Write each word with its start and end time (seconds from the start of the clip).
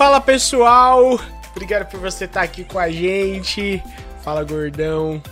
Fala 0.00 0.18
pessoal, 0.18 1.20
obrigado 1.50 1.90
por 1.90 2.00
você 2.00 2.24
estar 2.24 2.40
aqui 2.40 2.64
com 2.64 2.78
a 2.78 2.90
gente. 2.90 3.82
Fala 4.22 4.42
gordão. 4.42 5.22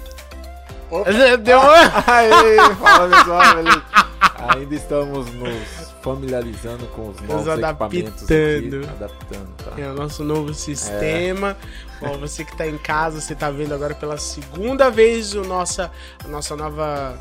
Opa. 0.90 1.10
Deu 1.38 1.58
Aê, 2.06 2.74
fala 2.74 3.16
pessoal, 3.16 3.54
beleza? 3.54 3.84
Ainda 4.54 4.74
estamos 4.74 5.32
nos 5.32 5.94
familiarizando 6.02 6.86
com 6.88 7.08
os 7.08 7.20
novos 7.22 7.46
Nos 7.46 7.58
equipamentos 7.58 8.24
adaptando. 8.24 8.80
aqui, 8.84 8.90
adaptando, 8.90 9.48
tá? 9.56 9.80
É 9.80 9.90
o 9.90 9.94
nosso 9.94 10.22
novo 10.22 10.52
sistema. 10.52 11.56
Bom, 11.98 12.18
você 12.18 12.44
que 12.44 12.54
tá 12.54 12.66
em 12.66 12.76
casa, 12.76 13.22
você 13.22 13.34
tá 13.34 13.50
vendo 13.50 13.72
agora 13.72 13.94
pela 13.94 14.18
segunda 14.18 14.90
vez 14.90 15.32
o 15.32 15.44
nossa, 15.44 15.90
a 16.22 16.28
nossa 16.28 16.54
nova, 16.54 17.18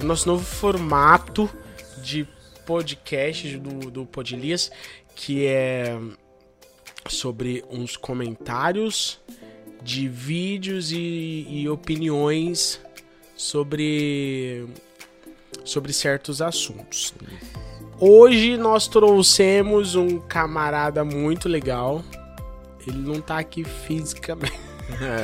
o 0.00 0.04
nosso 0.04 0.26
novo 0.26 0.42
formato 0.42 1.46
de 1.98 2.26
podcast 2.64 3.58
do, 3.58 3.90
do 3.90 4.06
Podilias, 4.06 4.72
que 5.14 5.46
é 5.46 5.94
sobre 7.08 7.64
uns 7.70 7.96
comentários 7.96 9.20
de 9.82 10.08
vídeos 10.08 10.90
e, 10.92 11.46
e 11.48 11.68
opiniões 11.68 12.80
sobre 13.36 14.66
sobre 15.64 15.92
certos 15.92 16.40
assuntos. 16.42 17.12
Hoje 18.00 18.56
nós 18.56 18.86
trouxemos 18.88 19.94
um 19.94 20.18
camarada 20.20 21.04
muito 21.04 21.48
legal. 21.48 22.02
Ele 22.86 22.98
não 22.98 23.20
tá 23.20 23.38
aqui 23.38 23.64
fisicamente. 23.64 24.58
É. 25.00 25.20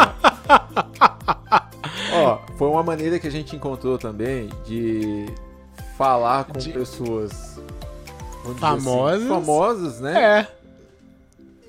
Ó, 2.14 2.38
foi 2.56 2.68
uma 2.68 2.82
maneira 2.82 3.18
que 3.18 3.26
a 3.26 3.30
gente 3.30 3.54
encontrou 3.56 3.98
também 3.98 4.48
de 4.66 5.26
falar 5.96 6.44
com 6.44 6.58
De- 6.58 6.72
pessoas 6.72 7.60
dizer 8.44 8.58
Famosas. 8.58 9.18
assim, 9.20 9.28
famosas, 9.28 10.00
né? 10.00 10.40
É, 10.40 10.48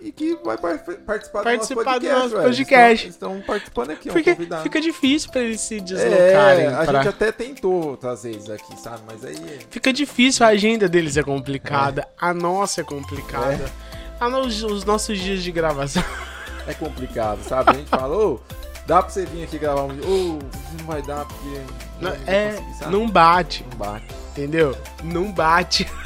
E 0.05 0.11
que 0.11 0.35
vai 0.43 0.57
par- 0.57 0.77
participar, 0.79 1.43
Participar 1.43 1.93
do 1.97 1.99
do 2.01 2.07
nosso 2.07 2.19
nosso 2.19 2.29
podcast. 2.29 2.29
velho. 2.29 2.43
podcast. 2.43 3.07
Estão, 3.07 3.31
estão 3.37 3.47
participando 3.47 3.91
aqui, 3.91 4.09
porque 4.09 4.33
convidado. 4.35 4.63
fica 4.63 4.81
difícil 4.81 5.31
pra 5.31 5.41
eles 5.41 5.61
se 5.61 5.79
deslocarem. 5.79 6.65
É, 6.65 6.73
a 6.73 6.83
pra- 6.83 6.93
gente 7.03 7.07
até 7.07 7.31
tentou 7.31 7.95
trazer 7.95 8.31
eles 8.31 8.49
aqui, 8.49 8.77
sabe? 8.81 8.99
Mas 9.07 9.23
aí 9.23 9.37
Fica 9.69 9.93
difícil, 9.93 10.45
a 10.45 10.49
agenda 10.49 10.89
deles 10.89 11.15
é 11.15 11.23
complicada, 11.23 12.05
a 12.19 12.33
nossa 12.33 12.81
é 12.81 12.83
complicada. 12.83 13.71
No- 14.19 14.41
os 14.41 14.83
nossos 14.83 15.17
dias 15.17 15.41
de 15.41 15.51
gravação. 15.53 16.03
é 16.67 16.73
complicado, 16.73 17.41
sabe? 17.43 17.71
A 17.71 17.73
gente 17.73 17.89
falou, 17.89 18.43
dá 18.85 19.01
pra 19.01 19.09
você 19.09 19.25
vir 19.25 19.43
aqui 19.45 19.57
gravar 19.57 19.83
um 19.83 19.95
dia, 19.95 20.05
ou 20.05 20.39
não 20.79 20.85
vai 20.85 21.01
dar 21.01 21.25
porque 21.25 21.61
não, 22.01 22.11
não 22.11 22.17
é, 22.27 22.55
não 22.89 23.09
bate, 23.09 23.65
Não 23.71 23.77
bate. 23.77 24.05
entendeu? 24.31 24.77
Não 25.01 25.31
bate. 25.31 25.87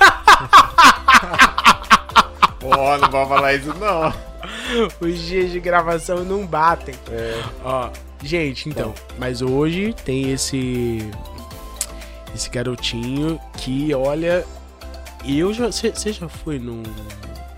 Pô, 2.60 2.70
não 2.98 3.12
vou 3.12 3.28
falar 3.28 3.54
isso 3.54 3.74
não. 3.76 4.14
Os 5.02 5.20
dias 5.20 5.52
de 5.52 5.60
gravação 5.60 6.24
não 6.24 6.46
batem. 6.46 6.96
É, 7.12 7.44
Ó, 7.64 7.90
gente, 8.24 8.70
então, 8.70 8.94
mas 9.18 9.42
hoje 9.42 9.94
tem 10.06 10.32
esse 10.32 11.10
esse 12.34 12.50
garotinho 12.50 13.40
que 13.58 13.94
olha, 13.94 14.46
eu 15.26 15.54
já 15.54 15.72
você 15.72 15.92
já 16.14 16.30
foi 16.30 16.60
num 16.60 16.84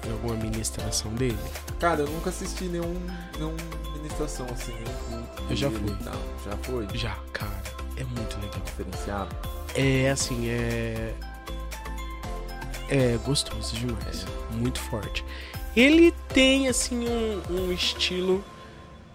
em 0.07 0.11
alguma 0.11 0.35
ministração 0.35 1.11
dele? 1.13 1.37
cara, 1.79 2.01
eu 2.01 2.07
nunca 2.07 2.29
assisti 2.29 2.65
nenhum, 2.65 2.95
nenhum 3.37 3.55
ministração 3.95 4.45
assim, 4.51 4.73
nenhum 4.73 5.23
culto. 5.25 5.43
Eu 5.49 5.55
já 5.55 5.69
fui. 5.71 5.95
tal. 6.03 6.15
Já 6.45 6.57
foi? 6.63 6.87
Já, 6.93 7.15
cara, 7.33 7.61
é 7.97 8.03
muito 8.03 8.35
legal. 8.39 8.61
Diferenciado? 8.65 9.35
É 9.75 10.09
assim, 10.09 10.49
é 10.49 11.13
é 12.89 13.17
gostoso 13.25 13.75
demais, 13.75 14.25
muito 14.51 14.79
forte. 14.79 15.23
Ele 15.75 16.11
tem 16.33 16.67
assim 16.67 17.05
um, 17.07 17.41
um 17.53 17.71
estilo 17.71 18.43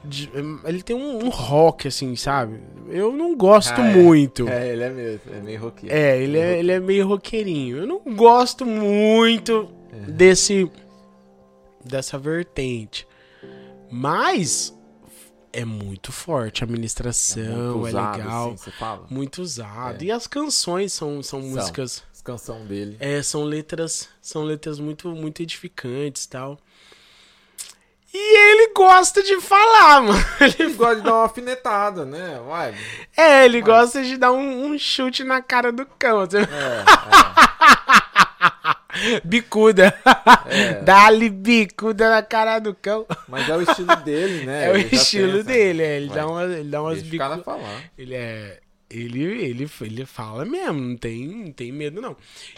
de- 0.04 0.30
ele 0.64 0.82
tem 0.82 0.94
um, 0.94 1.24
um 1.24 1.28
rock 1.28 1.88
assim, 1.88 2.14
sabe? 2.14 2.60
Eu 2.88 3.12
não 3.12 3.34
gosto 3.36 3.80
Ah, 3.80 3.86
é. 3.90 3.94
muito. 3.94 4.46
É, 4.48 4.68
ele 4.72 4.82
é 4.82 4.90
mesmo, 4.90 5.20
é 5.34 5.40
meio 5.40 5.60
roqueiro. 5.60 5.94
É, 5.94 6.18
ele 6.22 6.38
é, 6.38 6.58
ele 6.58 6.72
é 6.72 6.78
meio 6.80 7.08
roqueirinho. 7.08 7.78
Eu 7.78 7.86
não 7.86 8.00
gosto 8.14 8.64
muito 8.66 9.68
É. 9.92 10.10
desse 10.10 10.70
dessa 11.84 12.16
vertente. 12.18 13.06
Mas 13.90 14.74
é 15.52 15.64
muito 15.64 16.10
forte 16.12 16.62
a 16.62 16.66
administração, 16.66 17.42
muito 17.74 17.86
é, 17.86 17.90
usado, 17.90 18.16
legal, 18.18 18.52
assim, 18.54 18.70
muito 19.14 19.42
usado. 19.42 20.02
É. 20.02 20.06
E 20.06 20.10
as 20.10 20.26
canções 20.26 20.92
são, 20.92 21.22
são 21.22 21.40
músicas, 21.40 22.02
Canções 22.24 22.66
dele. 22.66 22.96
é, 22.98 23.22
são 23.22 23.44
letras, 23.44 24.08
são 24.20 24.42
letras 24.42 24.78
muito 24.78 25.08
muito 25.10 25.42
edificantes, 25.42 26.24
e 26.24 26.28
tal. 26.30 26.58
E 28.16 28.38
ele 28.52 28.72
gosta 28.72 29.20
de 29.22 29.40
falar, 29.40 30.00
mano. 30.06 30.24
Ele 30.40 30.54
Ele 30.60 30.72
gosta 30.74 30.96
de 30.96 31.02
dar 31.02 31.12
uma 31.14 31.22
alfinetada, 31.22 32.04
né? 32.06 32.40
Vai. 32.46 32.74
É, 33.16 33.44
ele 33.44 33.60
gosta 33.60 34.02
de 34.04 34.16
dar 34.16 34.30
um, 34.32 34.66
um 34.66 34.78
chute 34.78 35.24
na 35.24 35.42
cara 35.42 35.72
do 35.72 35.84
cão. 35.84 36.22
É, 36.22 36.26
Bicuda. 39.24 39.92
É. 40.46 40.74
Dá-lhe 40.82 41.28
bicuda 41.28 42.08
na 42.10 42.22
cara 42.22 42.58
do 42.60 42.72
cão. 42.74 43.04
mas 43.28 43.48
é 43.48 43.56
o 43.56 43.62
estilo 43.62 43.96
dele, 43.96 44.46
né? 44.46 44.68
É, 44.68 44.72
o 44.72 44.76
Ele 44.76 44.94
estilo 44.94 45.34
essa- 45.40 45.44
dele, 45.44 45.82
é, 45.82 45.96
ele, 45.96 46.06
Vai. 46.08 46.16
dá 46.18 46.26
uma, 46.28 46.44
ele 46.44 46.70
dá 46.70 46.80
umas 46.82 47.02
bicudas. 47.02 47.42
falar. 47.44 47.82
Ele 47.98 48.14
é. 48.14 48.60
Ele, 48.90 49.22
ele, 49.22 49.68
ele 49.80 50.06
fala 50.06 50.44
mesmo, 50.44 50.80
não 50.80 50.96
tem, 50.96 51.26
não 51.26 51.52
tem 51.52 51.72
medo, 51.72 52.00
não. 52.00 52.16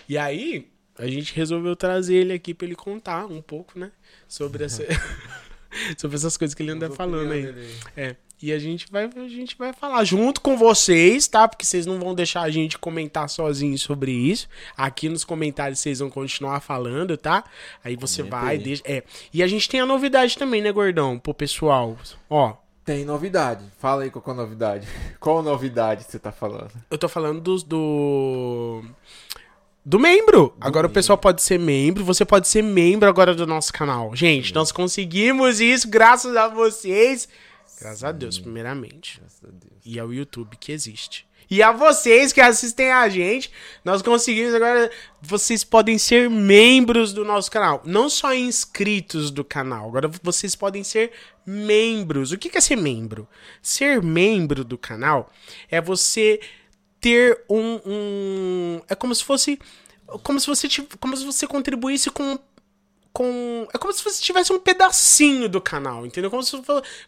E 0.09 0.19
aí, 0.19 0.69
a 0.99 1.07
gente 1.07 1.35
resolveu 1.35 1.77
trazer 1.77 2.17
ele 2.17 2.33
aqui 2.33 2.55
pra 2.55 2.67
ele 2.67 2.75
contar 2.75 3.27
um 3.27 3.43
pouco, 3.43 3.79
né? 3.79 3.93
Sobre 4.27 4.65
essa. 4.65 4.85
sobre 5.97 6.17
essas 6.17 6.37
coisas 6.37 6.55
que 6.55 6.63
ele 6.63 6.73
anda 6.73 6.91
falando 6.91 7.33
aí. 7.33 7.43
dele. 7.43 7.75
É. 7.97 8.17
E 8.41 8.53
a 8.53 8.59
gente 8.59 8.87
vai 8.91 9.05
a 9.05 9.29
gente 9.29 9.57
vai 9.57 9.73
falar 9.73 10.05
junto 10.05 10.43
com 10.43 10.59
vocês, 10.59 11.27
tá? 11.27 11.49
Porque 11.49 11.65
vocês 11.65 11.87
não 11.87 11.99
vão 11.99 12.15
deixar 12.15 12.43
a 12.43 12.51
gente 12.51 12.79
comentar 12.79 13.29
sozinho 13.31 13.79
sobre 13.79 14.13
isso. 14.13 14.47
Aqui 14.77 15.09
nos 15.09 15.25
comentários 15.25 15.79
vocês 15.81 16.01
vão 16.01 16.11
continuar 16.11 16.61
falando, 16.61 17.17
tá? 17.17 17.45
Aí 17.83 17.97
você 17.97 18.23
vai, 18.23 18.59
deixa. 18.59 18.83
É. 18.85 19.03
E 19.33 19.43
a 19.43 19.47
gente 19.47 19.69
tem 19.69 19.81
a 19.81 19.87
novidade 19.87 20.37
também, 20.37 20.61
né, 20.61 20.71
gordão? 20.71 21.19
Pro 21.19 21.33
pessoal. 21.33 21.97
Ó, 22.29 22.55
Tem 22.87 23.05
novidade. 23.05 23.65
Fala 23.79 24.05
aí 24.05 24.11
qual 24.11 24.25
é 24.29 24.31
a 24.31 24.35
novidade. 24.35 24.89
Qual 25.19 25.43
novidade 25.43 26.05
você 26.05 26.21
tá 26.21 26.31
falando? 26.31 26.71
eu 26.89 26.97
tô 26.97 27.09
falando 27.09 27.41
dos 27.41 27.65
do. 27.65 28.81
Do 29.85 29.99
membro. 29.99 30.55
agora 30.61 30.87
o 30.87 30.91
pessoal 30.91 31.19
pode 31.19 31.43
ser 31.43 31.59
membro. 31.59 32.05
Você 32.05 32.25
pode 32.25 32.47
ser 32.47 32.63
membro 32.63 33.09
agora 33.09 33.35
do 33.35 33.45
nosso 33.47 33.73
canal. 33.73 34.15
Gente, 34.15 34.55
nós 34.55 34.71
conseguimos 34.71 35.61
isso 35.61 35.89
graças 35.89 36.37
a 36.37 36.47
vocês. 36.47 37.29
Graças 37.81 38.05
a 38.05 38.13
Deus, 38.13 38.39
primeiramente. 38.39 39.19
Graças 39.19 39.45
a 39.45 39.49
Deus. 39.49 39.83
e 39.85 39.99
ao 39.99 40.13
YouTube 40.13 40.57
que 40.57 40.71
existe. 40.71 41.26
E 41.49 41.63
a 41.63 41.71
vocês 41.73 42.33
que 42.33 42.41
assistem 42.41 42.91
a 42.91 43.09
gente, 43.09 43.51
nós 43.85 44.03
conseguimos 44.03 44.55
agora. 44.55 44.91
Vocês 45.23 45.63
podem 45.63 45.97
ser 45.99 46.29
membros 46.29 47.13
do 47.13 47.25
nosso 47.25 47.51
canal. 47.51 47.83
Não 47.85 48.09
só 48.09 48.35
inscritos 48.35 49.31
do 49.31 49.45
canal. 49.45 49.89
Agora 49.89 50.11
vocês 50.23 50.57
podem 50.57 50.83
ser 50.83 51.13
membros. 51.45 52.33
O 52.33 52.39
que 52.39 52.57
é 52.57 52.61
ser 52.61 52.77
membro? 52.77 53.29
Ser 53.63 54.03
membro 54.03 54.65
do 54.65 54.77
canal 54.77 55.31
é 55.71 55.81
você 55.81 56.41
ter 57.01 57.45
um. 57.49 57.81
um- 57.87 58.81
é 58.89 58.95
como 58.95 59.15
se 59.15 59.23
fosse. 59.25 59.59
Como 60.23 60.39
se 60.39 60.47
você, 60.47 60.69
como 61.01 61.17
se 61.17 61.25
você 61.25 61.47
contribuísse 61.47 62.11
com 62.11 62.39
com. 63.17 63.67
É 63.73 63.79
como 63.79 63.95
se 63.95 64.05
você 64.05 64.23
tivesse 64.23 64.53
um 64.53 64.59
pedacinho 64.59 65.49
do 65.49 65.59
canal, 65.59 66.05
entendeu? 66.05 66.31
Como 66.31 66.43
se, 66.43 66.55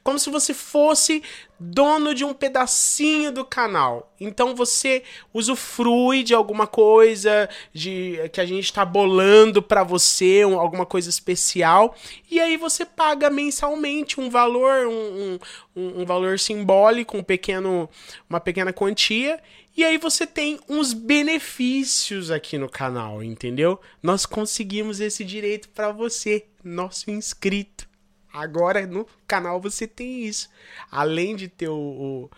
como 0.03 0.19
se 0.19 0.31
você 0.31 0.55
fosse 0.55 1.23
dono 1.61 2.15
de 2.15 2.25
um 2.25 2.33
pedacinho 2.33 3.31
do 3.31 3.45
canal. 3.45 4.11
Então 4.19 4.55
você 4.55 5.03
usufrui 5.35 6.23
de 6.23 6.33
alguma 6.33 6.67
coisa 6.67 7.47
de 7.75 8.19
que 8.33 8.41
a 8.41 8.47
gente 8.47 8.73
tá 8.73 8.87
bolando 8.87 9.61
pra 9.61 9.83
você, 9.83 10.47
um- 10.47 10.59
alguma 10.59 10.87
coisa 10.87 11.11
especial, 11.11 11.95
e 12.31 12.41
aí 12.41 12.57
você 12.57 12.87
paga 12.87 13.29
mensalmente 13.29 14.19
um 14.19 14.31
valor, 14.31 14.87
um, 14.87 15.39
um, 15.77 16.01
um 16.03 16.07
valor 16.07 16.39
simbólico, 16.39 17.19
um 17.19 17.23
pequeno, 17.23 17.87
uma 18.31 18.41
pequena 18.41 18.73
quantia. 18.73 19.39
E 19.79 19.85
aí 19.85 19.97
você 19.97 20.27
tem 20.27 20.59
uns 20.69 20.93
benefícios 20.93 22.33
aqui 22.33 22.59
no 22.59 22.69
canal, 22.69 23.23
entendeu? 23.23 23.81
Nós 24.03 24.27
conseguimos 24.27 24.99
esse 24.99 25.25
direito 25.25 25.69
pra 25.69 25.93
você, 25.93 26.47
nosso 26.65 27.09
inscrito. 27.13 27.87
Agora 28.33 28.85
no 28.89 29.07
canal 29.27 29.61
você 29.61 29.87
tem 29.87 30.25
isso. 30.27 30.49
Além 30.91 31.37
de 31.37 31.47
ter 31.47 31.69
o. 31.69 31.75
o, 31.77 32.31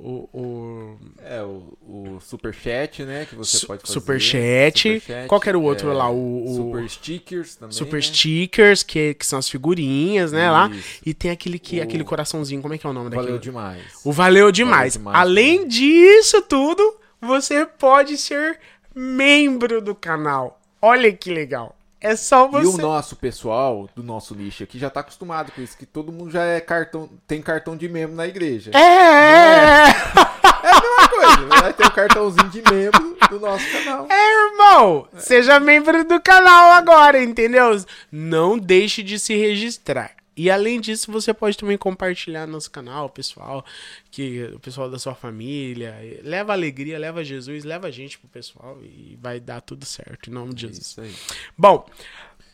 o, 0.00 0.38
o 0.40 0.98
É, 1.24 1.42
o, 1.42 1.76
o 1.82 2.20
Superchat, 2.20 3.02
né? 3.04 3.26
Que 3.28 3.34
você 3.34 3.56
Su- 3.56 3.66
pode 3.66 3.80
fazer. 3.82 3.92
Superchat. 3.94 5.02
Qual 5.26 5.40
que 5.40 5.48
era 5.48 5.58
o 5.58 5.62
outro 5.62 5.90
é, 5.90 5.94
lá? 5.94 6.08
O- 6.10 6.44
o- 6.44 6.56
Super 6.56 6.88
Stickers 6.88 7.56
também. 7.56 7.72
Super 7.76 7.96
né? 7.96 8.02
Stickers, 8.02 8.82
que, 8.84 9.14
que 9.14 9.26
são 9.26 9.38
as 9.40 9.48
figurinhas, 9.48 10.30
né? 10.30 10.48
Lá. 10.50 10.68
Isso. 10.70 11.00
E 11.04 11.12
tem 11.14 11.30
aquele, 11.32 11.58
que, 11.58 11.80
O- 11.80 11.82
aquele 11.82 12.04
coraçãozinho, 12.04 12.62
como 12.62 12.74
é 12.74 12.78
que 12.78 12.86
é 12.86 12.90
o 12.90 12.92
nome 12.92 13.10
daquele? 13.10 13.26
Valeu 13.26 13.40
demais. 13.40 13.82
O 14.04 14.12
valeu 14.12 14.52
demais. 14.52 14.92
demais 14.92 15.16
Além 15.18 15.66
disso 15.66 16.42
tudo, 16.42 16.87
você 17.20 17.64
pode 17.66 18.16
ser 18.18 18.58
membro 18.94 19.80
do 19.80 19.94
canal. 19.94 20.60
Olha 20.80 21.12
que 21.12 21.32
legal. 21.32 21.74
É 22.00 22.14
só 22.14 22.46
E 22.46 22.50
você. 22.50 22.68
o 22.80 22.86
nosso 22.86 23.16
pessoal 23.16 23.88
do 23.96 24.04
nosso 24.04 24.32
nicho 24.32 24.62
aqui 24.62 24.78
já 24.78 24.88
tá 24.88 25.00
acostumado 25.00 25.50
com 25.50 25.60
isso, 25.60 25.76
que 25.76 25.84
todo 25.84 26.12
mundo 26.12 26.30
já 26.30 26.44
é 26.44 26.60
cartão, 26.60 27.10
tem 27.26 27.42
cartão 27.42 27.76
de 27.76 27.88
membro 27.88 28.14
na 28.14 28.24
igreja. 28.26 28.70
É, 28.72 28.78
é, 28.78 28.82
é. 28.82 30.28
É 30.60 30.70
a 30.70 30.74
mesma 30.80 31.08
coisa, 31.08 31.46
vai 31.62 31.72
ter 31.72 31.86
um 31.86 31.90
cartãozinho 31.90 32.48
de 32.50 32.62
membro 32.70 33.16
do 33.30 33.40
nosso 33.40 33.64
canal. 33.72 34.06
É, 34.10 34.44
irmão. 34.50 35.08
Seja 35.16 35.58
membro 35.58 36.04
do 36.04 36.20
canal 36.20 36.70
agora, 36.72 37.20
entendeu? 37.22 37.84
Não 38.12 38.56
deixe 38.56 39.02
de 39.02 39.18
se 39.18 39.36
registrar. 39.36 40.12
E 40.38 40.52
além 40.52 40.80
disso, 40.80 41.10
você 41.10 41.34
pode 41.34 41.58
também 41.58 41.76
compartilhar 41.76 42.46
nosso 42.46 42.70
canal, 42.70 43.10
pessoal, 43.10 43.64
que 44.08 44.44
o 44.54 44.60
pessoal 44.60 44.88
da 44.88 44.96
sua 44.96 45.12
família, 45.12 45.96
leva 46.22 46.52
alegria, 46.52 46.96
leva 46.96 47.24
Jesus, 47.24 47.64
leva 47.64 47.88
a 47.88 47.90
gente 47.90 48.16
pro 48.20 48.28
pessoal 48.28 48.78
e 48.80 49.18
vai 49.20 49.40
dar 49.40 49.60
tudo 49.60 49.84
certo 49.84 50.30
em 50.30 50.32
nome 50.32 50.54
de 50.54 50.68
Jesus. 50.68 50.86
Isso 50.86 51.00
aí. 51.00 51.12
Bom, 51.58 51.84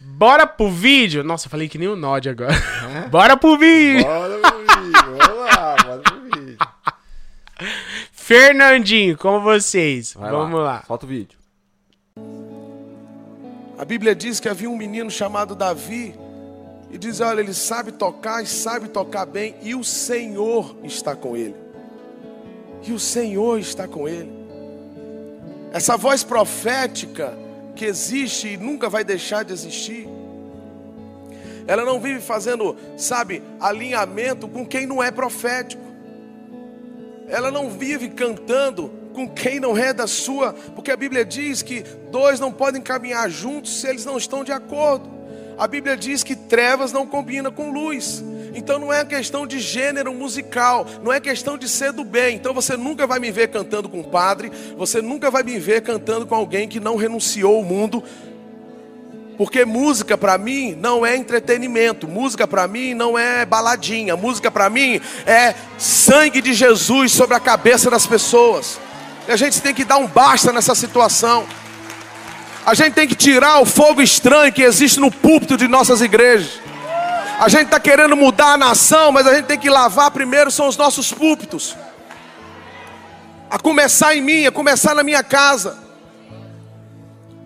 bora 0.00 0.46
pro 0.46 0.70
vídeo. 0.70 1.22
Nossa, 1.22 1.46
eu 1.46 1.50
falei 1.50 1.68
que 1.68 1.76
nem 1.76 1.86
o 1.86 1.94
Nod 1.94 2.26
agora. 2.26 2.54
bora 3.12 3.36
pro 3.36 3.58
vídeo. 3.58 4.02
Bora 4.02 4.38
pro 4.38 4.58
vídeo, 4.60 5.16
vamos 5.18 5.38
lá, 5.44 5.76
bora 5.76 5.98
pro 5.98 6.20
vídeo. 6.22 6.58
Fernandinho, 8.12 9.18
com 9.18 9.42
vocês. 9.42 10.14
Vai 10.14 10.30
Vamos 10.30 10.58
lá. 10.58 10.82
Solta 10.86 11.04
o 11.04 11.08
vídeo. 11.10 11.38
A 13.76 13.84
Bíblia 13.84 14.14
diz 14.14 14.40
que 14.40 14.48
havia 14.48 14.70
um 14.70 14.76
menino 14.78 15.10
chamado 15.10 15.54
Davi 15.54 16.23
e 16.94 16.98
diz: 16.98 17.20
Olha, 17.20 17.40
ele 17.40 17.52
sabe 17.52 17.90
tocar 17.90 18.40
e 18.40 18.46
sabe 18.46 18.86
tocar 18.86 19.26
bem, 19.26 19.56
e 19.60 19.74
o 19.74 19.82
Senhor 19.82 20.76
está 20.84 21.16
com 21.16 21.36
ele. 21.36 21.56
E 22.86 22.92
o 22.92 23.00
Senhor 23.00 23.58
está 23.58 23.88
com 23.88 24.08
ele. 24.08 24.32
Essa 25.72 25.96
voz 25.96 26.22
profética 26.22 27.36
que 27.74 27.84
existe 27.84 28.50
e 28.50 28.56
nunca 28.56 28.88
vai 28.88 29.02
deixar 29.02 29.44
de 29.44 29.52
existir. 29.52 30.08
Ela 31.66 31.84
não 31.84 31.98
vive 31.98 32.20
fazendo, 32.20 32.76
sabe, 32.96 33.42
alinhamento 33.58 34.46
com 34.46 34.64
quem 34.64 34.86
não 34.86 35.02
é 35.02 35.10
profético. 35.10 35.82
Ela 37.26 37.50
não 37.50 37.70
vive 37.70 38.10
cantando 38.10 38.88
com 39.12 39.28
quem 39.28 39.58
não 39.58 39.76
é 39.76 39.92
da 39.92 40.06
sua, 40.06 40.52
porque 40.76 40.92
a 40.92 40.96
Bíblia 40.96 41.24
diz 41.24 41.60
que 41.60 41.82
dois 42.12 42.38
não 42.38 42.52
podem 42.52 42.80
caminhar 42.80 43.28
juntos 43.28 43.80
se 43.80 43.88
eles 43.88 44.04
não 44.04 44.16
estão 44.16 44.44
de 44.44 44.52
acordo. 44.52 45.23
A 45.56 45.68
Bíblia 45.68 45.96
diz 45.96 46.24
que 46.24 46.34
trevas 46.34 46.92
não 46.92 47.06
combina 47.06 47.50
com 47.50 47.70
luz. 47.70 48.22
Então 48.54 48.78
não 48.78 48.92
é 48.92 49.04
questão 49.04 49.46
de 49.46 49.58
gênero 49.58 50.14
musical, 50.14 50.86
não 51.02 51.12
é 51.12 51.20
questão 51.20 51.58
de 51.58 51.68
ser 51.68 51.92
do 51.92 52.04
bem. 52.04 52.36
Então 52.36 52.54
você 52.54 52.76
nunca 52.76 53.06
vai 53.06 53.18
me 53.18 53.30
ver 53.30 53.48
cantando 53.48 53.88
com 53.88 54.00
um 54.00 54.04
padre, 54.04 54.50
você 54.76 55.02
nunca 55.02 55.30
vai 55.30 55.42
me 55.42 55.58
ver 55.58 55.82
cantando 55.82 56.26
com 56.26 56.34
alguém 56.34 56.68
que 56.68 56.80
não 56.80 56.96
renunciou 56.96 57.56
ao 57.56 57.64
mundo. 57.64 58.02
Porque 59.36 59.64
música 59.64 60.16
para 60.16 60.38
mim 60.38 60.76
não 60.78 61.04
é 61.04 61.16
entretenimento, 61.16 62.06
música 62.06 62.46
para 62.46 62.68
mim 62.68 62.94
não 62.94 63.18
é 63.18 63.44
baladinha, 63.44 64.16
música 64.16 64.50
para 64.50 64.70
mim 64.70 65.00
é 65.26 65.54
sangue 65.76 66.40
de 66.40 66.52
Jesus 66.52 67.12
sobre 67.12 67.34
a 67.34 67.40
cabeça 67.40 67.90
das 67.90 68.06
pessoas. 68.06 68.78
E 69.26 69.32
a 69.32 69.36
gente 69.36 69.60
tem 69.60 69.74
que 69.74 69.84
dar 69.84 69.96
um 69.96 70.06
basta 70.06 70.52
nessa 70.52 70.74
situação. 70.74 71.46
A 72.66 72.72
gente 72.72 72.94
tem 72.94 73.06
que 73.06 73.14
tirar 73.14 73.60
o 73.60 73.66
fogo 73.66 74.00
estranho 74.00 74.52
que 74.52 74.62
existe 74.62 74.98
no 74.98 75.10
púlpito 75.10 75.56
de 75.56 75.68
nossas 75.68 76.00
igrejas. 76.00 76.60
A 77.38 77.48
gente 77.48 77.64
está 77.64 77.78
querendo 77.78 78.16
mudar 78.16 78.54
a 78.54 78.56
nação, 78.56 79.12
mas 79.12 79.26
a 79.26 79.34
gente 79.34 79.46
tem 79.46 79.58
que 79.58 79.68
lavar 79.68 80.10
primeiro 80.10 80.50
são 80.50 80.66
os 80.66 80.76
nossos 80.76 81.12
púlpitos. 81.12 81.76
A 83.50 83.58
começar 83.58 84.14
em 84.16 84.22
mim, 84.22 84.46
a 84.46 84.52
começar 84.52 84.94
na 84.94 85.02
minha 85.02 85.22
casa. 85.22 85.76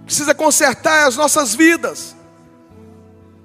Precisa 0.04 0.34
consertar 0.34 1.08
as 1.08 1.16
nossas 1.16 1.54
vidas. 1.54 2.14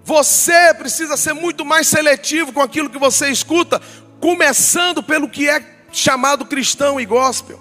Você 0.03 0.73
precisa 0.75 1.17
ser 1.17 1.33
muito 1.33 1.65
mais 1.65 1.87
seletivo 1.87 2.53
com 2.53 2.61
aquilo 2.61 2.89
que 2.89 2.99
você 2.99 3.29
escuta, 3.29 3.81
começando 4.19 5.01
pelo 5.01 5.27
que 5.27 5.49
é 5.49 5.63
chamado 5.91 6.45
cristão 6.45 6.99
e 6.99 7.05
gospel. 7.05 7.59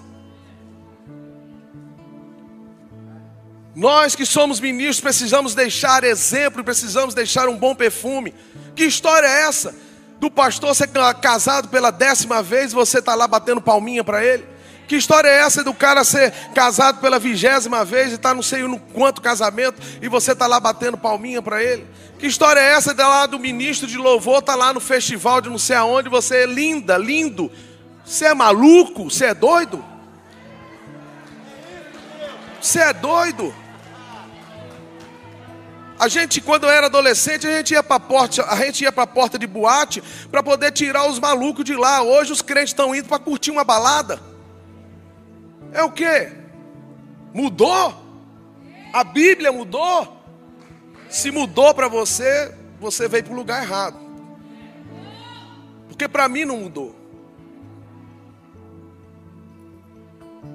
Nós 3.75 4.15
que 4.15 4.27
somos 4.27 4.61
ministros 4.61 5.01
precisamos 5.01 5.55
deixar 5.55 6.05
exemplo, 6.05 6.63
precisamos 6.63 7.15
deixar 7.15 7.49
um 7.49 7.57
bom 7.57 7.75
perfume. 7.75 8.35
Que 8.77 8.85
história 8.85 9.27
é 9.27 9.43
essa? 9.43 9.75
Do 10.21 10.31
pastor 10.31 10.75
ser 10.75 10.89
casado 11.21 11.69
pela 11.69 11.91
décima 11.91 12.43
vez 12.43 12.73
e 12.73 12.75
você 12.75 12.99
está 12.99 13.15
lá 13.15 13.27
batendo 13.27 13.61
palminha 13.61 14.05
para 14.05 14.23
ele? 14.23 14.45
Que 14.87 14.97
história 14.97 15.29
é 15.29 15.39
essa 15.39 15.65
do 15.65 15.73
cara 15.73 16.05
ser 16.05 16.33
casado 16.55 17.01
pela 17.01 17.19
vigésima 17.19 17.83
vez 17.83 18.13
e 18.13 18.19
tá 18.19 18.35
não 18.35 18.43
sei 18.43 18.63
no 18.65 18.79
quanto 18.79 19.23
casamento 19.23 19.81
e 20.03 20.09
você 20.09 20.35
tá 20.35 20.47
lá 20.47 20.61
batendo 20.61 20.99
palminha 20.99 21.41
para 21.41 21.63
ele? 21.63 21.87
Que 22.19 22.27
história 22.27 22.61
é 22.61 22.75
essa 22.75 22.93
de 22.93 23.03
lá 23.03 23.25
do 23.25 23.39
ministro 23.39 23.89
de 23.89 23.97
louvor 23.97 24.43
tá 24.43 24.55
lá 24.55 24.73
no 24.73 24.81
festival 24.81 25.41
de 25.41 25.49
não 25.49 25.59
sei 25.59 25.77
aonde 25.77 26.11
você 26.11 26.43
é 26.43 26.47
linda, 26.47 26.99
lindo? 26.99 27.51
Você 28.05 28.27
é 28.27 28.35
maluco? 28.35 29.05
Você 29.05 29.27
é 29.27 29.35
doido? 29.35 29.83
Você 32.61 32.81
é 32.81 32.93
doido? 32.93 33.62
A 36.03 36.09
gente, 36.09 36.41
quando 36.41 36.69
era 36.69 36.87
adolescente, 36.87 37.47
a 37.47 37.57
gente 37.59 37.75
ia 37.75 37.81
para 37.81 38.01
porta, 38.01 38.45
a 38.47 38.57
gente 38.57 38.83
ia 38.83 38.91
para 38.91 39.05
a 39.05 39.07
porta 39.07 39.39
de 39.39 39.47
boate 39.47 40.03
para 40.33 40.43
poder 40.43 40.73
tirar 40.73 41.09
os 41.09 41.21
malucos 41.21 41.65
de 41.65 41.77
lá. 41.77 42.03
Hoje 42.03 42.33
os 42.33 42.43
crentes 42.43 42.71
estão 42.71 42.93
indo 42.93 43.07
para 43.07 43.21
curtir 43.21 43.53
uma 43.53 43.63
balada. 43.63 44.21
É 45.73 45.81
o 45.85 45.93
que? 45.93 46.33
Mudou? 47.33 47.95
A 48.93 49.05
Bíblia 49.05 49.53
mudou? 49.53 50.21
Se 51.09 51.31
mudou 51.31 51.73
para 51.73 51.87
você, 51.87 52.53
você 52.81 53.07
veio 53.07 53.23
para 53.23 53.33
o 53.35 53.37
lugar 53.37 53.63
errado. 53.63 53.97
Porque 55.87 56.09
para 56.09 56.29
mim 56.29 56.45
não 56.45 56.57
mudou. 56.57 56.97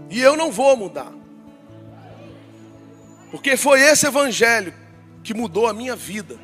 E 0.09 0.19
eu 0.19 0.35
não 0.35 0.51
vou 0.51 0.75
mudar. 0.75 1.13
Porque 3.31 3.55
foi 3.55 3.79
esse 3.79 4.05
evangelho 4.05 4.86
que 5.27 5.33
mudou 5.33 5.67
a 5.67 5.73
minha 5.73 5.93
vida. 5.93 6.37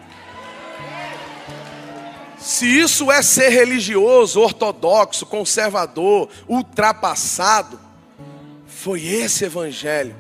Se 2.38 2.66
isso 2.66 3.10
é 3.10 3.22
ser 3.22 3.48
religioso, 3.48 4.42
ortodoxo, 4.42 5.26
conservador, 5.26 6.28
ultrapassado, 6.50 7.80
foi 8.68 9.06
esse 9.06 9.46
evangelho 9.46 10.14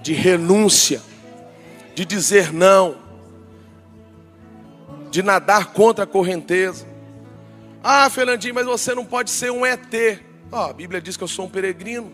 de 0.00 0.14
renúncia, 0.14 1.02
de 1.94 2.06
dizer 2.06 2.54
não, 2.54 2.96
de 5.10 5.22
nadar 5.22 5.74
contra 5.74 6.04
a 6.04 6.06
correnteza. 6.06 6.86
Ah, 7.84 8.08
Fernandinho, 8.08 8.54
mas 8.54 8.64
você 8.64 8.94
não 8.94 9.04
pode 9.04 9.30
ser 9.30 9.52
um 9.52 9.66
ET. 9.66 9.92
Oh, 10.50 10.56
a 10.56 10.72
Bíblia 10.72 11.02
diz 11.02 11.18
que 11.18 11.22
eu 11.22 11.28
sou 11.28 11.44
um 11.44 11.50
peregrino. 11.50 12.10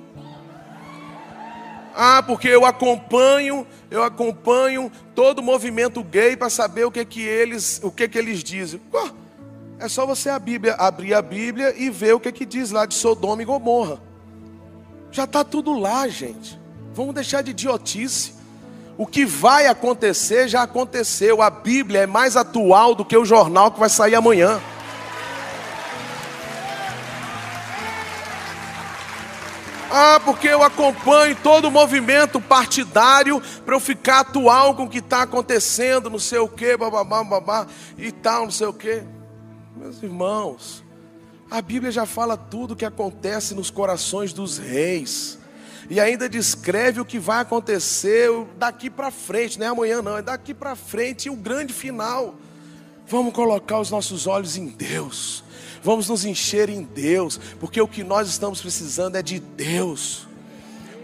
Ah, 1.95 2.23
porque 2.23 2.49
eu 2.49 2.65
acompanho, 2.65 3.67
eu 3.91 4.03
acompanho 4.03 4.91
todo 5.15 5.41
o 5.41 5.43
movimento 5.43 6.03
gay 6.03 6.37
para 6.37 6.51
saber 6.51 6.85
o 6.85 6.91
que 6.91 7.05
que 7.05 7.23
eles, 7.23 7.81
o 7.83 7.91
que 7.91 8.09
que 8.09 8.19
eles 8.19 8.43
dizem. 8.43 8.81
Oh, 8.93 9.11
é 9.79 9.89
só 9.89 10.07
você 10.07 10.31
a 10.31 10.39
Bíblia, 10.39 10.75
abrir 10.75 11.15
a 11.15 11.21
Bíblia 11.21 11.75
e 11.77 11.91
ver 11.91 12.15
o 12.15 12.21
que 12.21 12.31
que 12.31 12.47
diz 12.47 12.71
lá 12.71 12.87
de 12.87 12.95
Sodoma 12.95 13.43
e 13.43 13.45
Gomorra. 13.45 14.01
Já 15.11 15.25
está 15.25 15.45
tudo 15.45 15.79
lá, 15.79 16.09
gente. 16.09 16.59
Vamos 16.95 17.15
deixar 17.15 17.43
de 17.43 17.51
idiotice. 17.51 18.35
O 18.97 19.07
que 19.07 19.25
vai 19.25 19.67
acontecer 19.67 20.49
já 20.49 20.63
aconteceu. 20.63 21.43
A 21.43 21.51
Bíblia 21.51 22.03
é 22.03 22.07
mais 22.07 22.37
atual 22.37 22.95
do 22.95 23.05
que 23.05 23.17
o 23.17 23.25
jornal 23.25 23.71
que 23.71 23.81
vai 23.81 23.89
sair 23.89 24.15
amanhã. 24.15 24.61
Ah, 29.95 30.19
porque 30.25 30.49
eu 30.49 30.63
acompanho 30.63 31.37
todo 31.43 31.69
o 31.69 31.71
movimento 31.71 32.41
partidário 32.41 33.43
para 33.63 33.75
eu 33.75 33.81
ficar 33.81 34.21
atual 34.21 34.75
com 34.75 34.85
o 34.85 34.89
que 34.89 35.01
está 35.01 35.21
acontecendo, 35.21 36.09
não 36.09 36.19
sei 36.19 36.39
o 36.39 36.49
que, 36.49 36.75
bababá, 36.79 37.23
babá, 37.23 37.67
e 37.99 38.11
tal, 38.11 38.45
não 38.45 38.51
sei 38.51 38.67
o 38.69 38.73
que. 38.73 39.03
Meus 39.77 40.03
irmãos, 40.03 40.83
a 41.51 41.61
Bíblia 41.61 41.93
já 41.93 42.07
fala 42.07 42.39
tudo 42.39 42.73
o 42.73 42.77
que 42.77 42.87
acontece 42.87 43.55
nos 43.55 43.69
corações 43.69 44.33
dos 44.33 44.57
reis. 44.57 45.39
E 45.91 46.01
ainda 46.01 46.27
descreve 46.27 46.99
o 46.99 47.05
que 47.05 47.19
vai 47.19 47.43
acontecer 47.43 48.31
daqui 48.57 48.89
para 48.89 49.11
frente, 49.11 49.59
não 49.59 49.67
é 49.67 49.69
amanhã 49.69 50.01
não, 50.01 50.17
é 50.17 50.23
daqui 50.23 50.55
para 50.55 50.75
frente 50.75 51.27
e 51.27 51.31
o 51.31 51.37
grande 51.37 51.75
final. 51.75 52.35
Vamos 53.07 53.35
colocar 53.35 53.79
os 53.79 53.91
nossos 53.91 54.27
olhos 54.27 54.57
em 54.57 54.69
Deus. 54.69 55.42
Vamos 55.83 56.09
nos 56.09 56.25
encher 56.25 56.69
em 56.69 56.83
Deus, 56.83 57.41
porque 57.59 57.81
o 57.81 57.89
que 57.89 58.05
nós 58.05 58.29
estamos 58.29 58.61
precisando 58.61 59.17
é 59.17 59.23
de 59.23 59.41
Deus. 59.41 60.29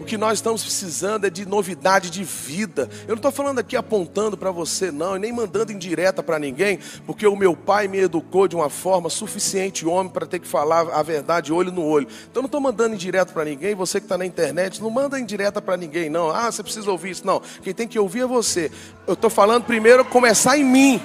O 0.00 0.04
que 0.04 0.16
nós 0.16 0.38
estamos 0.38 0.62
precisando 0.62 1.26
é 1.26 1.30
de 1.30 1.44
novidade 1.44 2.08
de 2.08 2.22
vida. 2.22 2.88
Eu 3.02 3.08
não 3.08 3.16
estou 3.16 3.32
falando 3.32 3.58
aqui 3.58 3.76
apontando 3.76 4.36
para 4.36 4.52
você, 4.52 4.92
não, 4.92 5.16
e 5.16 5.18
nem 5.18 5.32
mandando 5.32 5.72
indireta 5.72 6.22
para 6.22 6.38
ninguém, 6.38 6.78
porque 7.04 7.26
o 7.26 7.34
meu 7.34 7.56
pai 7.56 7.88
me 7.88 7.98
educou 7.98 8.46
de 8.46 8.54
uma 8.54 8.70
forma 8.70 9.10
suficiente, 9.10 9.84
homem, 9.84 10.12
para 10.12 10.26
ter 10.26 10.38
que 10.38 10.46
falar 10.46 10.88
a 10.92 11.02
verdade 11.02 11.52
olho 11.52 11.72
no 11.72 11.84
olho. 11.84 12.06
Então 12.30 12.42
não 12.42 12.46
estou 12.46 12.60
mandando 12.60 12.94
indireto 12.94 13.32
para 13.32 13.44
ninguém, 13.44 13.74
você 13.74 13.98
que 13.98 14.06
está 14.06 14.16
na 14.16 14.24
internet, 14.24 14.80
não 14.80 14.90
manda 14.90 15.18
indireta 15.18 15.60
para 15.60 15.76
ninguém, 15.76 16.08
não. 16.08 16.30
Ah, 16.30 16.50
você 16.50 16.62
precisa 16.62 16.88
ouvir 16.90 17.10
isso. 17.10 17.26
Não, 17.26 17.42
quem 17.62 17.74
tem 17.74 17.88
que 17.88 17.98
ouvir 17.98 18.20
é 18.20 18.26
você. 18.26 18.70
Eu 19.06 19.14
estou 19.14 19.28
falando 19.28 19.64
primeiro 19.64 20.04
começar 20.04 20.56
em 20.56 20.64
mim. 20.64 21.02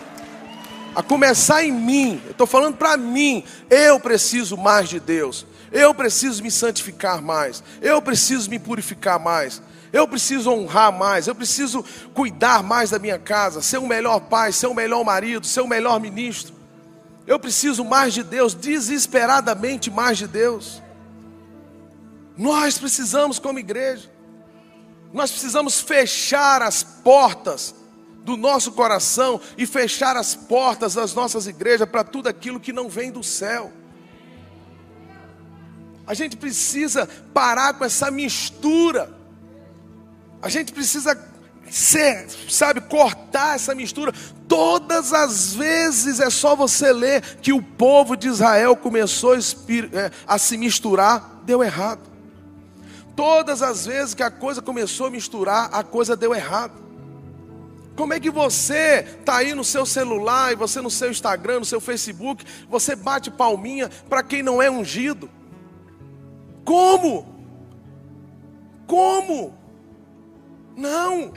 A 0.96 1.02
começar 1.02 1.64
em 1.64 1.72
mim. 1.72 2.22
Estou 2.30 2.46
falando 2.46 2.78
para 2.78 2.96
mim. 2.98 3.44
Eu 3.70 4.00
preciso 4.00 4.56
mais 4.56 4.90
de 4.90 5.00
Deus. 5.00 5.46
Eu 5.72 5.94
preciso 5.94 6.44
me 6.44 6.52
santificar 6.52 7.22
mais. 7.22 7.64
Eu 7.82 8.02
preciso 8.02 8.50
me 8.50 8.60
purificar 8.60 9.20
mais. 9.20 9.62
Eu 9.92 10.08
preciso 10.08 10.52
honrar 10.52 10.92
mais. 10.92 11.28
Eu 11.28 11.34
preciso 11.34 11.84
cuidar 12.14 12.62
mais 12.62 12.92
da 12.92 13.00
minha 13.00 13.18
casa. 13.18 13.62
Ser 13.62 13.80
um 13.80 13.88
melhor 13.88 14.20
pai, 14.22 14.52
ser 14.52 14.68
um 14.68 14.74
melhor 14.74 15.04
marido, 15.04 15.48
ser 15.48 15.62
um 15.62 15.68
melhor 15.68 16.00
ministro. 16.00 16.54
Eu 17.26 17.40
preciso 17.40 17.84
mais 17.84 18.14
de 18.14 18.22
Deus, 18.22 18.54
desesperadamente 18.54 19.90
mais 19.90 20.18
de 20.18 20.28
Deus. 20.28 20.82
Nós 22.38 22.78
precisamos, 22.78 23.40
como 23.40 23.60
igreja, 23.60 24.12
nós 25.14 25.32
precisamos 25.32 25.80
fechar 25.80 26.62
as 26.62 26.84
portas 26.84 27.76
do 28.24 28.38
nosso 28.38 28.72
coração 28.72 29.40
e 29.58 29.66
fechar 29.66 30.16
as 30.16 30.34
portas 30.36 30.94
das 30.94 31.14
nossas 31.14 31.48
igrejas 31.48 31.88
para 31.88 32.04
tudo 32.04 32.28
aquilo 32.28 32.60
que 32.60 32.74
não 32.74 32.90
vem 32.90 33.12
do 33.12 33.24
céu. 33.24 33.72
A 36.06 36.14
gente 36.14 36.36
precisa 36.36 37.08
parar 37.34 37.74
com 37.74 37.86
essa 37.86 38.12
mistura. 38.12 39.14
A 40.42 40.50
gente 40.50 40.74
precisa 40.74 41.18
ser, 41.70 42.28
sabe, 42.50 42.82
cortar 42.82 43.56
essa 43.56 43.74
mistura. 43.74 44.14
Todas 44.48 45.14
as 45.14 45.54
vezes 45.54 46.20
é 46.20 46.30
só 46.30 46.56
você 46.56 46.92
ler 46.92 47.22
que 47.42 47.54
o 47.54 47.62
povo 47.62 48.18
de 48.18 48.28
Israel 48.28 48.76
começou 48.76 49.34
a 49.34 49.38
é, 49.38 50.38
se 50.38 50.58
misturar, 50.58 51.42
deu 51.46 51.64
errado. 51.64 52.02
Todas 53.16 53.62
as 53.62 53.86
vezes 53.86 54.14
que 54.14 54.24
a 54.24 54.32
coisa 54.32 54.62
começou 54.62 55.08
a 55.08 55.10
misturar, 55.10 55.70
a 55.72 55.84
coisa 55.84 56.16
deu 56.16 56.34
errado. 56.36 56.83
Como 57.96 58.14
é 58.14 58.20
que 58.20 58.32
você 58.32 59.06
está 59.20 59.38
aí 59.38 59.54
no 59.54 59.64
seu 59.64 59.86
celular, 59.86 60.52
e 60.52 60.56
você 60.56 60.82
no 60.82 60.90
seu 60.90 61.12
Instagram, 61.12 61.60
no 61.60 61.66
seu 61.66 61.80
Facebook, 61.80 62.44
você 62.68 62.96
bate 62.96 63.30
palminha 63.30 63.90
para 64.10 64.24
quem 64.24 64.42
não 64.42 64.62
é 64.62 64.70
ungido? 64.70 65.30
Como? 66.66 67.28
Como? 68.88 69.54
Não, 70.76 71.34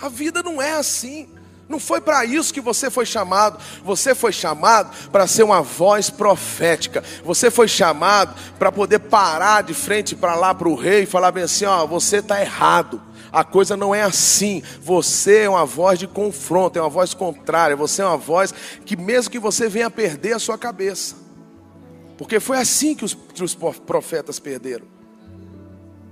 a 0.00 0.08
vida 0.08 0.42
não 0.42 0.62
é 0.62 0.72
assim. 0.72 1.28
Não 1.68 1.78
foi 1.78 2.00
para 2.00 2.24
isso 2.24 2.54
que 2.54 2.62
você 2.62 2.88
foi 2.88 3.04
chamado. 3.04 3.58
Você 3.84 4.14
foi 4.14 4.32
chamado 4.32 4.90
para 5.12 5.26
ser 5.26 5.42
uma 5.42 5.60
voz 5.60 6.08
profética. 6.08 7.04
Você 7.22 7.50
foi 7.50 7.68
chamado 7.68 8.34
para 8.58 8.72
poder 8.72 9.00
parar 9.00 9.62
de 9.62 9.74
frente 9.74 10.16
para 10.16 10.34
lá 10.34 10.54
para 10.54 10.68
o 10.68 10.74
rei 10.74 11.02
e 11.02 11.06
falar 11.06 11.30
bem 11.30 11.44
assim: 11.44 11.66
ó, 11.66 11.86
você 11.86 12.18
está 12.18 12.40
errado. 12.40 13.02
A 13.32 13.44
coisa 13.44 13.76
não 13.76 13.94
é 13.94 14.02
assim. 14.02 14.62
Você 14.80 15.40
é 15.40 15.48
uma 15.48 15.64
voz 15.64 15.98
de 15.98 16.06
confronto, 16.06 16.78
é 16.78 16.82
uma 16.82 16.88
voz 16.88 17.14
contrária. 17.14 17.76
Você 17.76 18.02
é 18.02 18.04
uma 18.04 18.16
voz 18.16 18.52
que, 18.84 18.96
mesmo 18.96 19.30
que 19.30 19.38
você 19.38 19.68
venha 19.68 19.90
perder 19.90 20.34
a 20.34 20.38
sua 20.38 20.58
cabeça, 20.58 21.16
porque 22.16 22.40
foi 22.40 22.58
assim 22.58 22.94
que 22.94 23.04
os, 23.04 23.14
que 23.14 23.44
os 23.44 23.54
profetas 23.54 24.38
perderam. 24.38 24.86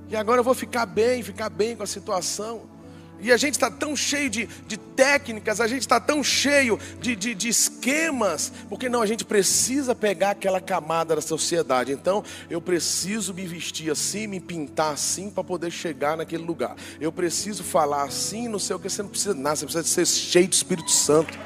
E 0.09 0.15
agora 0.15 0.41
eu 0.41 0.45
vou 0.45 0.55
ficar 0.55 0.87
bem, 0.87 1.23
ficar 1.23 1.51
bem 1.51 1.75
com 1.75 1.83
a 1.83 1.87
situação. 1.87 2.76
E 3.21 3.33
a 3.33 3.37
gente 3.37 3.55
está 3.55 3.71
tão 3.71 3.97
cheio 3.97 4.29
de, 4.29 4.47
de 4.67 4.77
técnicas, 4.77 5.61
a 5.61 5.67
gente 5.67 5.81
está 5.81 5.99
tão 5.99 6.23
cheio 6.23 6.79
de, 7.01 7.17
de, 7.17 7.35
de, 7.35 7.49
esquemas, 7.49 8.53
porque 8.69 8.89
não, 8.89 9.01
a 9.01 9.07
gente 9.07 9.25
precisa 9.25 9.95
pegar 9.95 10.31
aquela 10.31 10.61
camada 10.61 11.15
da 11.15 11.23
sociedade. 11.23 11.93
Então, 11.93 12.23
eu 12.51 12.61
preciso 12.61 13.33
me 13.33 13.47
vestir 13.47 13.91
assim, 13.91 14.27
me 14.27 14.39
pintar 14.39 14.93
assim, 14.93 15.31
para 15.31 15.43
poder 15.43 15.71
chegar 15.71 16.17
naquele 16.17 16.45
lugar. 16.45 16.77
Eu 17.01 17.11
preciso 17.11 17.65
falar 17.65 18.05
assim, 18.05 18.49
não 18.49 18.59
sei 18.59 18.77
o 18.77 18.79
que, 18.79 18.89
você 18.89 19.03
não 19.03 19.09
precisa 19.09 19.35
nada, 19.35 19.57
você 19.57 19.65
precisa 19.67 20.05
ser 20.05 20.07
cheio 20.07 20.49
do 20.49 20.53
Espírito 20.53 20.91
Santo. 20.91 21.39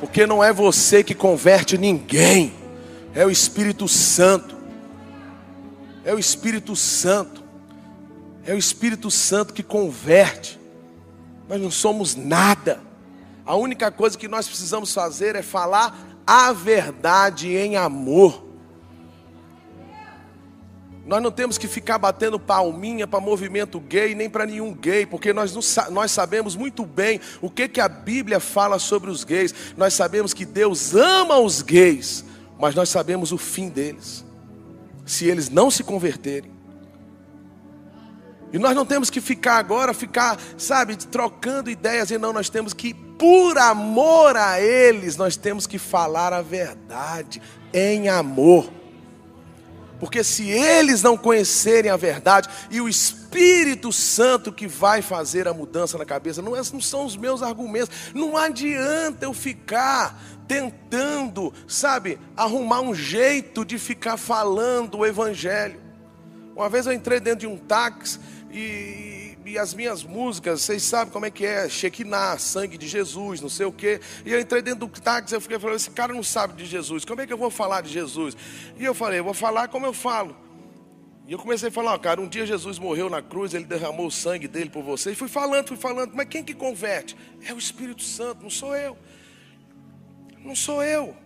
Porque 0.00 0.26
não 0.26 0.42
é 0.42 0.52
você 0.52 1.04
que 1.04 1.14
converte 1.14 1.76
ninguém, 1.76 2.54
é 3.14 3.24
o 3.26 3.30
Espírito 3.30 3.86
Santo. 3.86 4.56
É 6.04 6.12
o 6.14 6.18
Espírito 6.18 6.74
Santo. 6.74 7.41
É 8.44 8.54
o 8.54 8.58
Espírito 8.58 9.10
Santo 9.10 9.54
que 9.54 9.62
converte. 9.62 10.58
Nós 11.48 11.60
não 11.60 11.70
somos 11.70 12.14
nada. 12.16 12.80
A 13.44 13.56
única 13.56 13.90
coisa 13.90 14.16
que 14.16 14.28
nós 14.28 14.46
precisamos 14.46 14.92
fazer 14.92 15.36
é 15.36 15.42
falar 15.42 16.20
a 16.26 16.52
verdade 16.52 17.54
em 17.56 17.76
amor. 17.76 18.52
Nós 21.04 21.20
não 21.20 21.32
temos 21.32 21.58
que 21.58 21.66
ficar 21.66 21.98
batendo 21.98 22.38
palminha 22.38 23.08
para 23.08 23.20
movimento 23.20 23.80
gay, 23.80 24.14
nem 24.14 24.30
para 24.30 24.46
nenhum 24.46 24.72
gay, 24.72 25.04
porque 25.04 25.32
nós, 25.32 25.52
não, 25.52 25.92
nós 25.92 26.12
sabemos 26.12 26.54
muito 26.54 26.86
bem 26.86 27.20
o 27.40 27.50
que, 27.50 27.66
que 27.66 27.80
a 27.80 27.88
Bíblia 27.88 28.38
fala 28.38 28.78
sobre 28.78 29.10
os 29.10 29.24
gays. 29.24 29.52
Nós 29.76 29.94
sabemos 29.94 30.32
que 30.32 30.44
Deus 30.44 30.94
ama 30.94 31.38
os 31.38 31.60
gays, 31.60 32.24
mas 32.58 32.76
nós 32.76 32.88
sabemos 32.88 33.32
o 33.32 33.38
fim 33.38 33.68
deles. 33.68 34.24
Se 35.04 35.26
eles 35.26 35.50
não 35.50 35.72
se 35.72 35.82
converterem, 35.82 36.51
e 38.52 38.58
nós 38.58 38.76
não 38.76 38.84
temos 38.84 39.08
que 39.08 39.20
ficar 39.20 39.56
agora, 39.56 39.94
ficar, 39.94 40.38
sabe, 40.58 40.96
trocando 40.96 41.70
ideias, 41.70 42.10
e 42.10 42.18
não, 42.18 42.32
nós 42.32 42.50
temos 42.50 42.74
que, 42.74 42.92
por 42.92 43.56
amor 43.56 44.36
a 44.36 44.60
eles, 44.60 45.16
nós 45.16 45.36
temos 45.36 45.66
que 45.66 45.78
falar 45.78 46.34
a 46.34 46.42
verdade 46.42 47.40
em 47.72 48.10
amor. 48.10 48.70
Porque 49.98 50.22
se 50.22 50.50
eles 50.50 51.00
não 51.02 51.16
conhecerem 51.16 51.90
a 51.90 51.96
verdade, 51.96 52.48
e 52.70 52.80
o 52.80 52.88
Espírito 52.88 53.90
Santo 53.90 54.52
que 54.52 54.66
vai 54.66 55.00
fazer 55.00 55.48
a 55.48 55.54
mudança 55.54 55.96
na 55.96 56.04
cabeça, 56.04 56.42
não, 56.42 56.54
é, 56.54 56.60
não 56.72 56.80
são 56.80 57.06
os 57.06 57.16
meus 57.16 57.40
argumentos, 57.40 58.12
não 58.12 58.36
adianta 58.36 59.24
eu 59.24 59.32
ficar 59.32 60.20
tentando, 60.46 61.54
sabe, 61.66 62.18
arrumar 62.36 62.82
um 62.82 62.94
jeito 62.94 63.64
de 63.64 63.78
ficar 63.78 64.18
falando 64.18 64.98
o 64.98 65.06
Evangelho. 65.06 65.80
Uma 66.54 66.68
vez 66.68 66.84
eu 66.84 66.92
entrei 66.92 67.18
dentro 67.18 67.40
de 67.40 67.46
um 67.46 67.56
táxi 67.56 68.18
e, 68.52 69.38
e, 69.46 69.58
as 69.58 69.72
minhas 69.72 70.04
músicas, 70.04 70.60
vocês 70.60 70.82
sabem 70.82 71.10
como 71.12 71.24
é 71.24 71.30
que 71.30 71.46
é, 71.46 71.68
Shekinah, 71.68 72.36
sangue 72.38 72.76
de 72.76 72.86
Jesus, 72.86 73.40
não 73.40 73.48
sei 73.48 73.64
o 73.64 73.72
quê. 73.72 73.98
E 74.26 74.32
eu 74.32 74.38
entrei 74.38 74.60
dentro 74.60 74.86
do 74.86 75.00
táxi, 75.00 75.34
eu 75.34 75.40
fiquei 75.40 75.58
falando, 75.58 75.76
esse 75.76 75.90
cara 75.90 76.12
não 76.12 76.22
sabe 76.22 76.54
de 76.54 76.66
Jesus, 76.66 77.04
como 77.04 77.22
é 77.22 77.26
que 77.26 77.32
eu 77.32 77.38
vou 77.38 77.50
falar 77.50 77.80
de 77.80 77.90
Jesus? 77.90 78.36
E 78.78 78.84
eu 78.84 78.94
falei, 78.94 79.20
eu 79.20 79.24
vou 79.24 79.32
falar 79.32 79.68
como 79.68 79.86
eu 79.86 79.94
falo. 79.94 80.36
E 81.26 81.32
eu 81.32 81.38
comecei 81.38 81.70
a 81.70 81.72
falar, 81.72 81.98
cara, 81.98 82.20
um 82.20 82.28
dia 82.28 82.44
Jesus 82.44 82.78
morreu 82.78 83.08
na 83.08 83.22
cruz, 83.22 83.54
ele 83.54 83.64
derramou 83.64 84.06
o 84.06 84.10
sangue 84.10 84.46
dele 84.46 84.68
por 84.68 84.82
você. 84.82 85.12
E 85.12 85.14
fui 85.14 85.28
falando, 85.28 85.68
fui 85.68 85.76
falando, 85.76 86.12
mas 86.14 86.28
quem 86.28 86.44
que 86.44 86.52
converte? 86.52 87.16
É 87.46 87.54
o 87.54 87.58
Espírito 87.58 88.02
Santo, 88.02 88.42
não 88.42 88.50
sou 88.50 88.76
eu. 88.76 88.98
Não 90.40 90.54
sou 90.54 90.82
eu. 90.82 91.16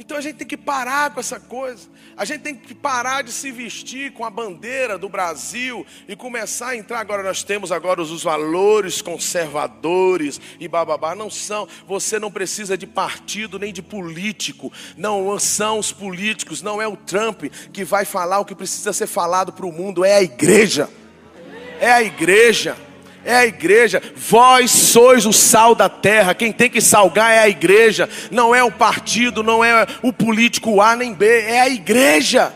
Então 0.00 0.16
a 0.16 0.20
gente 0.22 0.36
tem 0.36 0.46
que 0.46 0.56
parar 0.56 1.12
com 1.12 1.20
essa 1.20 1.38
coisa. 1.38 1.86
A 2.16 2.24
gente 2.24 2.40
tem 2.40 2.54
que 2.54 2.74
parar 2.74 3.22
de 3.22 3.30
se 3.30 3.52
vestir 3.52 4.14
com 4.14 4.24
a 4.24 4.30
bandeira 4.30 4.96
do 4.96 5.10
Brasil 5.10 5.86
e 6.08 6.16
começar 6.16 6.68
a 6.68 6.76
entrar. 6.76 7.00
Agora 7.00 7.22
nós 7.22 7.42
temos 7.42 7.70
agora 7.70 8.00
os 8.00 8.22
valores 8.22 9.02
conservadores 9.02 10.40
e 10.58 10.66
bababá. 10.66 11.14
Não 11.14 11.28
são. 11.28 11.68
Você 11.86 12.18
não 12.18 12.32
precisa 12.32 12.78
de 12.78 12.86
partido 12.86 13.58
nem 13.58 13.74
de 13.74 13.82
político. 13.82 14.72
Não 14.96 15.38
são 15.38 15.78
os 15.78 15.92
políticos. 15.92 16.62
Não 16.62 16.80
é 16.80 16.88
o 16.88 16.96
Trump 16.96 17.44
que 17.70 17.84
vai 17.84 18.06
falar 18.06 18.40
o 18.40 18.46
que 18.46 18.54
precisa 18.54 18.94
ser 18.94 19.06
falado 19.06 19.52
para 19.52 19.66
o 19.66 19.72
mundo. 19.72 20.02
É 20.02 20.14
a 20.14 20.22
igreja. 20.22 20.88
É 21.78 21.92
a 21.92 22.02
igreja 22.02 22.74
é 23.24 23.34
a 23.36 23.46
igreja. 23.46 24.02
Vós 24.16 24.70
sois 24.70 25.26
o 25.26 25.32
sal 25.32 25.74
da 25.74 25.88
terra. 25.88 26.34
Quem 26.34 26.52
tem 26.52 26.70
que 26.70 26.80
salgar 26.80 27.32
é 27.32 27.38
a 27.38 27.48
igreja. 27.48 28.08
Não 28.30 28.54
é 28.54 28.62
o 28.62 28.72
partido, 28.72 29.42
não 29.42 29.64
é 29.64 29.86
o 30.02 30.12
político 30.12 30.80
A 30.80 30.96
nem 30.96 31.12
B. 31.12 31.26
É 31.26 31.60
a 31.60 31.68
igreja. 31.68 32.52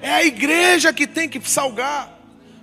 É 0.00 0.10
a 0.10 0.24
igreja 0.24 0.92
que 0.92 1.06
tem 1.06 1.28
que 1.28 1.40
salgar. 1.48 2.10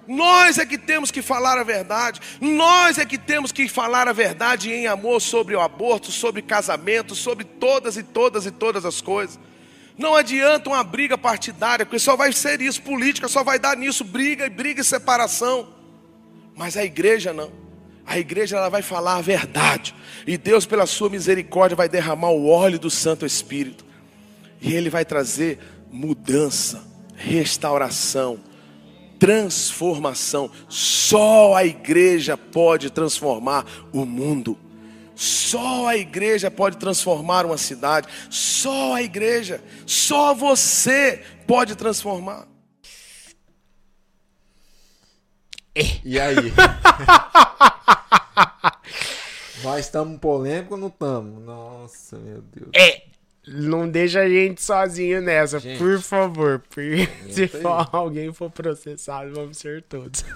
Nós 0.08 0.58
é 0.58 0.66
que 0.66 0.78
temos 0.78 1.12
que 1.12 1.22
falar 1.22 1.60
a 1.60 1.64
verdade. 1.64 2.20
Nós 2.42 2.98
é 2.98 3.06
que 3.06 3.18
temos 3.18 3.52
que 3.52 3.70
falar 3.70 4.08
a 4.08 4.14
verdade 4.14 4.72
em 4.72 4.88
amor 4.88 5.22
sobre 5.22 5.56
o 5.56 5.62
aborto, 5.62 6.12
sobre 6.12 6.42
casamento, 6.42 7.14
sobre 7.14 7.46
todas 7.46 7.96
e 7.96 8.02
todas 8.02 8.46
e 8.48 8.52
todas 8.52 8.86
as 8.86 9.02
coisas. 9.02 9.40
Não 9.96 10.16
adianta 10.16 10.70
uma 10.70 10.84
briga 10.84 11.18
partidária, 11.18 11.86
porque 11.86 12.00
só 12.00 12.16
vai 12.16 12.34
ser 12.34 12.62
isso, 12.62 12.82
política 12.82 13.28
só 13.28 13.44
vai 13.44 13.60
dar 13.60 13.78
nisso, 13.78 14.04
briga 14.04 14.46
e 14.46 14.50
briga 14.50 14.82
e 14.82 14.84
separação. 14.84 15.79
Mas 16.60 16.76
a 16.76 16.84
igreja 16.84 17.32
não. 17.32 17.50
A 18.06 18.20
igreja 18.20 18.58
ela 18.58 18.68
vai 18.68 18.82
falar 18.82 19.16
a 19.16 19.22
verdade. 19.22 19.96
E 20.28 20.38
Deus, 20.38 20.66
pela 20.66 20.86
sua 20.86 21.10
misericórdia, 21.10 21.74
vai 21.74 21.88
derramar 21.88 22.32
o 22.32 22.50
óleo 22.50 22.78
do 22.78 22.90
Santo 22.90 23.26
Espírito. 23.26 23.86
E 24.60 24.74
ele 24.74 24.90
vai 24.90 25.06
trazer 25.06 25.58
mudança, 25.90 26.86
restauração. 27.16 28.42
transformação. 29.18 30.52
Só 30.68 31.56
a 31.56 31.64
igreja 31.64 32.36
pode 32.36 32.90
transformar 32.90 33.66
o 33.94 34.06
mundo. 34.06 34.58
Só 35.16 35.88
a 35.88 35.96
igreja 35.96 36.52
pode 36.52 36.76
transformar 36.76 37.46
uma 37.46 37.58
cidade. 37.58 38.10
Só 38.30 38.96
a 38.96 39.02
igreja, 39.02 39.64
só 39.86 40.34
você 40.34 41.24
pode 41.48 41.78
transformar. 41.78 42.49
E 45.76 46.20
aí? 46.20 46.36
Nós 49.64 49.86
estamos 49.86 50.20
polêmicos 50.20 50.72
ou 50.72 50.78
não 50.78 50.88
estamos? 50.88 51.44
Nossa, 51.44 52.18
meu 52.18 52.42
Deus. 52.42 52.70
É. 52.74 53.04
Não 53.48 53.90
deixa 53.90 54.22
a 54.22 54.30
gente 54.30 54.62
sozinho 54.62 55.22
nessa, 55.22 55.60
Gente. 55.60 55.80
por 55.80 56.00
favor. 56.02 56.60
Porque 56.70 57.08
se 57.32 57.48
for, 57.48 57.88
alguém 57.92 58.32
for 58.32 58.50
processado, 58.52 59.34
vamos 59.34 59.58
ser 59.58 59.82
todos. 59.84 60.24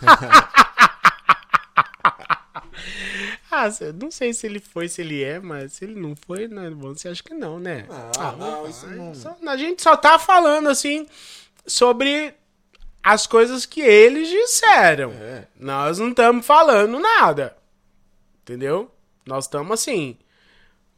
ah, 3.52 3.70
não 4.02 4.10
sei 4.12 4.34
se 4.34 4.48
ele 4.48 4.60
foi, 4.60 4.88
se 4.90 5.02
ele 5.02 5.24
é, 5.24 5.40
mas 5.40 5.74
se 5.74 5.86
ele 5.86 5.96
não 6.00 6.16
foi, 6.16 6.48
né, 6.48 6.70
você 6.72 7.10
acha 7.10 7.22
que 7.24 7.34
não, 7.34 7.60
né? 7.60 7.86
Ah, 8.20 8.32
não, 8.38 8.68
isso 8.68 8.88
não- 8.88 9.14
Só- 9.14 9.38
a 9.48 9.58
gente 9.58 9.82
só 9.84 9.96
tá 9.96 10.18
falando, 10.18 10.70
assim, 10.70 11.06
sobre 11.66 12.34
as 13.04 13.28
coisas 13.28 13.66
que 13.66 13.82
eles 13.82 14.30
disseram. 14.30 15.12
É. 15.12 15.48
Nós 15.60 16.00
não 16.00 16.10
estamos 16.10 16.46
falando 16.46 17.00
nada. 17.00 17.56
Entendeu? 18.42 18.90
Nós 19.26 19.46
estamos 19.46 19.72
assim, 19.72 20.18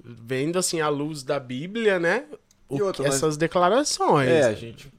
vendo 0.04 0.58
assim 0.60 0.82
a 0.82 0.90
luz 0.90 1.24
da 1.24 1.40
Bíblia, 1.40 2.00
né? 2.00 2.26
O 2.70 2.82
outra, 2.82 3.04
que- 3.04 3.10
nós- 3.10 3.16
essas 3.16 3.38
declarações. 3.38 4.30
É, 4.30 4.44
a 4.46 4.54
gente. 4.54 4.92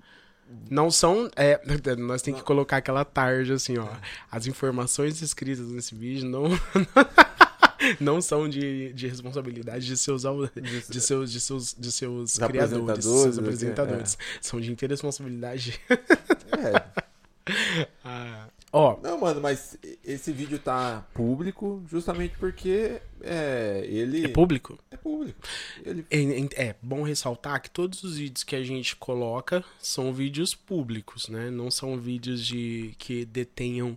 Não 0.70 0.90
são. 0.92 1.28
é, 1.34 1.60
nós 1.98 2.22
temos 2.22 2.40
que 2.40 2.46
colocar 2.46 2.76
aquela 2.76 3.04
tarde 3.04 3.52
assim, 3.52 3.78
ó. 3.78 3.88
As 4.30 4.46
informações 4.46 5.20
escritas 5.22 5.66
nesse 5.68 5.94
vídeo 5.94 6.28
não. 6.28 6.44
Não 8.00 8.21
são 8.21 8.49
de, 8.49 8.92
de 8.92 9.06
responsabilidade 9.06 9.87
de 9.87 9.97
seus, 9.97 10.23
de 10.23 11.00
seus, 11.00 11.33
de 11.33 11.40
seus, 11.40 11.75
de 11.78 11.92
seus 11.92 12.38
criadores, 12.38 12.73
apresentadores, 12.73 13.04
seus 13.04 13.38
apresentadores. 13.38 14.18
São 14.40 14.61
de 14.61 14.73
interresponsabilidade. 14.73 15.80
É. 15.88 17.06
Ah, 18.02 18.49
Ó, 18.73 18.99
Não, 19.02 19.18
mano, 19.18 19.40
mas 19.40 19.78
esse 20.04 20.33
vídeo 20.33 20.59
tá 20.59 21.06
público 21.14 21.83
justamente 21.88 22.37
porque 22.37 23.00
é, 23.23 23.87
ele. 23.88 24.26
é 24.26 24.28
público? 24.28 24.78
É 24.90 24.97
público. 24.99 25.38
Ele 25.83 26.04
É, 26.11 26.68
é 26.68 26.76
bom 26.83 27.02
ressaltar 27.02 27.62
que 27.62 27.71
todos 27.71 28.02
os 28.04 28.18
vídeos 28.18 28.45
que 28.45 28.54
a 28.54 28.62
gente 28.62 28.95
coloca 28.97 29.64
são 29.78 30.12
vídeos 30.12 30.54
públicos, 30.54 31.28
né? 31.28 31.50
Não 31.50 31.71
são 31.71 31.97
vídeos 31.99 32.45
de 32.45 32.95
que 32.99 33.25
detenham 33.25 33.97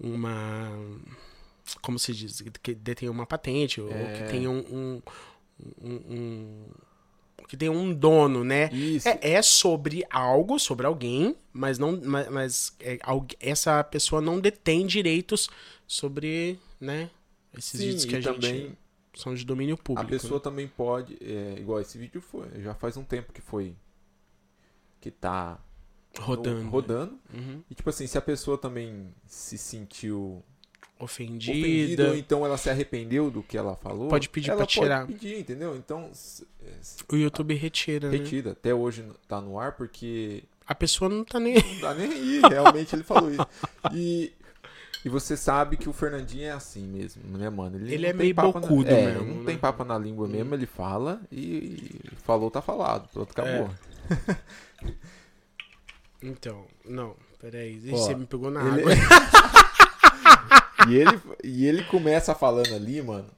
uma 0.00 0.70
como 1.82 1.98
se 1.98 2.12
diz, 2.12 2.42
que 2.62 2.74
detenham 2.74 3.12
uma 3.12 3.26
patente 3.26 3.80
ou 3.80 3.90
É. 3.90 4.18
que 4.22 4.30
tenham 4.30 4.54
um, 4.54 5.02
um, 5.82 5.94
um- 5.94 6.64
que 7.48 7.56
tenham 7.56 7.74
um 7.76 7.94
dono, 7.94 8.42
né? 8.42 8.68
Isso. 8.72 9.08
É, 9.08 9.18
é 9.22 9.42
sobre 9.42 10.04
algo, 10.10 10.58
sobre 10.58 10.86
alguém, 10.86 11.36
mas 11.52 11.78
não, 11.78 12.00
mas, 12.02 12.28
mas 12.28 12.76
é, 12.80 12.98
essa 13.38 13.82
pessoa 13.84 14.20
não 14.20 14.40
detém 14.40 14.84
direitos 14.86 15.48
sobre, 15.86 16.58
né? 16.80 17.08
Esses 17.56 17.78
Sim, 17.80 17.86
vídeos 17.86 18.04
que 18.04 18.16
a 18.16 18.20
gente 18.20 18.72
são 19.14 19.34
de 19.34 19.44
domínio 19.44 19.74
a 19.76 19.78
público. 19.78 20.10
pessoa 20.10 20.40
também 20.40 20.66
pode. 20.66 21.16
é, 21.22 21.56
igual 21.58 21.80
esse 21.80 21.96
vídeo 21.96 22.20
foi. 22.20 22.48
Já 22.62 22.74
faz 22.74 22.96
um 22.96 23.04
tempo 23.04 23.32
que 23.32 23.40
foi. 23.40 23.74
Que 25.00 25.10
tá 25.10 25.58
no- 26.18 26.24
rodando, 26.24 26.68
rodando. 26.68 27.18
Uhum. 27.32 27.62
E 27.70 27.74
tipo 27.74 27.88
assim, 27.88 28.06
se 28.06 28.18
a 28.18 28.22
pessoa 28.22 28.58
também 28.58 29.14
se 29.24 29.56
sentiu 29.56 30.42
ofendida. 30.98 31.52
ofendida 31.58 32.08
ou 32.08 32.16
então 32.16 32.44
ela 32.44 32.56
se 32.56 32.70
arrependeu 32.70 33.30
do 33.30 33.42
que 33.42 33.56
ela 33.56 33.76
falou, 33.76 34.08
Pode 34.08 34.28
pedir 34.28 34.50
ela 34.50 34.58
pra 34.58 34.66
tirar. 34.66 35.00
Pode 35.06 35.12
pedir, 35.18 35.38
entendeu? 35.40 35.76
Então, 35.76 36.10
O 37.12 37.16
YouTube 37.16 37.54
retira, 37.54 38.10
né? 38.10 38.16
retira. 38.18 38.52
Até 38.52 38.74
hoje 38.74 39.04
tá 39.28 39.40
no 39.40 39.58
ar 39.58 39.72
porque 39.72 40.42
A 40.66 40.74
pessoa 40.74 41.08
não 41.08 41.24
tá 41.24 41.38
nem. 41.38 41.54
não 41.54 41.80
dá 41.80 41.94
nem 41.94 42.10
aí. 42.12 42.40
Realmente 42.50 42.94
ele 42.96 43.02
falou 43.02 43.30
isso. 43.30 43.46
E, 43.92 44.32
e 45.04 45.08
você 45.08 45.36
sabe 45.36 45.76
que 45.76 45.88
o 45.88 45.92
Fernandinho 45.92 46.44
é 46.44 46.50
assim 46.50 46.86
mesmo, 46.86 47.22
né, 47.38 47.48
mano? 47.50 47.76
Ele 47.76 47.98
não 47.98 48.08
é 48.08 48.12
meio 48.12 48.34
papo 48.34 48.58
na- 48.58 48.66
bocudo 48.66 48.90
é, 48.90 49.06
mesmo, 49.06 49.24
Não 49.26 49.34
né? 49.40 49.44
tem 49.46 49.58
papo 49.58 49.84
na 49.84 49.98
língua 49.98 50.26
mesmo, 50.26 50.54
ele 50.54 50.66
fala 50.66 51.20
e, 51.30 51.38
e 51.38 52.00
falou, 52.24 52.50
tá 52.50 52.60
falado. 52.62 53.08
Pronto, 53.12 53.30
acabou. 53.30 53.70
Então, 56.22 56.64
não, 56.84 57.14
peraí. 57.40 57.80
Ó, 57.92 57.96
Você 57.96 58.14
me 58.14 58.26
pegou 58.26 58.50
na 58.50 58.60
ele- 58.78 58.80
água. 58.82 58.92
E 60.88 60.96
ele, 60.96 61.20
e 61.42 61.66
ele 61.66 61.84
começa 61.84 62.34
falando 62.34 62.74
ali, 62.74 63.00
mano. 63.02 63.28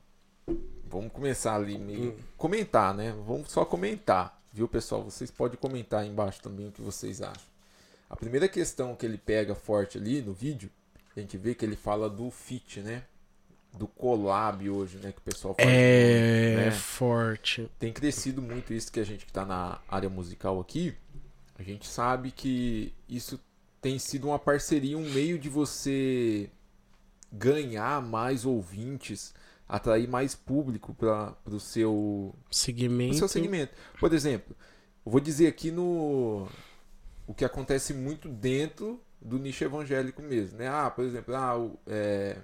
Vamos 0.90 1.12
começar 1.12 1.54
ali 1.54 1.76
Hum. 1.76 1.84
meio. 1.84 2.16
Comentar, 2.36 2.94
né? 2.94 3.14
Vamos 3.26 3.50
só 3.50 3.64
comentar. 3.64 4.40
Viu, 4.52 4.66
pessoal? 4.66 5.04
Vocês 5.04 5.30
podem 5.30 5.58
comentar 5.58 6.00
aí 6.02 6.08
embaixo 6.08 6.40
também 6.40 6.68
o 6.68 6.72
que 6.72 6.80
vocês 6.80 7.20
acham. 7.20 7.46
A 8.08 8.16
primeira 8.16 8.48
questão 8.48 8.94
que 8.94 9.04
ele 9.04 9.18
pega 9.18 9.54
forte 9.54 9.98
ali 9.98 10.22
no 10.22 10.32
vídeo, 10.32 10.70
a 11.14 11.20
gente 11.20 11.36
vê 11.36 11.54
que 11.54 11.64
ele 11.64 11.76
fala 11.76 12.08
do 12.08 12.30
fit, 12.30 12.80
né? 12.80 13.02
Do 13.74 13.86
collab 13.86 14.68
hoje, 14.68 14.96
né? 14.96 15.12
Que 15.12 15.18
o 15.18 15.22
pessoal 15.22 15.54
faz. 15.54 15.68
É 15.68 16.56
né? 16.56 16.70
forte. 16.70 17.70
Tem 17.78 17.92
crescido 17.92 18.40
muito 18.40 18.72
isso 18.72 18.90
que 18.90 18.98
a 18.98 19.04
gente 19.04 19.26
que 19.26 19.32
tá 19.32 19.44
na 19.44 19.78
área 19.86 20.08
musical 20.08 20.58
aqui. 20.58 20.94
A 21.58 21.62
gente 21.62 21.86
sabe 21.86 22.30
que 22.30 22.94
isso 23.08 23.38
tem 23.80 23.98
sido 23.98 24.28
uma 24.28 24.38
parceria, 24.38 24.96
um 24.96 25.10
meio 25.10 25.38
de 25.38 25.48
você 25.48 26.48
ganhar 27.32 28.02
mais 28.02 28.44
ouvintes, 28.44 29.34
atrair 29.68 30.08
mais 30.08 30.34
público 30.34 30.94
para 30.94 31.36
o 31.46 31.60
seu, 31.60 32.34
Segmento. 32.50 33.16
seu 33.16 33.28
segmento. 33.28 33.72
Por 34.00 34.12
exemplo, 34.12 34.56
eu 35.04 35.12
vou 35.12 35.20
dizer 35.20 35.46
aqui 35.46 35.70
no 35.70 36.48
o 37.26 37.34
que 37.34 37.44
acontece 37.44 37.92
muito 37.92 38.28
dentro 38.28 39.00
do 39.20 39.38
nicho 39.38 39.64
evangélico 39.64 40.22
mesmo, 40.22 40.58
né? 40.58 40.68
Ah, 40.68 40.90
por 40.90 41.04
exemplo, 41.04 41.34
ah, 41.34 41.58
o, 41.58 41.78
é, 41.86 42.38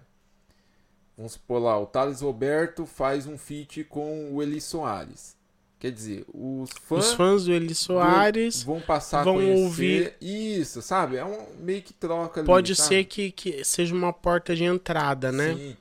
vamos 1.17 1.33
supor 1.33 1.63
lá, 1.63 1.79
o 1.79 1.87
Thales 1.87 2.21
Roberto 2.21 2.85
faz 2.85 3.27
um 3.27 3.39
feat 3.39 3.85
com 3.85 4.33
o 4.33 4.43
Eli 4.43 4.61
Soares. 4.61 5.37
Quer 5.85 5.91
dizer, 5.93 6.25
os 6.33 6.71
fãs, 6.71 7.05
Os 7.09 7.13
fãs 7.13 7.45
do 7.45 7.53
Eli 7.53 7.75
Soares. 7.75 8.63
vão 8.63 8.81
passar 8.81 9.23
vão 9.23 9.35
a 9.35 9.37
conhecer 9.37 9.63
ouvir- 9.65 10.17
isso, 10.19 10.81
sabe? 10.81 11.17
É 11.17 11.25
um 11.27 11.57
meio 11.59 11.83
que 11.83 11.93
troca 11.93 12.41
ali, 12.41 12.47
Pode 12.47 12.75
sabe? 12.75 12.89
ser 12.89 13.05
que, 13.05 13.31
que 13.31 13.63
seja 13.67 13.95
uma 13.95 14.11
porta 14.11 14.57
de 14.57 14.65
entrada, 14.65 15.31
né? 15.31 15.55
Sim. 15.55 15.77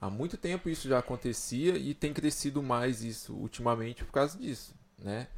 Há 0.00 0.08
muito 0.08 0.38
tempo 0.38 0.66
isso 0.70 0.88
já 0.88 0.98
acontecia 0.98 1.76
e 1.76 1.92
tem 1.92 2.10
crescido 2.14 2.62
mais 2.62 3.04
isso 3.04 3.34
ultimamente 3.34 4.02
por 4.02 4.12
causa 4.12 4.38
disso, 4.38 4.74
né? 4.98 5.28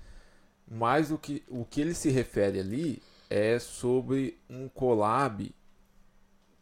Mas 0.70 1.10
o 1.10 1.18
que, 1.18 1.42
o 1.48 1.64
que 1.64 1.80
ele 1.80 1.94
se 1.94 2.10
refere 2.10 2.60
ali 2.60 3.02
é 3.28 3.58
sobre 3.58 4.38
um 4.48 4.68
collab 4.68 5.52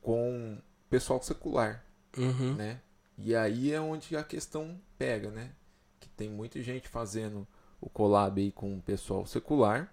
com 0.01 0.57
pessoal 0.89 1.23
secular, 1.23 1.85
Uhum. 2.17 2.55
né? 2.55 2.81
E 3.19 3.37
aí 3.37 3.71
é 3.71 3.79
onde 3.79 4.17
a 4.17 4.25
questão 4.25 4.81
pega, 4.99 5.31
né? 5.31 5.51
Que 6.03 6.09
tem 6.09 6.29
muita 6.29 6.61
gente 6.61 6.89
fazendo 6.89 7.47
o 7.81 7.89
collab 7.89 8.41
aí 8.41 8.51
com 8.51 8.77
o 8.77 8.83
pessoal 8.83 9.25
secular. 9.25 9.89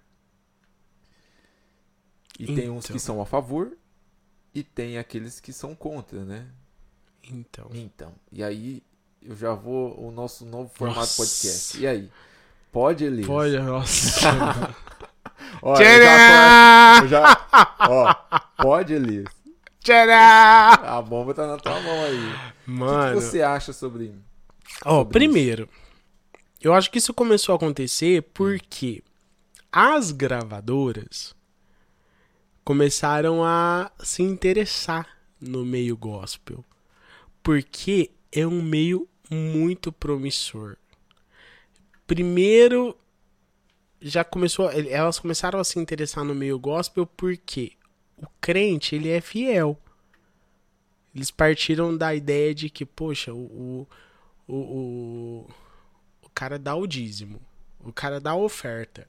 E 2.39 2.47
tem 2.47 2.67
uns 2.69 2.85
Então. 2.85 2.95
que 2.95 2.99
são 2.99 3.21
a 3.21 3.25
favor 3.27 3.77
e 4.55 4.63
tem 4.63 4.97
aqueles 4.97 5.39
que 5.39 5.53
são 5.53 5.75
contra, 5.75 6.25
né? 6.25 6.47
Então. 7.29 7.69
Então, 7.73 8.11
e 8.31 8.43
aí 8.43 8.81
eu 9.21 9.35
já 9.35 9.53
vou 9.53 9.99
o 10.03 10.09
nosso 10.09 10.45
novo 10.45 10.71
formato 10.73 10.99
Nossa. 11.01 11.17
podcast. 11.17 11.79
E 11.79 11.85
aí? 11.85 12.09
Pode, 12.71 13.03
Elias? 13.03 13.27
Pode, 13.27 13.59
nossa. 13.59 14.19
Ó, 15.61 15.75
eu 15.75 16.01
já, 16.01 16.99
tô- 16.99 17.03
eu 17.03 17.07
já- 17.09 17.47
ó, 17.79 18.13
pode, 18.63 18.93
Elias? 18.93 19.25
Tcharam! 19.81 20.85
A 20.87 21.01
bomba 21.01 21.33
tá 21.33 21.45
na 21.47 21.57
tua 21.57 21.79
mão 21.81 22.03
aí. 22.03 22.17
O 22.17 22.31
que 22.65 22.71
Mano. 22.71 23.15
que 23.19 23.21
você 23.25 23.41
acha 23.41 23.73
sobre 23.73 24.13
Ó, 24.85 24.99
sobre 24.99 25.19
primeiro, 25.19 25.67
eu 26.61 26.73
acho 26.73 26.91
que 26.91 26.97
isso 26.97 27.13
começou 27.13 27.53
a 27.53 27.55
acontecer 27.55 28.23
porque 28.33 29.03
as 29.71 30.11
gravadoras 30.11 31.35
começaram 32.63 33.43
a 33.43 33.91
se 34.03 34.21
interessar 34.21 35.07
no 35.39 35.65
meio 35.65 35.95
gospel. 35.95 36.63
Porque 37.41 38.11
é 38.31 38.45
um 38.45 38.61
meio 38.61 39.07
muito 39.29 39.91
promissor. 39.91 40.75
Primeiro, 42.05 42.97
já 44.01 44.23
começou, 44.23 44.69
elas 44.71 45.19
começaram 45.19 45.59
a 45.59 45.63
se 45.63 45.79
interessar 45.79 46.23
no 46.23 46.35
meio 46.35 46.59
gospel 46.59 47.05
porque 47.05 47.73
o 48.17 48.27
crente, 48.41 48.95
ele 48.95 49.09
é 49.09 49.21
fiel. 49.21 49.77
Eles 51.13 51.31
partiram 51.31 51.95
da 51.95 52.13
ideia 52.13 52.53
de 52.53 52.69
que, 52.69 52.85
poxa, 52.85 53.33
o, 53.33 53.87
o, 54.47 54.55
o, 54.55 55.49
o, 56.29 56.31
cara 56.33 56.57
dá 56.59 56.75
o 56.75 56.87
dízimo, 56.87 57.41
o 57.79 57.91
cara 57.93 58.19
dá 58.19 58.31
a 58.31 58.35
oferta. 58.35 59.07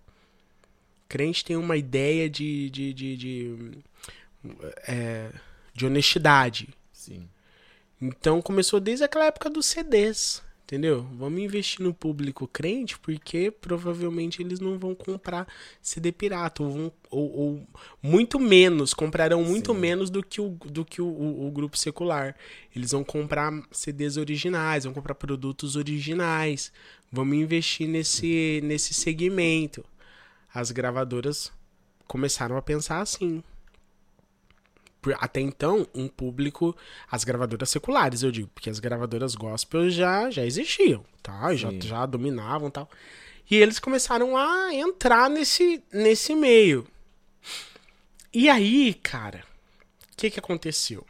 Crente 1.08 1.44
tem 1.44 1.56
uma 1.56 1.76
ideia 1.76 2.30
de, 2.30 2.70
de, 2.70 2.94
de, 2.94 3.16
de 3.16 3.78
é, 4.86 5.30
de 5.74 5.86
honestidade. 5.86 6.68
Sim. 6.92 7.28
Então 8.00 8.40
começou 8.42 8.80
desde 8.80 9.04
aquela 9.04 9.26
época 9.26 9.50
dos 9.50 9.66
CDs, 9.66 10.42
entendeu? 10.64 11.06
Vamos 11.14 11.40
investir 11.40 11.82
no 11.82 11.94
público 11.94 12.48
crente, 12.48 12.98
porque 12.98 13.50
provavelmente 13.50 14.42
eles 14.42 14.60
não 14.60 14.78
vão 14.78 14.94
comprar 14.94 15.46
CD 15.82 16.12
pirata, 16.12 16.62
ou, 16.62 16.70
vão- 16.70 16.92
ou- 17.10 17.32
ou 17.38 17.68
muito 18.02 18.40
menos, 18.40 18.94
comprarão 18.94 19.44
muito 19.44 19.74
Sim. 19.74 19.78
menos 19.78 20.10
do 20.10 20.22
que, 20.22 20.40
o, 20.40 20.50
do 20.50 20.84
que 20.84 21.02
o, 21.02 21.06
o- 21.06 21.46
o 21.48 21.50
grupo 21.50 21.76
secular. 21.76 22.36
Eles 22.74 22.92
vão 22.92 23.04
comprar 23.04 23.52
CDs 23.70 24.16
originais, 24.16 24.84
vão 24.84 24.94
comprar 24.94 25.14
produtos 25.14 25.76
originais. 25.76 26.72
Vamos 27.12 27.36
investir 27.36 27.88
nesse, 27.88 28.60
nesse 28.62 28.94
segmento. 28.94 29.84
As 30.54 30.70
gravadoras 30.70 31.52
começaram 32.06 32.56
a 32.56 32.62
pensar 32.62 33.00
assim. 33.00 33.42
Até 35.18 35.40
então, 35.40 35.86
um 35.94 36.06
público. 36.06 36.76
As 37.10 37.24
gravadoras 37.24 37.70
seculares, 37.70 38.22
eu 38.22 38.30
digo, 38.30 38.48
porque 38.54 38.70
as 38.70 38.78
gravadoras 38.78 39.34
gospel 39.34 39.90
já, 39.90 40.30
já 40.30 40.44
existiam, 40.44 41.04
tá? 41.22 41.54
Já, 41.54 41.70
Sim. 41.70 41.80
já 41.80 42.06
dominavam 42.06 42.68
e 42.68 42.72
tal. 42.72 42.88
E 43.50 43.56
eles 43.56 43.80
começaram 43.80 44.36
a 44.36 44.72
entrar 44.72 45.28
nesse, 45.28 45.82
nesse 45.92 46.36
meio. 46.36 46.86
E 48.32 48.48
aí, 48.48 48.94
cara, 48.94 49.42
o 50.12 50.16
que, 50.16 50.30
que 50.30 50.38
aconteceu? 50.38 51.04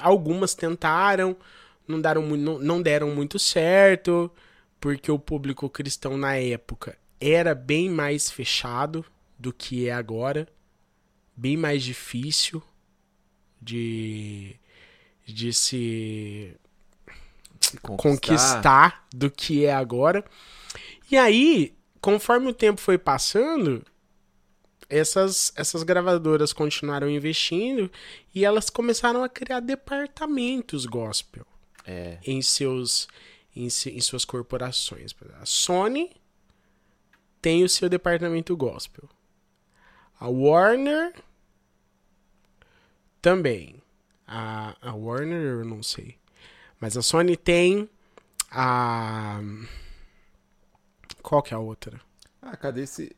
Algumas 0.00 0.54
tentaram, 0.54 1.36
não, 1.86 2.00
deram, 2.00 2.22
não, 2.36 2.58
não 2.58 2.82
deram 2.82 3.14
muito 3.14 3.38
certo, 3.38 4.28
porque 4.84 5.10
o 5.10 5.18
público 5.18 5.70
cristão 5.70 6.18
na 6.18 6.36
época 6.36 6.98
era 7.18 7.54
bem 7.54 7.88
mais 7.88 8.30
fechado 8.30 9.02
do 9.38 9.50
que 9.50 9.88
é 9.88 9.94
agora 9.94 10.46
bem 11.34 11.56
mais 11.56 11.82
difícil 11.82 12.62
de, 13.58 14.54
de 15.24 15.54
se 15.54 16.54
Se 17.58 17.78
conquistar 17.78 19.08
do 19.10 19.30
que 19.30 19.64
é 19.64 19.72
agora. 19.72 20.22
E 21.10 21.16
aí, 21.16 21.74
conforme 21.98 22.48
o 22.48 22.52
tempo 22.52 22.78
foi 22.78 22.98
passando, 22.98 23.82
essas, 24.86 25.50
essas 25.56 25.82
gravadoras 25.82 26.52
continuaram 26.52 27.08
investindo 27.08 27.90
e 28.34 28.44
elas 28.44 28.68
começaram 28.68 29.24
a 29.24 29.30
criar 29.30 29.60
departamentos 29.60 30.84
gospel 30.84 31.46
É. 31.86 32.18
em 32.26 32.42
seus 32.42 33.08
em, 33.54 33.66
em 33.66 34.00
suas 34.00 34.24
corporações. 34.24 35.14
A 35.40 35.46
Sony 35.46 36.10
tem 37.40 37.64
o 37.64 37.68
seu 37.68 37.88
departamento 37.88 38.56
gospel. 38.56 39.08
A 40.18 40.28
Warner 40.28 41.14
também. 43.20 43.82
A, 44.26 44.76
a 44.80 44.94
Warner 44.94 45.40
eu 45.40 45.64
não 45.64 45.82
sei. 45.82 46.16
Mas 46.80 46.96
a 46.96 47.02
Sony 47.02 47.36
tem 47.36 47.88
a 48.50 49.40
qual 51.24 51.42
que 51.42 51.54
é 51.54 51.56
a 51.56 51.60
outra? 51.60 51.98
Ah, 52.42 52.54
cadê 52.54 52.82
esse. 52.82 53.16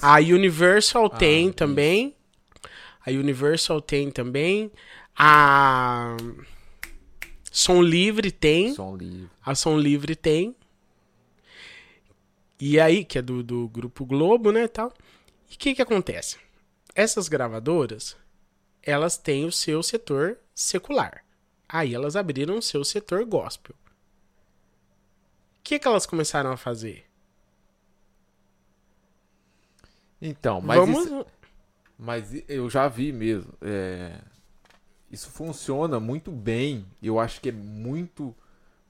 A 0.00 0.18
Universal 0.20 1.10
tem 1.10 1.46
isso. 1.46 1.54
também. 1.54 2.14
A 3.04 3.10
Universal 3.10 3.80
tem 3.80 4.08
também. 4.08 4.70
A 5.16 6.16
Som 7.50 7.82
Livre 7.82 8.30
tem. 8.30 8.74
Som 8.74 8.96
livre. 8.96 9.30
A 9.44 9.54
Som 9.54 9.78
Livre 9.78 10.14
tem. 10.14 10.54
E 12.60 12.78
aí, 12.78 13.04
que 13.04 13.18
é 13.18 13.22
do, 13.22 13.42
do 13.42 13.68
Grupo 13.68 14.04
Globo, 14.04 14.52
né, 14.52 14.68
tal. 14.68 14.92
E 15.50 15.54
o 15.54 15.58
que 15.58 15.74
que 15.74 15.82
acontece? 15.82 16.36
Essas 16.94 17.28
gravadoras, 17.28 18.16
elas 18.82 19.16
têm 19.16 19.44
o 19.46 19.52
seu 19.52 19.82
setor 19.82 20.38
secular. 20.54 21.24
Aí 21.68 21.94
elas 21.94 22.16
abriram 22.16 22.58
o 22.58 22.62
seu 22.62 22.84
setor 22.84 23.24
gospel. 23.24 23.74
O 23.74 25.62
que 25.62 25.78
que 25.78 25.86
elas 25.88 26.04
começaram 26.06 26.50
a 26.52 26.56
fazer? 26.56 27.06
Então, 30.20 30.60
mas, 30.60 30.78
Vamos... 30.78 31.04
isso- 31.06 31.26
mas 31.98 32.42
eu 32.48 32.68
já 32.68 32.88
vi 32.88 33.12
mesmo. 33.12 33.52
é, 33.62 34.18
isso 35.10 35.30
funciona 35.30 36.00
muito 36.00 36.30
bem. 36.30 36.86
Eu 37.02 37.18
acho 37.20 37.40
que 37.40 37.48
é 37.48 37.52
muito 37.52 38.34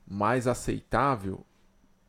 mais 0.06 0.46
aceitável 0.46 1.44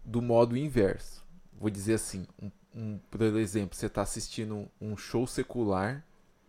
do 0.05 0.21
modo 0.21 0.57
inverso. 0.57 1.23
Vou 1.59 1.69
dizer 1.69 1.95
assim, 1.95 2.27
um, 2.41 2.51
um- 2.75 2.99
por 3.11 3.21
exemplo, 3.23 3.75
você 3.77 3.87
está 3.87 4.01
assistindo 4.01 4.69
um 4.81 4.97
show 4.97 5.27
secular, 5.27 6.03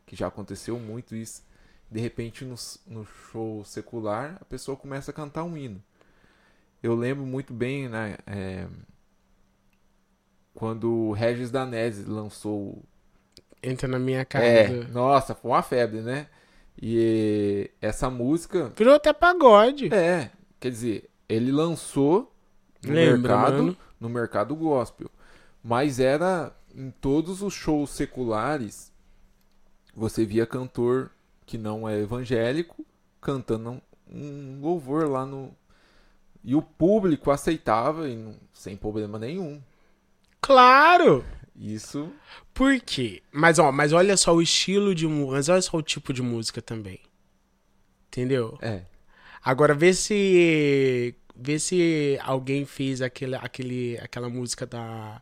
que 0.07 0.17
já 0.17 0.29
aconteceu 0.29 0.79
muito 0.79 1.15
isso. 1.17 1.45
De 1.91 2.01
repente, 2.01 2.45
no, 2.45 2.57
no 2.87 3.07
show 3.07 3.65
secular, 3.65 4.39
a 4.41 4.45
pessoa 4.47 4.77
começa 4.77 5.11
a 5.11 5.15
cantar 5.15 5.45
um 5.45 5.57
hino. 5.57 5.83
Eu 6.83 6.95
lembro 6.95 7.25
muito 7.27 7.53
bem, 7.55 7.89
né? 7.89 8.17
é, 8.27 8.67
quando 10.55 10.91
o 10.91 11.13
Regis 11.13 11.51
Danese 11.51 12.05
lançou 12.05 12.83
Entra 13.63 13.89
na 13.89 13.99
minha 13.99 14.25
casa. 14.25 14.55
é, 14.59 14.85
nossa, 14.89 15.35
foi 15.35 15.51
uma 15.51 15.63
febre, 15.63 16.01
né? 16.01 16.29
E 16.81 17.71
essa 17.81 18.09
música, 18.11 18.73
Virou 18.77 18.95
até 18.95 19.13
pagode. 19.13 19.93
é, 19.95 20.31
quer 20.59 20.71
dizer, 20.71 21.11
ele 21.29 21.53
lançou 21.53 22.33
no 22.85 22.93
Lembra, 22.93 23.37
mercado, 23.37 23.57
mano? 23.63 23.77
no 24.01 24.09
mercado 24.09 24.57
gospel, 24.57 25.11
mas 25.63 26.01
era 26.01 26.53
em 26.75 26.91
todos 26.91 27.43
os 27.43 27.53
shows 27.55 27.91
seculares, 27.91 28.91
você 29.95 30.25
via 30.25 30.47
cantor 30.47 31.11
que 31.47 31.57
não 31.59 31.89
é 31.89 32.01
evangélico 32.01 32.85
cantando 33.21 33.81
um, 34.11 34.59
louvor 34.61 35.09
lá 35.09 35.25
no 35.27 35.55
e 36.45 36.57
o 36.57 36.63
público 36.63 37.31
aceitava 37.31 38.09
e 38.09 38.17
não- 38.17 38.35
sem 38.53 38.77
problema 38.77 39.17
nenhum. 39.19 39.63
Claro! 40.41 41.25
Isso 41.55 42.11
Por 42.55 42.81
quê? 42.81 43.23
Mas, 43.31 43.59
ó, 43.59 43.71
mas 43.71 43.93
olha 43.93 44.17
só 44.17 44.35
o 44.35 44.43
estilo 44.43 44.95
de 44.95 45.07
música, 45.07 45.33
mas 45.33 45.49
olha 45.49 45.63
só 45.63 45.77
o 45.77 45.83
tipo 45.83 46.13
de 46.13 46.23
música 46.23 46.63
também. 46.63 47.01
Entendeu? 48.09 48.59
é, 48.61 48.83
Agora 49.45 49.75
vê 49.75 49.93
se 49.93 51.15
vê 51.35 51.59
se 51.59 52.19
alguém 52.23 52.65
fez 52.65 53.03
aquele, 53.03 53.35
aquele 53.35 53.99
aquela 53.99 54.29
música 54.29 54.65
da 54.67 55.21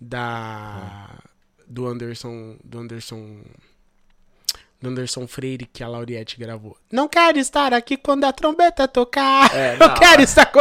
da 0.00 1.18
do 1.66 1.86
Anderson 1.86 2.56
do 2.64 2.78
Anderson 2.80 3.42
do 4.80 4.88
Anderson 4.88 5.26
Freire 5.26 5.66
que 5.66 5.84
a 5.84 5.88
Lauriette 5.88 6.38
gravou. 6.38 6.76
Não 6.90 7.08
quero 7.08 7.38
estar 7.38 7.72
aqui 7.72 7.96
quando 7.96 8.24
a 8.24 8.32
trombeta 8.32 8.88
tocar. 8.88 9.54
É, 9.54 9.74
Eu 9.80 9.88
não, 9.88 9.94
quero 9.94 10.22
estar 10.22 10.46
com... 10.46 10.60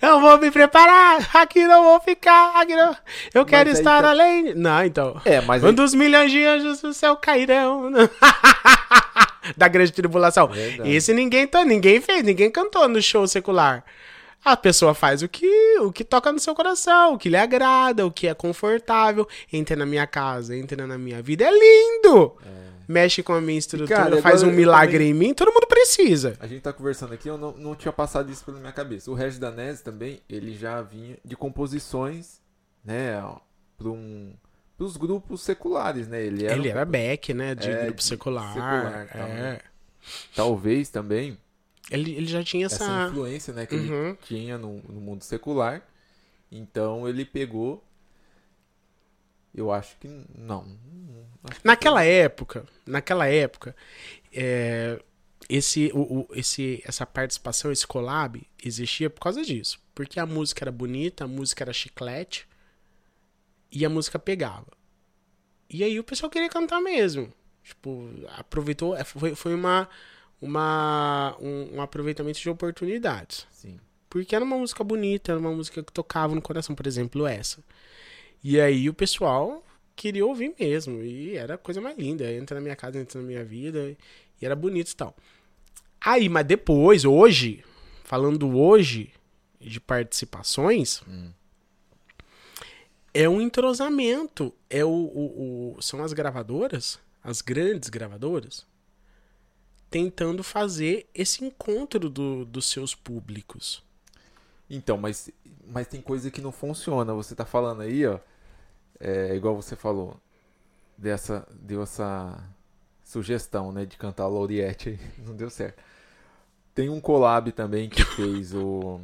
Eu 0.00 0.20
vou 0.20 0.38
me 0.38 0.50
preparar, 0.50 1.28
aqui 1.34 1.64
não 1.66 1.84
vou 1.84 2.00
ficar, 2.00 2.60
aqui 2.60 2.74
não... 2.74 2.96
Eu 3.34 3.44
quero 3.44 3.68
aí 3.68 3.74
estar 3.74 4.02
tá- 4.02 4.10
além... 4.10 4.54
Não, 4.54 4.84
então... 4.84 5.20
é, 5.24 5.40
mas 5.40 5.62
aí- 5.62 5.68
Quando 5.68 5.80
os 5.80 5.94
milhões 5.94 6.30
de 6.30 6.44
anjos 6.44 6.80
do 6.80 6.92
céu 6.92 7.16
cairão. 7.16 7.90
da 9.56 9.68
grande 9.68 9.92
tribulação. 9.92 10.48
Verdade. 10.48 10.90
Esse 10.90 11.12
ninguém, 11.12 11.46
tá, 11.46 11.64
ninguém 11.64 12.00
fez, 12.00 12.22
ninguém 12.22 12.50
cantou 12.50 12.88
no 12.88 13.00
show 13.00 13.26
secular. 13.26 13.84
A 14.42 14.56
pessoa 14.56 14.94
faz 14.94 15.22
o 15.22 15.28
que, 15.28 15.78
o 15.80 15.92
que 15.92 16.02
toca 16.02 16.32
no 16.32 16.38
seu 16.38 16.54
coração, 16.54 17.14
o 17.14 17.18
que 17.18 17.28
lhe 17.28 17.36
agrada, 17.36 18.06
o 18.06 18.10
que 18.10 18.26
é 18.26 18.32
confortável. 18.34 19.28
Entra 19.52 19.76
na 19.76 19.84
minha 19.84 20.06
casa, 20.06 20.56
entra 20.56 20.86
na 20.86 20.96
minha 20.96 21.20
vida. 21.20 21.44
É 21.44 21.50
lindo! 21.50 22.36
Mexe 22.90 23.22
com 23.22 23.32
a 23.32 23.40
minha 23.40 23.58
estrutura, 23.58 23.88
cara, 23.94 24.20
faz 24.22 24.42
um 24.42 24.50
milagre 24.50 24.94
também- 24.98 25.10
em 25.10 25.14
mim, 25.14 25.32
todo 25.34 25.52
mundo 25.52 25.66
precisa. 25.68 26.36
A 26.40 26.46
gente 26.48 26.60
tá 26.62 26.72
conversando 26.72 27.14
aqui, 27.14 27.28
eu 27.28 27.38
não, 27.38 27.52
não 27.52 27.74
tinha 27.76 27.92
passado 27.92 28.30
isso 28.32 28.44
pela 28.44 28.58
minha 28.58 28.72
cabeça. 28.72 29.10
O 29.10 29.14
Regis 29.14 29.38
Danese 29.38 29.82
também, 29.84 30.20
ele 30.28 30.56
já 30.56 30.82
vinha 30.82 31.16
de 31.24 31.36
composições, 31.36 32.40
né, 32.84 33.22
para 33.78 33.88
um, 33.88 34.32
os 34.78 34.96
grupos 34.96 35.42
seculares, 35.42 36.08
né? 36.08 36.20
Ele 36.22 36.44
era, 36.46 36.56
Ele 36.56 36.68
era 36.68 36.84
back, 36.84 37.32
né, 37.32 37.54
de 37.54 37.70
É, 37.70 37.84
grupo 37.84 38.02
secular. 38.02 38.48
secular, 38.54 39.08
tal, 39.12 39.22
é. 39.28 39.34
né? 39.34 39.58
talvez 40.34 40.88
também 40.88 41.36
ele, 41.90 42.14
ele 42.14 42.26
já 42.26 42.42
tinha 42.42 42.66
essa, 42.66 42.82
essa... 42.82 43.08
influência, 43.08 43.52
né, 43.52 43.66
que 43.66 43.74
Uhum. 43.76 44.08
ele 44.08 44.18
tinha 44.26 44.58
no, 44.58 44.78
no 44.88 45.00
mundo 45.00 45.22
secular. 45.22 45.82
Então 46.50 47.08
ele 47.08 47.24
pegou. 47.24 47.84
Eu 49.54 49.72
acho 49.72 49.96
que 49.98 50.08
não. 50.36 50.78
acho 51.44 51.60
que 51.60 51.66
Naquela 51.66 52.04
época, 52.04 52.64
naquela 52.86 53.26
época, 53.26 53.74
é, 54.32 55.00
esse, 55.48 55.90
o, 55.94 56.20
o- 56.20 56.28
esse, 56.34 56.82
essa 56.86 57.04
participação, 57.06 57.72
esse 57.72 57.86
collab, 57.86 58.42
existia 58.64 59.10
por 59.10 59.20
causa 59.20 59.42
disso. 59.44 59.80
Porque 59.94 60.20
a 60.20 60.26
música 60.26 60.64
era 60.64 60.72
bonita, 60.72 61.24
a 61.24 61.28
música 61.28 61.64
era 61.64 61.72
chiclete 61.72 62.48
e 63.70 63.84
a 63.84 63.88
música 63.90 64.18
pegava. 64.18 64.66
E 65.68 65.84
aí 65.84 65.98
o 65.98 66.04
pessoal 66.04 66.30
queria 66.30 66.48
cantar 66.48 66.80
mesmo. 66.80 67.32
Tipo, 67.62 68.08
aproveitou, 68.36 68.96
é, 68.96 69.04
foi, 69.04 69.34
foi 69.34 69.54
uma, 69.54 69.88
uma, 70.40 71.36
um, 71.40 71.76
um 71.76 71.82
aproveitamento 71.82 72.40
de 72.40 72.50
oportunidades. 72.50 73.46
Sim. 73.52 73.78
Porque 74.08 74.34
era 74.34 74.44
uma 74.44 74.58
música 74.58 74.82
bonita, 74.82 75.32
era 75.32 75.40
uma 75.40 75.52
música 75.52 75.82
que 75.82 75.92
tocava 75.92 76.34
no 76.34 76.42
coração, 76.42 76.74
por 76.74 76.86
exemplo, 76.86 77.26
essa. 77.26 77.62
E 78.42 78.60
aí 78.60 78.88
o 78.88 78.94
pessoal 78.94 79.64
queria 79.94 80.24
ouvir 80.26 80.54
mesmo. 80.58 81.02
E 81.02 81.36
era 81.36 81.54
a 81.54 81.58
coisa 81.58 81.80
mais 81.80 81.96
linda. 81.98 82.30
Entra 82.32 82.54
na 82.56 82.60
minha 82.60 82.76
casa, 82.76 82.98
entra 82.98 83.20
na 83.20 83.26
minha 83.26 83.44
vida. 83.44 83.96
E 84.40 84.46
era 84.46 84.56
bonito 84.56 84.90
e 84.90 84.96
tal. 84.96 85.14
Aí, 86.00 86.28
mas 86.28 86.46
depois, 86.46 87.04
hoje, 87.04 87.62
falando 88.04 88.56
hoje 88.56 89.12
de 89.60 89.78
participações, 89.78 91.02
é 93.12 93.28
um 93.28 93.40
entrosamento. 93.40 94.54
É 94.68 94.84
o, 94.84 94.88
o- 94.88 95.74
o- 95.76 95.82
são 95.82 96.02
as 96.02 96.12
gravadoras, 96.14 96.98
as 97.22 97.42
grandes 97.42 97.88
gravadoras, 97.90 98.64
tentando 99.90 100.42
fazer 100.42 101.08
esse 101.14 101.44
encontro 101.44 102.08
do- 102.08 102.44
dos 102.44 102.70
seus 102.70 102.94
públicos. 102.94 103.82
Então, 104.68 104.96
mas, 104.96 105.28
mas 105.66 105.86
tem 105.88 106.00
coisa 106.00 106.30
que 106.30 106.40
não 106.40 106.52
funciona. 106.52 107.12
Você 107.12 107.34
tá 107.34 107.44
falando 107.44 107.82
aí, 107.82 108.06
ó. 108.06 108.18
É, 109.00 109.34
igual 109.34 109.56
você 109.56 109.74
falou. 109.74 110.16
Dessa, 110.98 111.46
deu 111.60 111.82
essa 111.82 112.38
sugestão, 113.02 113.72
né? 113.72 113.86
De 113.86 113.96
cantar 113.96 114.26
Lauriette 114.28 114.90
aí. 114.90 114.98
Não 115.26 115.34
deu 115.34 115.48
certo. 115.50 115.82
Tem 116.74 116.88
um 116.88 117.00
collab 117.00 117.50
também 117.52 117.88
que 117.88 118.04
fez 118.04 118.54
o. 118.54 119.00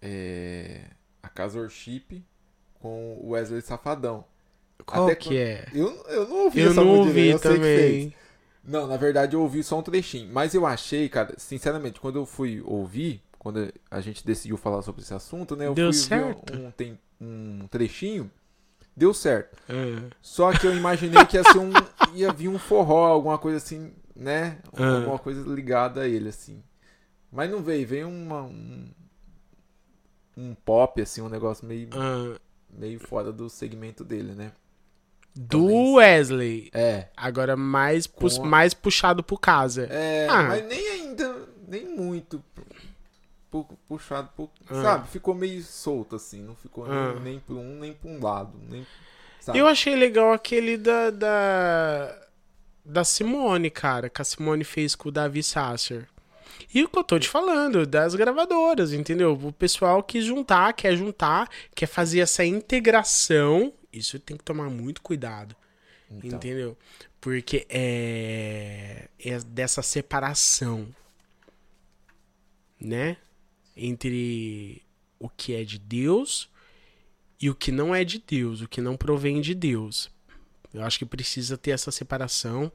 é, 0.00 0.82
a 1.22 1.28
Casa 1.28 1.58
Worship 1.58 2.22
com 2.80 3.18
o 3.20 3.30
Wesley 3.30 3.60
Safadão. 3.62 4.24
Qual 4.84 5.04
Até 5.06 5.16
que 5.16 5.28
quando- 5.30 5.38
é? 5.38 5.66
Eu, 5.74 6.04
eu 6.08 6.28
não 6.28 6.36
ouvi 6.44 6.60
Eu 6.60 6.70
essa 6.70 6.80
não 6.84 6.88
ouvi 6.98 7.38
também. 7.38 8.14
Não, 8.62 8.86
na 8.86 8.96
verdade 8.96 9.34
eu 9.34 9.40
ouvi 9.42 9.62
só 9.62 9.78
um 9.78 9.82
trechinho. 9.82 10.32
Mas 10.32 10.54
eu 10.54 10.66
achei, 10.66 11.08
cara, 11.08 11.34
sinceramente, 11.38 11.98
quando 12.00 12.16
eu 12.18 12.26
fui 12.26 12.60
ouvir, 12.64 13.22
quando 13.38 13.72
a 13.90 14.00
gente 14.00 14.24
decidiu 14.24 14.56
falar 14.56 14.82
sobre 14.82 15.02
esse 15.02 15.14
assunto, 15.14 15.56
né? 15.56 15.66
Eu 15.66 15.74
Deu 15.74 15.86
fui 15.92 15.94
certo? 15.94 16.52
um, 16.54 16.70
tem- 16.70 16.98
um 17.20 17.66
trechinho, 17.68 18.30
deu 18.96 19.12
certo. 19.12 19.56
Ah, 19.68 20.08
Só 20.22 20.52
que 20.52 20.66
eu 20.66 20.74
imaginei 20.76 21.24
que 21.26 21.36
ia 21.36 21.44
ser 21.44 21.58
um. 21.58 21.70
ia 22.14 22.32
vir 22.32 22.48
um 22.48 22.58
forró, 22.58 23.06
alguma 23.06 23.38
coisa 23.38 23.58
assim, 23.58 23.92
né? 24.14 24.58
Ah. 24.76 24.96
Alguma 24.96 25.18
coisa 25.18 25.42
ligada 25.48 26.00
a 26.02 26.08
ele, 26.08 26.28
assim. 26.30 26.62
Mas 27.30 27.50
não 27.50 27.62
veio, 27.62 27.86
veio 27.86 28.08
uma, 28.08 28.42
um. 28.42 28.88
Um 30.36 30.54
pop, 30.54 31.00
assim, 31.00 31.22
um 31.22 31.28
negócio 31.28 31.66
meio, 31.66 31.88
ah. 31.94 32.38
meio 32.70 33.00
fora 33.00 33.32
do 33.32 33.48
segmento 33.48 34.04
dele, 34.04 34.32
né? 34.34 34.52
do 35.38 35.92
Wesley. 35.96 36.70
É. 36.72 37.08
Agora 37.14 37.56
mais, 37.58 38.06
pu- 38.06 38.26
a- 38.40 38.44
mais 38.46 38.72
puxado 38.72 39.22
pro 39.22 39.36
casa. 39.38 39.86
É, 39.90 40.26
Ah. 40.30 40.44
mas 40.44 40.66
nem 40.66 40.88
ainda, 40.92 41.46
nem 41.68 41.86
muito 41.94 42.42
pu- 43.64 43.76
pu- 43.76 43.78
puxado, 43.88 44.28
pu- 44.36 44.50
Ah. 44.68 44.82
sabe? 44.82 45.08
Ficou 45.08 45.34
meio 45.34 45.62
solto 45.62 46.16
assim, 46.16 46.42
não 46.42 46.54
ficou 46.56 46.84
Ah. 46.84 47.14
nem, 47.14 47.22
nem 47.22 47.40
por 47.40 47.56
um 47.56 47.78
nem 47.78 47.92
por 47.92 48.08
um 48.10 48.22
lado, 48.22 48.52
nem? 48.68 48.86
Eu 49.54 49.66
achei 49.68 49.94
legal 49.94 50.32
aquele 50.32 50.76
da, 50.76 51.10
da. 51.10 52.22
Da 52.84 53.04
Simone, 53.04 53.70
cara, 53.70 54.08
que 54.08 54.20
a 54.22 54.24
Simone 54.24 54.62
fez 54.64 54.94
com 54.94 55.08
o 55.08 55.12
Davi 55.12 55.42
Sasser. 55.42 56.08
E 56.72 56.82
o 56.84 56.88
que 56.88 56.98
eu 56.98 57.04
tô 57.04 57.18
te 57.18 57.28
falando, 57.28 57.84
das 57.86 58.14
gravadoras, 58.14 58.92
entendeu? 58.92 59.32
O 59.34 59.52
pessoal 59.52 60.02
quis 60.02 60.24
juntar, 60.24 60.72
quer 60.72 60.96
juntar, 60.96 61.48
quer 61.74 61.86
fazer 61.86 62.20
essa 62.20 62.44
integração. 62.44 63.72
Isso 63.92 64.18
tem 64.18 64.36
que 64.36 64.44
tomar 64.44 64.68
muito 64.70 65.00
cuidado. 65.02 65.54
Então, 66.10 66.38
Entendeu? 66.38 66.76
Porque 67.20 67.66
é, 67.68 69.08
é 69.18 69.38
dessa 69.40 69.82
separação, 69.82 70.86
né? 72.80 73.16
Entre 73.76 74.82
o 75.18 75.28
que 75.28 75.54
é 75.54 75.64
de 75.64 75.78
Deus 75.78 76.48
e 77.40 77.50
o 77.50 77.54
que 77.54 77.70
não 77.70 77.94
é 77.94 78.04
de 78.04 78.22
Deus, 78.26 78.60
o 78.60 78.68
que 78.68 78.80
não 78.80 78.96
provém 78.96 79.40
de 79.40 79.54
Deus. 79.54 80.10
Eu 80.72 80.82
acho 80.82 80.98
que 80.98 81.06
precisa 81.06 81.56
ter 81.56 81.70
essa 81.70 81.90
separação 81.90 82.70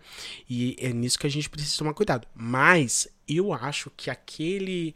e 0.49 0.75
é 0.79 0.91
nisso 0.91 1.19
que 1.19 1.27
a 1.27 1.31
gente 1.31 1.49
precisa 1.49 1.77
tomar 1.77 1.93
cuidado. 1.93 2.27
Mas 2.33 3.07
eu 3.27 3.53
acho 3.53 3.91
que 3.91 4.09
aquele 4.09 4.95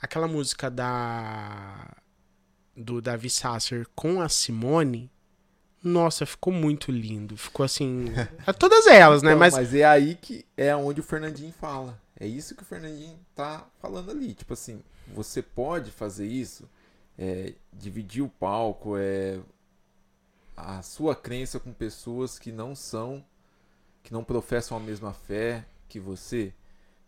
aquela 0.00 0.26
música 0.28 0.70
da 0.70 1.96
do 2.76 3.00
Davi 3.00 3.30
Sasser 3.30 3.86
com 3.94 4.20
a 4.20 4.28
Simone, 4.28 5.10
nossa, 5.82 6.26
ficou 6.26 6.52
muito 6.52 6.90
lindo. 6.90 7.36
Ficou 7.36 7.64
assim, 7.64 8.06
a 8.46 8.52
todas 8.52 8.86
elas, 8.86 9.22
né? 9.22 9.30
então, 9.30 9.38
Mas 9.38 9.54
mas... 9.54 9.74
é 9.74 9.84
aí 9.84 10.14
que 10.14 10.44
é 10.56 10.74
onde 10.74 11.00
o 11.00 11.04
Fernandinho 11.04 11.52
fala. 11.52 12.00
É 12.18 12.26
isso 12.26 12.54
que 12.54 12.62
o 12.62 12.66
Fernandinho 12.66 13.18
tá 13.34 13.66
falando 13.80 14.10
ali. 14.10 14.34
Tipo 14.34 14.54
assim, 14.54 14.82
você 15.08 15.42
pode 15.42 15.90
fazer 15.90 16.26
isso, 16.26 16.68
é, 17.18 17.54
dividir 17.72 18.22
o 18.22 18.28
palco, 18.28 18.96
é 18.96 19.40
a 20.56 20.82
sua 20.82 21.14
crença 21.14 21.60
com 21.60 21.72
pessoas 21.72 22.38
que 22.38 22.50
não 22.50 22.74
são, 22.74 23.24
que 24.02 24.12
não 24.12 24.24
professam 24.24 24.76
a 24.76 24.80
mesma 24.80 25.12
fé 25.12 25.66
que 25.88 26.00
você, 26.00 26.52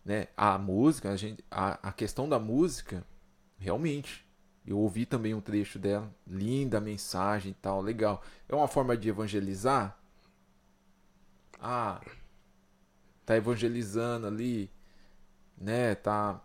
né? 0.05 0.27
A 0.37 0.57
música, 0.57 1.11
a, 1.11 1.15
gente, 1.15 1.43
a, 1.49 1.89
a 1.89 1.91
questão 1.91 2.29
da 2.29 2.39
música, 2.39 3.03
realmente, 3.57 4.25
eu 4.65 4.77
ouvi 4.77 5.05
também 5.05 5.33
um 5.33 5.41
trecho 5.41 5.79
dela, 5.79 6.13
linda 6.27 6.79
mensagem 6.79 7.51
e 7.51 7.55
tal, 7.55 7.81
legal. 7.81 8.23
É 8.47 8.55
uma 8.55 8.67
forma 8.67 8.95
de 8.95 9.09
evangelizar? 9.09 9.97
Ah, 11.59 12.01
tá 13.25 13.35
evangelizando 13.35 14.27
ali, 14.27 14.71
né? 15.57 15.95
Tá 15.95 16.41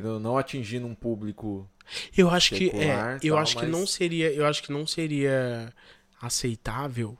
querendo 0.00 0.18
não 0.20 0.36
atingindo 0.36 0.86
um 0.86 0.94
público. 0.94 1.68
eu 2.16 2.28
acho 2.30 2.54
que 2.54 2.66
secular, 2.66 3.16
é, 3.16 3.18
eu 3.22 3.34
tal, 3.34 3.42
acho 3.42 3.56
que 3.56 3.62
mas- 3.62 3.70
não 3.70 3.86
seria, 3.86 4.32
eu 4.32 4.46
acho 4.46 4.62
que 4.62 4.72
não 4.72 4.86
seria 4.86 5.72
aceitável 6.20 7.16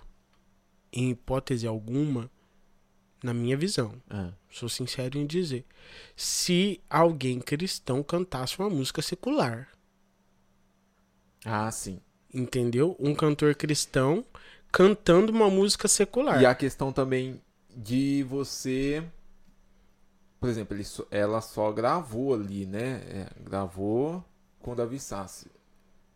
em 0.93 1.11
hipótese 1.11 1.67
alguma 1.67 2.31
na 3.23 3.33
minha 3.35 3.57
visão. 3.57 3.95
Ah, 4.11 4.33
Sou 4.51 4.69
sincero 4.69 5.19
em 5.19 5.27
dizer, 5.27 5.65
se 6.17 6.81
alguém 6.89 7.41
cristão 7.41 8.03
cantasse 8.03 8.59
uma 8.59 8.71
música 8.71 9.03
secular, 9.03 9.69
Ah, 11.45 11.71
sim. 11.71 12.01
entendeu? 12.33 12.97
Um 12.99 13.15
cantor 13.15 13.55
cristão 13.55 14.25
cantando 14.73 15.33
uma 15.33 15.51
música 15.51 15.89
secular. 15.89 16.41
E 16.41 16.47
a 16.47 16.55
questão 16.55 16.93
também 16.93 17.41
de 17.77 18.25
você. 18.29 19.03
Por 20.41 20.49
exemplo, 20.49 20.77
ele 20.77 20.85
ela 21.11 21.41
só 21.41 21.73
gravou 21.73 22.35
ali, 22.35 22.67
né? 22.67 23.03
É, 23.09 23.27
gravou 23.43 24.23
com 24.61 24.75
Davi 24.75 24.99
Sassi. 25.01 25.47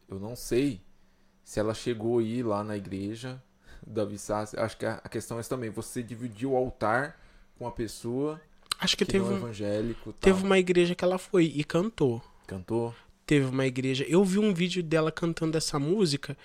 Eu 0.08 0.18
não 0.18 0.36
sei 0.36 0.80
se 1.44 1.58
ela 1.60 1.72
chegou 1.74 2.18
aí 2.18 2.42
lá 2.42 2.62
na 2.62 2.76
igreja 2.76 3.42
Davi 3.86 4.18
Sassi. 4.18 4.58
Acho 4.58 4.76
que 4.76 4.84
a, 4.86 5.00
a 5.02 5.08
questão 5.08 5.36
é 5.36 5.40
essa 5.40 5.50
também. 5.50 5.70
Você 5.70 6.02
dividiu 6.02 6.52
o 6.52 6.56
altar 6.56 7.18
com 7.58 7.66
a 7.66 7.70
pessoa 7.72 8.40
Acho 8.78 8.96
que, 8.96 9.04
que 9.04 9.12
teve, 9.12 9.24
é 9.24 9.28
um- 9.28 9.36
evangélico. 9.36 10.12
Tal. 10.12 10.32
teve 10.32 10.44
uma 10.44 10.58
igreja 10.58 10.94
que 10.94 11.04
ela 11.04 11.18
foi 11.18 11.44
e 11.46 11.64
cantou. 11.64 12.22
Cantou? 12.46 12.94
Teve 13.26 13.46
uma 13.46 13.66
igreja. 13.66 14.04
Eu 14.08 14.24
vi 14.24 14.38
um 14.38 14.54
vídeo 14.54 14.82
dela 14.82 15.10
cantando 15.12 15.56
essa 15.56 15.78
música 15.78 16.36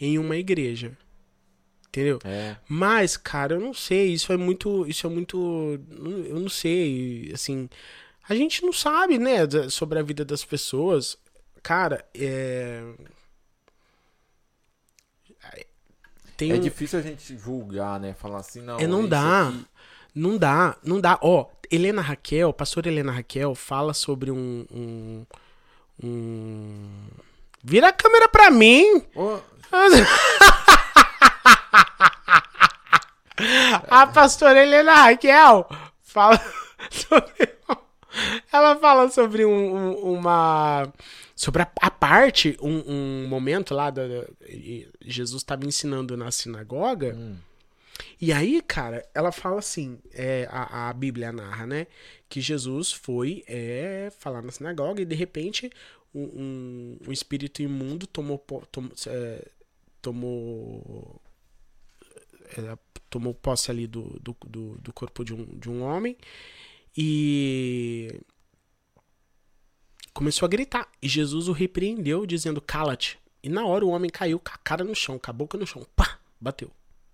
em 0.00 0.18
uma 0.18 0.36
igreja. 0.36 0.96
Entendeu? 1.92 2.18
É. 2.24 2.56
Mas, 2.66 3.18
cara, 3.18 3.54
eu 3.54 3.60
não 3.60 3.74
sei. 3.74 4.12
Isso 4.14 4.32
é 4.32 4.36
muito. 4.38 4.86
Isso 4.88 5.06
é 5.06 5.10
muito. 5.10 5.78
Eu 6.26 6.40
não 6.40 6.48
sei. 6.48 7.30
Assim. 7.34 7.68
A 8.26 8.34
gente 8.34 8.62
não 8.64 8.72
sabe, 8.72 9.18
né? 9.18 9.40
Sobre 9.68 9.98
a 9.98 10.02
vida 10.02 10.24
das 10.24 10.42
pessoas. 10.42 11.18
Cara, 11.62 12.02
é. 12.14 12.82
Tem 16.36 16.52
É 16.52 16.56
difícil 16.58 16.98
a 16.98 17.02
gente 17.02 17.36
julgar, 17.36 18.00
né? 18.00 18.14
Falar 18.14 18.38
assim, 18.38 18.62
não. 18.62 18.78
É, 18.78 18.86
não 18.86 19.06
dá. 19.06 19.48
aqui- 19.48 19.66
Não 20.14 20.36
dá, 20.38 20.76
não 20.82 21.00
dá. 21.00 21.18
Ó, 21.22 21.46
Helena 21.70 22.00
Raquel, 22.02 22.52
pastor 22.52 22.86
Helena 22.86 23.12
Raquel, 23.12 23.54
fala 23.54 23.92
sobre 23.94 24.30
um. 24.30 24.66
um, 24.72 25.26
um- 26.02 27.06
Vira 27.62 27.88
a 27.88 27.92
câmera 27.92 28.28
pra 28.28 28.50
mim! 28.50 29.04
Ô, 29.14 29.38
A 33.90 34.06
pastora 34.06 34.62
Helena 34.62 34.94
Raquel 34.94 35.68
fala 36.02 36.38
sobre. 36.90 37.52
Ela 38.52 38.76
fala 38.76 39.08
sobre 39.10 39.44
um- 39.44 39.76
um- 39.76 40.12
uma. 40.14 40.92
Sobre 41.34 41.62
a, 41.62 41.70
a 41.80 41.90
parte, 41.90 42.56
um, 42.60 42.82
um 42.86 43.26
momento 43.28 43.74
lá. 43.74 43.90
Da, 43.90 44.02
Jesus 45.00 45.42
estava 45.42 45.66
ensinando 45.66 46.16
na 46.16 46.30
sinagoga. 46.30 47.14
hum, 47.16 47.36
E 48.20 48.32
aí, 48.32 48.60
cara, 48.62 49.04
ela 49.14 49.32
fala 49.32 49.58
assim: 49.58 49.98
é, 50.12 50.46
a, 50.50 50.90
a 50.90 50.92
Bíblia 50.92 51.32
narra, 51.32 51.66
né? 51.66 51.86
Que 52.28 52.40
Jesus 52.40 52.92
foi 52.92 53.42
é, 53.48 54.12
falar 54.18 54.42
na 54.42 54.52
sinagoga 54.52 55.00
e 55.00 55.04
de 55.06 55.14
repente 55.14 55.70
um, 56.14 56.22
um, 56.22 56.98
um 57.08 57.12
espírito 57.12 57.62
imundo 57.62 58.06
tomou, 58.06 58.38
tom- 58.70 58.90
é, 59.06 59.48
tomou 60.02 61.20
é, 62.56 62.78
tomou 63.08 63.34
posse 63.34 63.70
ali 63.70 63.86
do, 63.86 64.18
do, 64.20 64.36
do, 64.46 64.78
do 64.78 64.92
corpo 64.92 65.24
de 65.24 65.34
um, 65.34 65.44
de 65.58 65.68
um 65.68 65.82
homem 65.82 66.16
e 66.96 68.20
começou 70.12 70.46
a 70.46 70.48
gritar. 70.48 70.90
E 71.00 71.08
Jesus 71.08 71.48
o 71.48 71.52
repreendeu, 71.52 72.26
dizendo: 72.26 72.60
Cala-te. 72.60 73.18
E 73.42 73.48
na 73.48 73.66
hora 73.66 73.84
o 73.84 73.90
homem 73.90 74.10
caiu 74.10 74.38
com 74.38 74.52
a 74.52 74.58
cara 74.58 74.84
no 74.84 74.94
chão, 74.94 75.18
com 75.18 75.30
a 75.30 75.34
boca 75.34 75.58
no 75.58 75.66
chão. 75.66 75.86
Pá! 75.96 76.18
Bateu. 76.40 76.70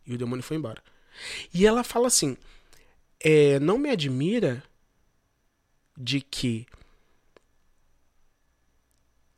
E 0.07 0.15
o 0.15 0.19
demônio 0.19 0.43
foi 0.43 0.57
embora. 0.57 0.83
E 1.53 1.67
ela 1.67 1.83
fala 1.83 2.07
assim: 2.07 2.37
é, 3.21 3.59
não 3.61 3.79
me 3.79 3.91
admira 3.91 4.63
de 5.97 6.21
que 6.21 6.67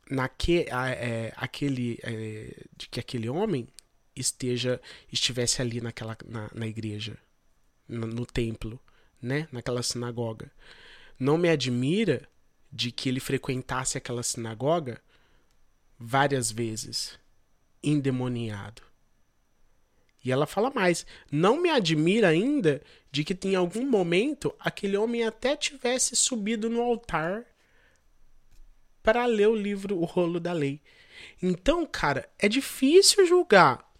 naque, 0.09 0.65
é, 0.69 1.33
aquele 1.35 1.99
é, 2.03 2.65
de 2.75 2.87
que 2.89 2.99
aquele 2.99 3.29
homem 3.29 3.67
esteja 4.15 4.81
estivesse 5.11 5.61
ali 5.61 5.81
naquela 5.81 6.17
na, 6.25 6.49
na 6.53 6.67
igreja 6.67 7.17
no, 7.87 8.07
no 8.07 8.25
templo 8.25 8.79
né 9.21 9.47
naquela 9.51 9.83
sinagoga 9.83 10.51
não 11.19 11.37
me 11.37 11.49
admira 11.49 12.27
de 12.71 12.91
que 12.91 13.09
ele 13.09 13.19
frequentasse 13.19 13.97
aquela 13.97 14.23
sinagoga 14.23 15.01
várias 15.97 16.51
vezes 16.51 17.19
endemoniado 17.83 18.81
e 20.23 20.31
ela 20.31 20.45
fala 20.45 20.69
mais 20.69 21.05
não 21.31 21.61
me 21.61 21.69
admira 21.69 22.29
ainda 22.29 22.81
de 23.11 23.23
que 23.23 23.37
em 23.47 23.55
algum 23.55 23.89
momento 23.89 24.53
aquele 24.59 24.95
homem 24.95 25.23
até 25.23 25.55
tivesse 25.55 26.15
subido 26.15 26.69
no 26.69 26.81
altar 26.81 27.45
para 29.01 29.25
ler 29.25 29.47
o 29.47 29.55
livro 29.55 29.99
O 29.99 30.05
Rolo 30.05 30.39
da 30.39 30.53
Lei. 30.53 30.79
Então, 31.41 31.85
cara, 31.85 32.29
é 32.37 32.47
difícil 32.47 33.25
julgar. 33.25 33.90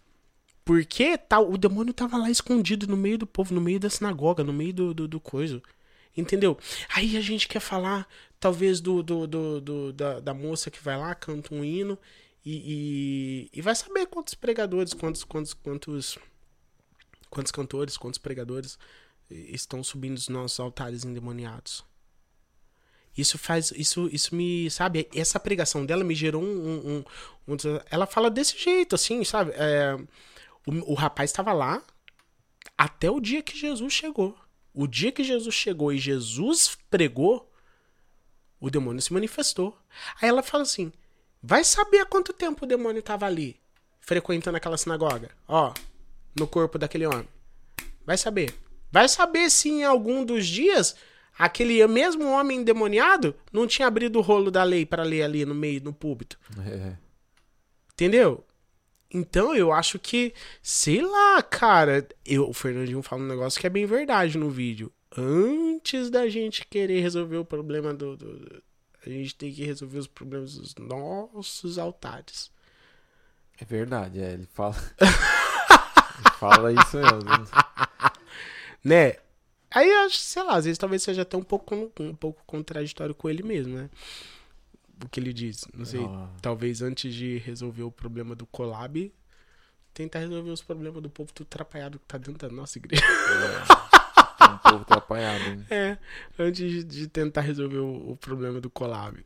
Porque 0.64 1.18
tá, 1.18 1.40
o 1.40 1.56
demônio 1.58 1.92
tava 1.92 2.16
lá 2.16 2.30
escondido 2.30 2.86
no 2.86 2.96
meio 2.96 3.18
do 3.18 3.26
povo, 3.26 3.54
no 3.54 3.60
meio 3.60 3.80
da 3.80 3.90
sinagoga, 3.90 4.44
no 4.44 4.52
meio 4.52 4.72
do, 4.72 4.94
do, 4.94 5.08
do 5.08 5.20
coisa. 5.20 5.60
Entendeu? 6.16 6.58
Aí 6.94 7.16
a 7.16 7.20
gente 7.20 7.48
quer 7.48 7.60
falar, 7.60 8.06
talvez, 8.38 8.80
do, 8.80 9.02
do, 9.02 9.26
do, 9.26 9.60
do- 9.60 9.92
da, 9.92 10.20
da 10.20 10.34
moça 10.34 10.70
que 10.70 10.82
vai 10.82 10.96
lá, 10.96 11.14
canta 11.14 11.54
um 11.54 11.64
hino 11.64 11.98
e, 12.44 13.48
e, 13.52 13.58
e 13.58 13.62
vai 13.62 13.74
saber 13.74 14.06
quantos 14.06 14.34
pregadores, 14.34 14.92
quantos, 14.94 15.24
quantos, 15.24 15.54
quantos, 15.54 16.18
quantos 17.30 17.52
cantores, 17.52 17.96
quantos 17.96 18.18
pregadores 18.18 18.78
estão 19.30 19.82
subindo 19.82 20.16
os 20.16 20.28
nossos 20.28 20.60
altares 20.60 21.04
endemoniados. 21.04 21.84
Isso 23.16 23.36
faz. 23.38 23.72
Isso, 23.72 24.08
isso 24.12 24.34
me. 24.34 24.70
Sabe? 24.70 25.08
Essa 25.14 25.38
pregação 25.38 25.84
dela 25.84 26.02
me 26.04 26.14
gerou 26.14 26.42
um. 26.42 26.46
um, 26.46 27.04
um- 27.48 27.54
um- 27.54 27.56
ela 27.90 28.06
fala 28.06 28.30
desse 28.30 28.58
jeito, 28.58 28.94
assim, 28.94 29.22
sabe? 29.24 29.52
É, 29.54 29.98
o, 30.66 30.92
o 30.92 30.94
rapaz 30.94 31.30
estava 31.30 31.52
lá 31.52 31.82
até 32.76 33.10
o 33.10 33.20
dia 33.20 33.42
que 33.42 33.56
Jesus 33.56 33.92
chegou. 33.92 34.36
O 34.74 34.86
dia 34.86 35.12
que 35.12 35.22
Jesus 35.22 35.54
chegou 35.54 35.92
e 35.92 35.98
Jesus 35.98 36.78
pregou, 36.90 37.50
o 38.58 38.70
demônio 38.70 39.02
se 39.02 39.12
manifestou. 39.12 39.76
Aí 40.20 40.28
ela 40.28 40.42
fala 40.42 40.62
assim: 40.62 40.92
vai 41.42 41.64
saber 41.64 41.98
há 41.98 42.06
quanto 42.06 42.32
tempo 42.32 42.64
o 42.64 42.68
demônio 42.68 43.00
estava 43.00 43.26
ali, 43.26 43.60
frequentando 44.00 44.56
aquela 44.56 44.78
sinagoga, 44.78 45.30
ó, 45.46 45.74
no 46.38 46.46
corpo 46.46 46.78
daquele 46.78 47.06
homem. 47.06 47.28
Vai 48.06 48.16
saber. 48.16 48.54
Vai 48.90 49.08
saber 49.08 49.50
se 49.50 49.68
em 49.68 49.84
algum 49.84 50.24
dos 50.24 50.46
dias 50.46 50.94
aquele 51.38 51.86
mesmo 51.86 52.28
homem 52.28 52.60
endemoniado 52.60 53.34
não 53.50 53.66
tinha 53.66 53.88
abrido 53.88 54.18
o 54.18 54.22
rolo 54.22 54.50
da 54.50 54.62
lei 54.62 54.84
para 54.84 55.02
ler 55.02 55.22
ali 55.22 55.44
no 55.44 55.54
meio, 55.54 55.82
no 55.82 55.92
púlpito. 55.92 56.38
É. 56.58 56.96
Entendeu? 57.92 58.44
Então 59.12 59.54
eu 59.54 59.72
acho 59.72 59.98
que, 59.98 60.32
sei 60.62 61.02
lá, 61.02 61.42
cara. 61.42 62.06
Eu, 62.24 62.48
o 62.48 62.52
Fernandinho 62.54 63.02
fala 63.02 63.22
um 63.22 63.26
negócio 63.26 63.60
que 63.60 63.66
é 63.66 63.70
bem 63.70 63.84
verdade 63.86 64.38
no 64.38 64.48
vídeo. 64.50 64.90
Antes 65.16 66.08
da 66.10 66.28
gente 66.28 66.64
querer 66.66 67.00
resolver 67.00 67.36
o 67.36 67.44
problema 67.44 67.92
do. 67.92 68.16
do- 68.16 68.38
do- 68.38 68.62
a 69.04 69.08
gente 69.10 69.34
tem 69.34 69.52
que 69.52 69.64
resolver 69.64 69.98
os 69.98 70.06
problemas 70.06 70.54
dos 70.56 70.74
nossos 70.76 71.76
altares. 71.76 72.50
É 73.60 73.64
verdade, 73.64 74.20
é, 74.20 74.32
ele 74.32 74.46
fala. 74.54 74.76
ele 75.00 76.30
fala 76.38 76.72
isso 76.72 76.96
mesmo. 76.98 77.46
Né? 78.84 79.16
Aí 79.70 79.88
eu 79.90 80.00
acho, 80.00 80.18
sei 80.18 80.42
lá, 80.42 80.56
às 80.56 80.64
vezes 80.66 80.78
talvez 80.78 81.02
seja 81.02 81.22
até 81.22 81.36
um 81.36 81.42
pouco, 81.42 81.74
um 81.98 82.14
pouco 82.14 82.42
contraditório 82.46 83.14
com 83.14 83.28
ele 83.28 83.42
mesmo, 83.42 83.76
né? 83.76 83.90
O 85.04 85.08
que 85.08 85.18
ele 85.18 85.32
diz. 85.32 85.66
Não 85.74 85.84
sei. 85.84 86.04
Ah. 86.04 86.28
Talvez 86.40 86.82
antes 86.82 87.12
de 87.14 87.38
resolver 87.38 87.82
o 87.82 87.90
problema 87.90 88.34
do 88.34 88.46
collab, 88.46 89.12
tentar 89.92 90.20
resolver 90.20 90.50
os 90.50 90.62
problemas 90.62 91.02
do 91.02 91.10
povo 91.10 91.32
tudo 91.32 91.46
atrapalhado 91.46 91.98
que 91.98 92.06
tá 92.06 92.18
dentro 92.18 92.48
da 92.48 92.54
nossa 92.54 92.78
igreja. 92.78 93.02
Tem 94.38 94.48
um 94.48 94.58
povo 94.58 94.82
atrapalhado, 94.82 95.44
hein? 95.44 95.66
É, 95.70 95.98
antes 96.38 96.70
de, 96.70 96.84
de 96.84 97.08
tentar 97.08 97.42
resolver 97.42 97.78
o, 97.78 98.12
o 98.12 98.16
problema 98.16 98.60
do 98.60 98.70
collab. 98.70 99.24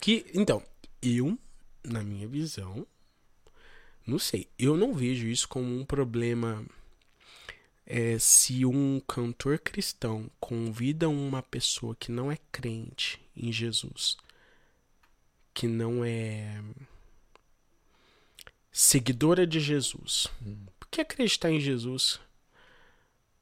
Que, 0.00 0.26
então, 0.34 0.62
eu, 1.00 1.38
na 1.84 2.02
minha 2.02 2.26
visão, 2.26 2.86
não 4.06 4.18
sei, 4.18 4.48
eu 4.58 4.76
não 4.76 4.94
vejo 4.94 5.26
isso 5.26 5.48
como 5.48 5.66
um 5.66 5.84
problema 5.84 6.64
é, 7.86 8.18
se 8.18 8.66
um 8.66 9.00
cantor 9.00 9.58
cristão 9.58 10.28
convida 10.40 11.08
uma 11.08 11.42
pessoa 11.42 11.94
que 11.94 12.10
não 12.10 12.30
é 12.30 12.38
crente 12.50 13.20
em 13.36 13.52
Jesus, 13.52 14.16
que 15.56 15.66
não 15.66 16.04
é 16.04 16.62
seguidora 18.70 19.46
de 19.46 19.58
Jesus. 19.58 20.26
Porque 20.78 21.00
acreditar 21.00 21.50
em 21.50 21.58
Jesus, 21.58 22.20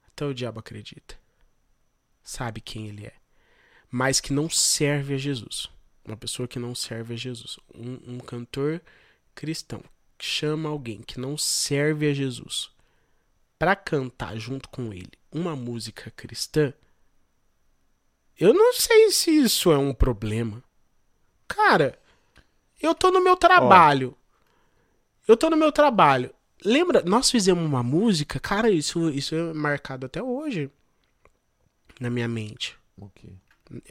até 0.07 0.25
o 0.25 0.33
diabo 0.33 0.61
acredita 0.61 1.23
sabe 2.25 2.63
quem 2.63 2.89
ele 2.89 3.07
é, 3.07 3.13
mas 3.91 4.19
que 4.19 4.33
não 4.33 4.49
serve 4.49 5.15
a 5.15 5.19
Jesus. 5.19 5.69
Uma 6.05 6.17
pessoa 6.17 6.49
que 6.49 6.59
não 6.59 6.75
serve 6.75 7.15
a 7.15 7.17
Jesus. 7.17 7.59
Um, 7.75 8.15
um 8.15 8.19
cantor 8.19 8.81
cristão 9.35 9.83
que 10.17 10.25
chama 10.25 10.69
alguém 10.69 11.03
que 11.03 11.21
não 11.21 11.37
serve 11.37 12.09
a 12.09 12.15
Jesus 12.15 12.71
para 13.59 13.77
cantar 13.77 14.37
junto 14.39 14.69
com 14.69 14.93
ele 14.93 15.13
uma 15.31 15.55
música 15.55 16.11
cristã. 16.11 16.73
Eu 18.39 18.53
não 18.53 18.73
sei 18.73 19.11
se 19.11 19.31
isso 19.31 19.71
é 19.71 19.79
um 19.79 19.93
problema. 19.95 20.63
Cara, 21.47 21.99
eu 22.81 22.95
tô 22.95 23.11
no 23.11 23.21
meu 23.23 23.37
trabalho. 23.37 24.17
Eu 25.27 25.37
tô 25.37 25.49
no 25.51 25.57
meu 25.57 25.73
trabalho. 25.73 26.31
Lembra, 26.65 27.03
nós 27.05 27.31
fizemos 27.31 27.65
uma 27.65 27.83
música, 27.83 28.39
cara, 28.41 28.71
isso, 28.71 29.11
isso 29.11 29.35
é 29.35 29.53
marcado 29.53 30.07
até 30.07 30.23
hoje 30.23 30.71
na 32.01 32.11
minha 32.11 32.29
mente. 32.29 32.77
O 32.97 33.09
quê? 33.09 33.29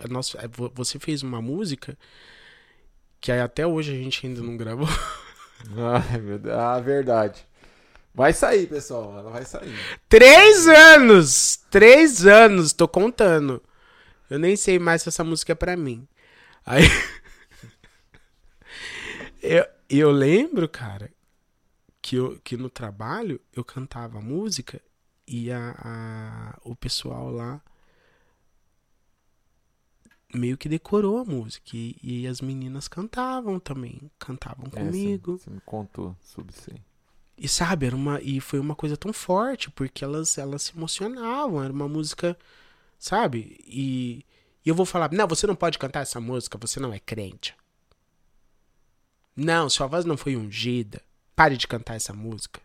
A 0.04 0.08
nossa- 0.08 0.38
é, 0.40 0.48
vo- 0.48 0.72
você 0.74 1.00
fez 1.00 1.24
uma 1.24 1.42
música 1.42 1.98
que 3.20 3.32
até 3.32 3.66
hoje 3.66 3.92
a 3.92 3.96
gente 3.96 4.26
ainda 4.26 4.42
não 4.42 4.56
gravou. 4.58 4.88
Meu 6.22 6.38
Deus. 6.40 6.56
Ah, 6.56 6.80
verdade. 6.80 7.46
Vai 8.14 8.34
sair, 8.34 8.68
pessoal. 8.68 9.18
Ela 9.18 9.32
vai 9.32 9.46
sair. 9.46 9.74
Três 10.08 10.68
anos! 10.68 11.60
Três 11.72 12.26
anos, 12.28 12.74
tô 12.74 12.88
contando. 12.88 13.62
Eu 14.30 14.38
nem 14.40 14.56
sei 14.56 14.78
mais 14.78 15.02
se 15.02 15.10
essa 15.10 15.24
música 15.24 15.52
é 15.54 15.56
pra 15.56 15.76
mim. 15.76 16.08
Aí. 16.66 16.84
eu, 19.44 19.66
eu 19.90 20.12
lembro, 20.12 20.68
cara, 20.70 21.12
que, 22.02 22.18
eu, 22.18 22.40
que 22.42 22.58
no 22.58 22.70
trabalho 22.70 23.42
eu 23.54 23.64
cantava 23.66 24.22
música 24.22 24.82
e 25.28 25.52
a, 25.52 25.72
a- 25.80 26.60
o 26.64 26.76
pessoal 26.76 27.32
lá 27.32 27.62
meio 30.34 30.58
que 30.58 30.68
decorou 30.68 31.20
a 31.20 31.26
música. 31.26 31.70
E, 31.78 31.96
e 32.04 32.28
as 32.28 32.42
meninas 32.42 32.88
cantavam 32.88 33.60
também. 33.60 34.12
Cantavam 34.20 34.66
É, 34.66 34.70
comigo. 34.80 35.38
Você, 35.38 35.50
me 35.50 35.62
contou 35.62 36.16
sobre 36.22 36.54
isso 36.56 36.70
aí. 36.72 36.82
E 37.38 37.48
sabe, 37.48 37.88
era 37.88 37.96
uma, 37.96 38.22
e 38.22 38.40
foi 38.40 38.60
uma 38.60 38.76
coisa 38.76 38.96
tão 38.96 39.12
forte, 39.12 39.70
porque 39.72 40.04
elas, 40.04 40.38
elas 40.38 40.64
se 40.64 40.74
emocionavam, 40.78 41.64
era 41.64 41.74
uma 41.74 41.88
música, 41.88 42.38
sabe? 43.00 43.58
E, 43.68 44.26
e 44.66 44.70
eu 44.70 44.76
vou 44.76 44.86
falar, 44.86 45.12
não, 45.14 45.28
você 45.28 45.48
não 45.48 45.56
pode 45.56 45.80
cantar 45.80 46.02
essa 46.02 46.22
música, 46.22 46.58
você 46.60 46.80
não 46.80 46.94
é 46.94 47.00
crente. 47.00 47.56
Não, 49.36 49.70
sua 49.70 49.88
voz 49.88 50.06
não 50.06 50.16
foi 50.18 50.36
ungida. 50.36 51.02
Pare 51.36 51.58
de 51.58 51.68
cantar 51.68 51.96
essa 51.96 52.14
música. 52.14 52.62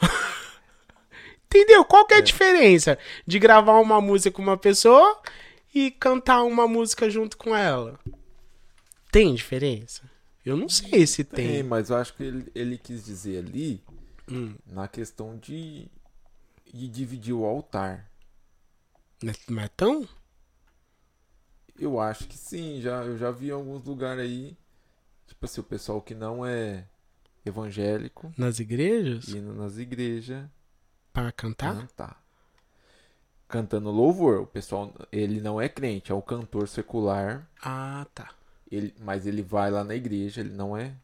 Entendeu? 1.46 1.84
Qual 1.84 2.04
que 2.06 2.14
é 2.14 2.18
a 2.18 2.22
diferença 2.22 2.98
de 3.26 3.38
gravar 3.38 3.78
uma 3.80 4.00
música 4.00 4.34
com 4.34 4.42
uma 4.42 4.56
pessoa 4.58 5.20
e 5.74 5.90
cantar 5.90 6.42
uma 6.42 6.68
música 6.68 7.08
junto 7.08 7.36
com 7.36 7.54
ela? 7.56 7.98
Tem 9.10 9.34
diferença? 9.34 10.02
Eu 10.44 10.56
não 10.56 10.68
sei 10.68 11.06
se 11.06 11.24
Tem, 11.24 11.46
tem. 11.48 11.62
mas 11.62 11.90
eu 11.90 11.96
acho 11.96 12.14
que 12.14 12.22
ele, 12.22 12.50
ele 12.54 12.78
quis 12.78 13.04
dizer 13.04 13.38
ali 13.44 13.82
Hum. 14.30 14.54
na 14.66 14.86
questão 14.86 15.38
de, 15.38 15.88
de 16.72 16.86
dividir 16.88 17.32
o 17.32 17.46
altar. 17.46 18.10
É- 19.24 19.54
é 19.64 19.68
tão? 19.68 20.06
Eu 21.78 21.98
acho 21.98 22.26
que 22.28 22.36
sim, 22.36 22.78
já, 22.82 23.02
eu 23.04 23.16
já 23.16 23.30
vi 23.30 23.48
em 23.48 23.52
alguns 23.52 23.84
lugares 23.84 24.22
aí, 24.22 24.54
tipo 25.28 25.44
assim, 25.44 25.60
o 25.60 25.64
pessoal 25.64 26.00
que 26.02 26.14
não 26.14 26.44
é 26.44 26.84
evangélico 27.44 28.32
Nas 28.36 28.58
igrejas? 28.58 29.28
indo 29.28 29.54
nas 29.54 29.78
igrejas 29.78 30.44
Para 31.12 31.30
cantar? 31.32 31.76
cantar. 31.76 32.24
Cantando 33.46 33.90
louvor. 33.90 34.42
O 34.42 34.46
pessoal, 34.46 34.92
ele 35.10 35.40
não 35.40 35.60
é 35.60 35.68
crente, 35.68 36.12
é 36.12 36.14
um 36.14 36.20
cantor 36.20 36.68
secular, 36.68 37.48
Ah, 37.62 38.06
tá. 38.14 38.30
ele, 38.70 38.94
mas 39.00 39.26
ele 39.26 39.42
vai 39.42 39.70
lá 39.70 39.82
na 39.84 39.94
igreja, 39.94 40.40
ele 40.40 40.52
não 40.54 40.76
é, 40.76 40.94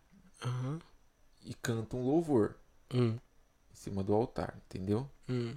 Aham. 0.44 0.78
e 1.42 1.54
canta 1.54 1.96
um 1.96 2.02
louvor. 2.04 2.56
Hum. 2.92 3.16
em 3.72 3.76
cima 3.76 4.04
do 4.04 4.14
altar, 4.14 4.54
entendeu? 4.66 5.08
Hum. 5.28 5.54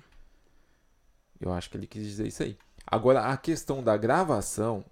Eu 1.40 1.54
acho 1.54 1.70
que 1.70 1.78
ele 1.78 1.86
quis 1.86 2.04
dizer 2.04 2.28
isso 2.28 2.42
aí. 2.42 2.58
Agora, 2.86 3.26
a 3.32 3.38
questão 3.38 3.84
da 3.84 3.96
gravação, 3.98 4.84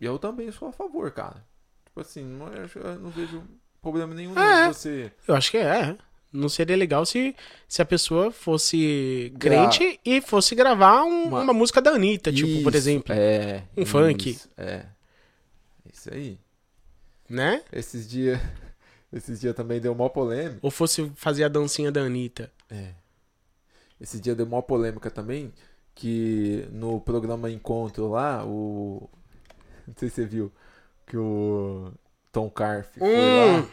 eu 0.00 0.18
também 0.18 0.52
sou 0.52 0.68
a 0.68 0.72
favor, 0.72 1.10
cara. 1.10 1.44
Tipo 1.98 2.08
assim, 2.08 2.24
não, 2.24 2.46
eu 2.52 2.98
não 3.00 3.10
vejo 3.10 3.42
problema 3.82 4.14
nenhum 4.14 4.38
É. 4.38 4.68
de 4.68 4.74
você. 4.74 5.12
Eu 5.26 5.34
acho 5.34 5.50
que 5.50 5.56
é. 5.56 5.96
Não 6.32 6.48
seria 6.48 6.76
legal 6.76 7.04
se, 7.06 7.34
se 7.66 7.80
a 7.80 7.84
pessoa 7.84 8.30
fosse 8.30 9.32
Gra- 9.36 9.68
crente 9.70 9.98
e 10.04 10.20
fosse 10.20 10.54
gravar 10.54 11.02
um- 11.04 11.24
Uma- 11.28 11.40
uma... 11.40 11.52
música 11.54 11.80
da 11.80 11.90
Anitta, 11.92 12.30
tipo, 12.32 12.62
por 12.62 12.68
Isso, 12.74 12.76
exemplo. 12.88 13.14
É. 13.14 13.64
um 13.76 13.86
funk. 13.86 14.30
isso, 14.30 14.48
É. 14.56 14.84
Isso 15.92 16.12
aí. 16.12 16.38
Né? 17.28 17.62
Esses 17.72 18.08
dias. 18.08 18.38
Esses 19.12 19.40
dias 19.40 19.56
também 19.56 19.80
deu 19.80 19.94
mó 19.94 20.08
polêmica. 20.10 20.58
Ou 20.62 20.70
fosse 20.70 21.10
fazer 21.16 21.44
a 21.44 21.48
dancinha 21.48 21.90
da 21.90 22.02
Anitta. 22.02 22.52
É. 22.70 22.90
Esse 23.98 24.20
dia 24.20 24.34
deu 24.34 24.46
mó 24.46 24.60
polêmica 24.62 25.10
também. 25.10 25.52
Que 25.94 26.68
no 26.70 27.00
programa 27.00 27.50
Encontro 27.50 28.08
lá, 28.10 28.44
o. 28.46 29.08
Não 29.88 29.94
sei 29.96 30.08
se 30.10 30.16
você 30.16 30.26
viu. 30.26 30.52
Que 31.08 31.16
o 31.16 31.90
Tom 32.30 32.50
Carf 32.50 32.88
foi 32.98 33.08
Hum, 33.08 33.56
lá. 33.56 33.66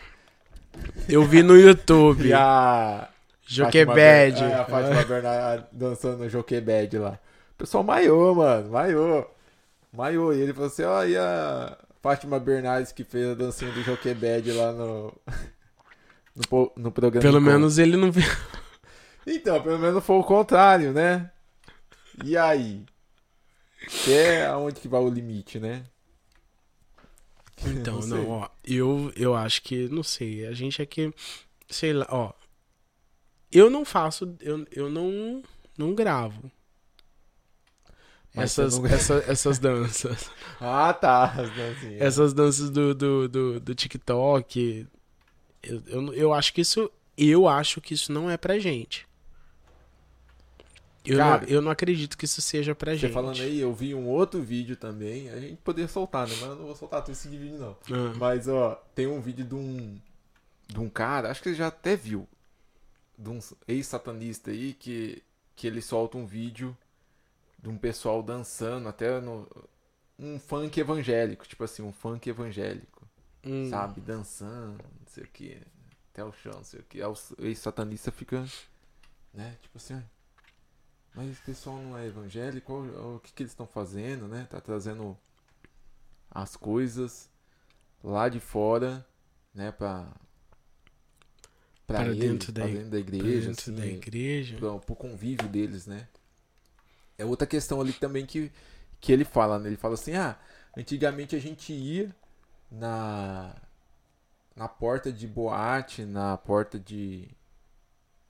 Eu 1.08 1.24
vi 1.24 1.44
no 1.44 1.56
YouTube. 1.58 2.28
E 2.28 2.34
a. 2.34 3.10
Joquebed. 3.48 4.40
Fátima 4.40 4.52
É, 4.52 4.56
a 4.56 4.66
Fátima 4.66 5.04
Bernard 5.04 5.66
dançando 5.72 6.24
no 6.24 6.30
Joquebed 6.30 6.98
lá. 6.98 7.20
O 7.54 7.58
pessoal 7.58 7.84
maiou, 7.84 8.34
mano. 8.36 8.72
Maiou. 8.72 9.36
Maiou. 9.94 10.34
E 10.34 10.42
ele 10.42 10.54
falou 10.54 10.68
assim: 10.68 10.84
ó, 10.84 11.04
e 11.04 11.16
a 11.18 11.78
Fátima 12.02 12.40
Bernardes 12.40 12.92
que 12.92 13.04
fez 13.04 13.30
a 13.30 13.34
dancinha 13.36 13.72
do 13.72 13.84
Joquebed 13.84 14.52
lá 14.52 14.72
no. 14.72 15.14
No, 16.52 16.72
no 16.76 16.92
programa. 16.92 17.22
Pelo 17.22 17.40
menos 17.40 17.78
ele 17.78 17.96
não 17.96 18.12
viu. 18.12 18.30
Então, 19.28 19.62
pelo 19.62 19.80
menos 19.80 20.04
foi 20.04 20.18
o 20.18 20.24
contrário, 20.24 20.92
né? 20.92 21.32
E 22.24 22.38
aí? 22.38 22.84
Até 23.88 24.46
aonde 24.46 24.80
que 24.82 24.88
vai 24.88 25.02
o 25.02 25.10
limite, 25.10 25.60
né? 25.60 25.84
Então, 27.66 28.00
Não 28.02 28.08
não, 28.08 28.30
ó. 28.30 28.50
Eu, 28.64 29.12
eu 29.16 29.36
acho 29.36 29.62
que, 29.62 29.88
não 29.90 30.04
sei. 30.04 30.46
A 30.46 30.54
gente 30.54 30.82
é 30.82 30.86
que. 30.86 31.14
Sei 31.70 31.94
lá, 31.94 32.06
ó. 32.10 32.34
Eu 33.52 33.70
não 33.70 33.86
faço. 33.86 34.36
Eu, 34.42 34.66
eu 34.72 34.90
não. 34.90 35.42
Não 35.78 35.94
gravo. 35.96 36.52
Mas 38.34 38.52
Essas, 38.60 38.78
não- 38.78 38.86
essa- 38.88 39.24
essas 39.28 39.60
danças. 39.60 40.30
Ah, 40.60 40.94
tá. 40.94 41.26
as 41.26 41.50
dancinhas. 41.54 42.02
Essas 42.02 42.34
danças 42.34 42.70
do, 42.70 42.94
do, 42.96 43.28
do, 43.30 43.60
do 43.60 43.76
TikTok. 43.76 44.88
Eu, 45.64 45.84
eu, 45.88 46.14
eu 46.14 46.34
acho 46.34 46.54
que 46.54 46.62
isso. 46.62 46.90
Eu 47.18 47.48
acho 47.48 47.80
que 47.82 47.94
isso 47.94 48.12
não 48.12 48.30
é 48.30 48.36
pra 48.38 48.60
gente. 48.60 49.08
Eu, 51.06 51.18
Cara, 51.18 51.42
não, 51.42 51.48
eu 51.48 51.62
não 51.62 51.72
acredito 51.72 52.18
que 52.18 52.26
isso 52.26 52.42
seja 52.42 52.74
pra 52.76 52.92
Você 52.94 52.98
gente. 53.00 53.14
falando 53.14 53.42
aí, 53.42 53.60
eu 53.60 53.74
vi 53.74 53.94
um 53.94 54.08
outro 54.08 54.42
vídeo 54.42 54.76
também. 54.76 55.30
A 55.30 55.40
gente 55.40 55.58
poderia 55.58 55.88
soltar, 55.88 56.28
né? 56.28 56.34
Mas 56.40 56.50
eu 56.50 56.56
não 56.56 56.66
vou 56.66 56.76
soltar 56.76 57.02
todo 57.04 57.12
esse 57.14 57.28
vídeo, 57.28 57.58
não. 57.60 57.78
Ah, 57.92 58.14
Mas, 58.18 58.48
ó, 58.48 58.76
tem 58.94 59.08
um 59.08 59.22
vídeo 59.22 59.46
de 59.46 59.56
um. 59.56 60.00
De 60.68 60.80
um 60.80 60.90
cara, 60.90 61.30
acho 61.30 61.44
que 61.44 61.50
você 61.50 61.56
já 61.56 61.68
até 61.68 61.96
viu. 61.96 62.28
De 63.18 63.30
um 63.30 63.40
ex-satanista 63.68 64.50
aí 64.52 64.74
que, 64.74 65.22
que 65.56 65.68
ele 65.68 65.82
solta 65.82 66.18
um 66.18 66.26
vídeo 66.26 66.76
de 67.62 67.70
um 67.70 67.78
pessoal 67.78 68.22
dançando, 68.24 68.88
até 68.90 69.20
no. 69.22 69.48
Um 70.18 70.40
funk 70.40 70.80
evangélico, 70.80 71.46
tipo 71.48 71.64
assim, 71.64 71.82
um 71.84 71.92
funk 71.92 72.30
evangélico. 72.30 73.06
hum, 73.46 73.70
sabe? 73.70 74.00
Dançando, 74.02 74.78
não 74.84 75.08
sei 75.08 75.24
o 75.24 75.28
que, 75.28 75.58
até 76.14 76.24
o 76.24 76.32
chão, 76.32 76.54
não 76.56 76.64
sei 76.64 76.80
o 76.80 76.84
que. 76.84 77.02
Aí 77.02 77.08
o 77.08 77.16
ex-satanista 77.40 78.12
fica, 78.12 78.44
né? 79.34 79.56
Tipo 79.62 79.78
assim, 79.78 79.94
"Ai, 79.96 80.04
mas 81.16 81.32
esse 81.32 81.42
pessoal 81.42 81.78
não 81.80 81.98
é 81.98 82.08
evangélico, 82.08 82.74
o, 82.74 83.20
que, 83.20 83.34
que 83.34 83.44
eles 83.44 83.52
estão 83.52 83.68
fazendo, 83.68 84.28
né? 84.28 84.48
Tá 84.50 84.60
trazendo 84.62 85.18
as 86.30 86.56
coisas 86.56 87.30
lá 88.04 88.30
de 88.30 88.40
fora, 88.40 89.06
né? 89.54 89.72
Para 89.72 90.14
eles, 92.08 92.18
dentro 92.18 92.52
da 92.52 92.62
pra 92.62 92.70
ig- 92.70 92.78
dentro 92.78 92.90
da 92.92 93.00
igreja, 93.00 93.50
dentro 93.50 93.52
assim, 93.52 93.76
da 93.76 93.86
igreja. 93.88 94.58
pro, 94.58 94.80
pro 94.80 94.96
convívio 94.96 95.48
deles, 95.50 95.86
né? 95.88 96.08
É 97.18 97.26
outra 97.26 97.48
questão 97.48 97.80
ali 97.82 97.94
também 97.94 98.26
que, 98.26 98.52
que 99.00 99.12
ele 99.12 99.24
fala, 99.26 99.58
né? 99.60 99.68
Ele 99.70 99.78
fala 99.78 99.94
assim, 99.94 100.16
ah, 100.16 100.38
antigamente 100.76 101.36
a 101.36 101.40
gente 101.40 101.74
ia 101.74 102.14
na 102.72 103.56
na 104.56 104.68
porta 104.68 105.12
de 105.14 105.28
boate, 105.28 106.04
na 106.06 106.38
porta 106.38 106.80
de 106.80 107.30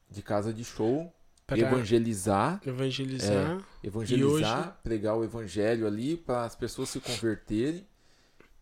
de 0.10 0.22
casa 0.22 0.54
de 0.54 0.64
show, 0.64 1.14
Pra 1.48 1.58
evangelizar, 1.60 2.60
evangelizar. 2.66 3.64
evangelizar, 3.84 4.80
pregar 4.84 5.16
o 5.16 5.24
evangelho 5.24 5.86
ali 5.86 6.18
para 6.18 6.44
as 6.46 6.56
pessoas 6.56 6.90
se 6.90 7.00
converterem. 7.00 7.86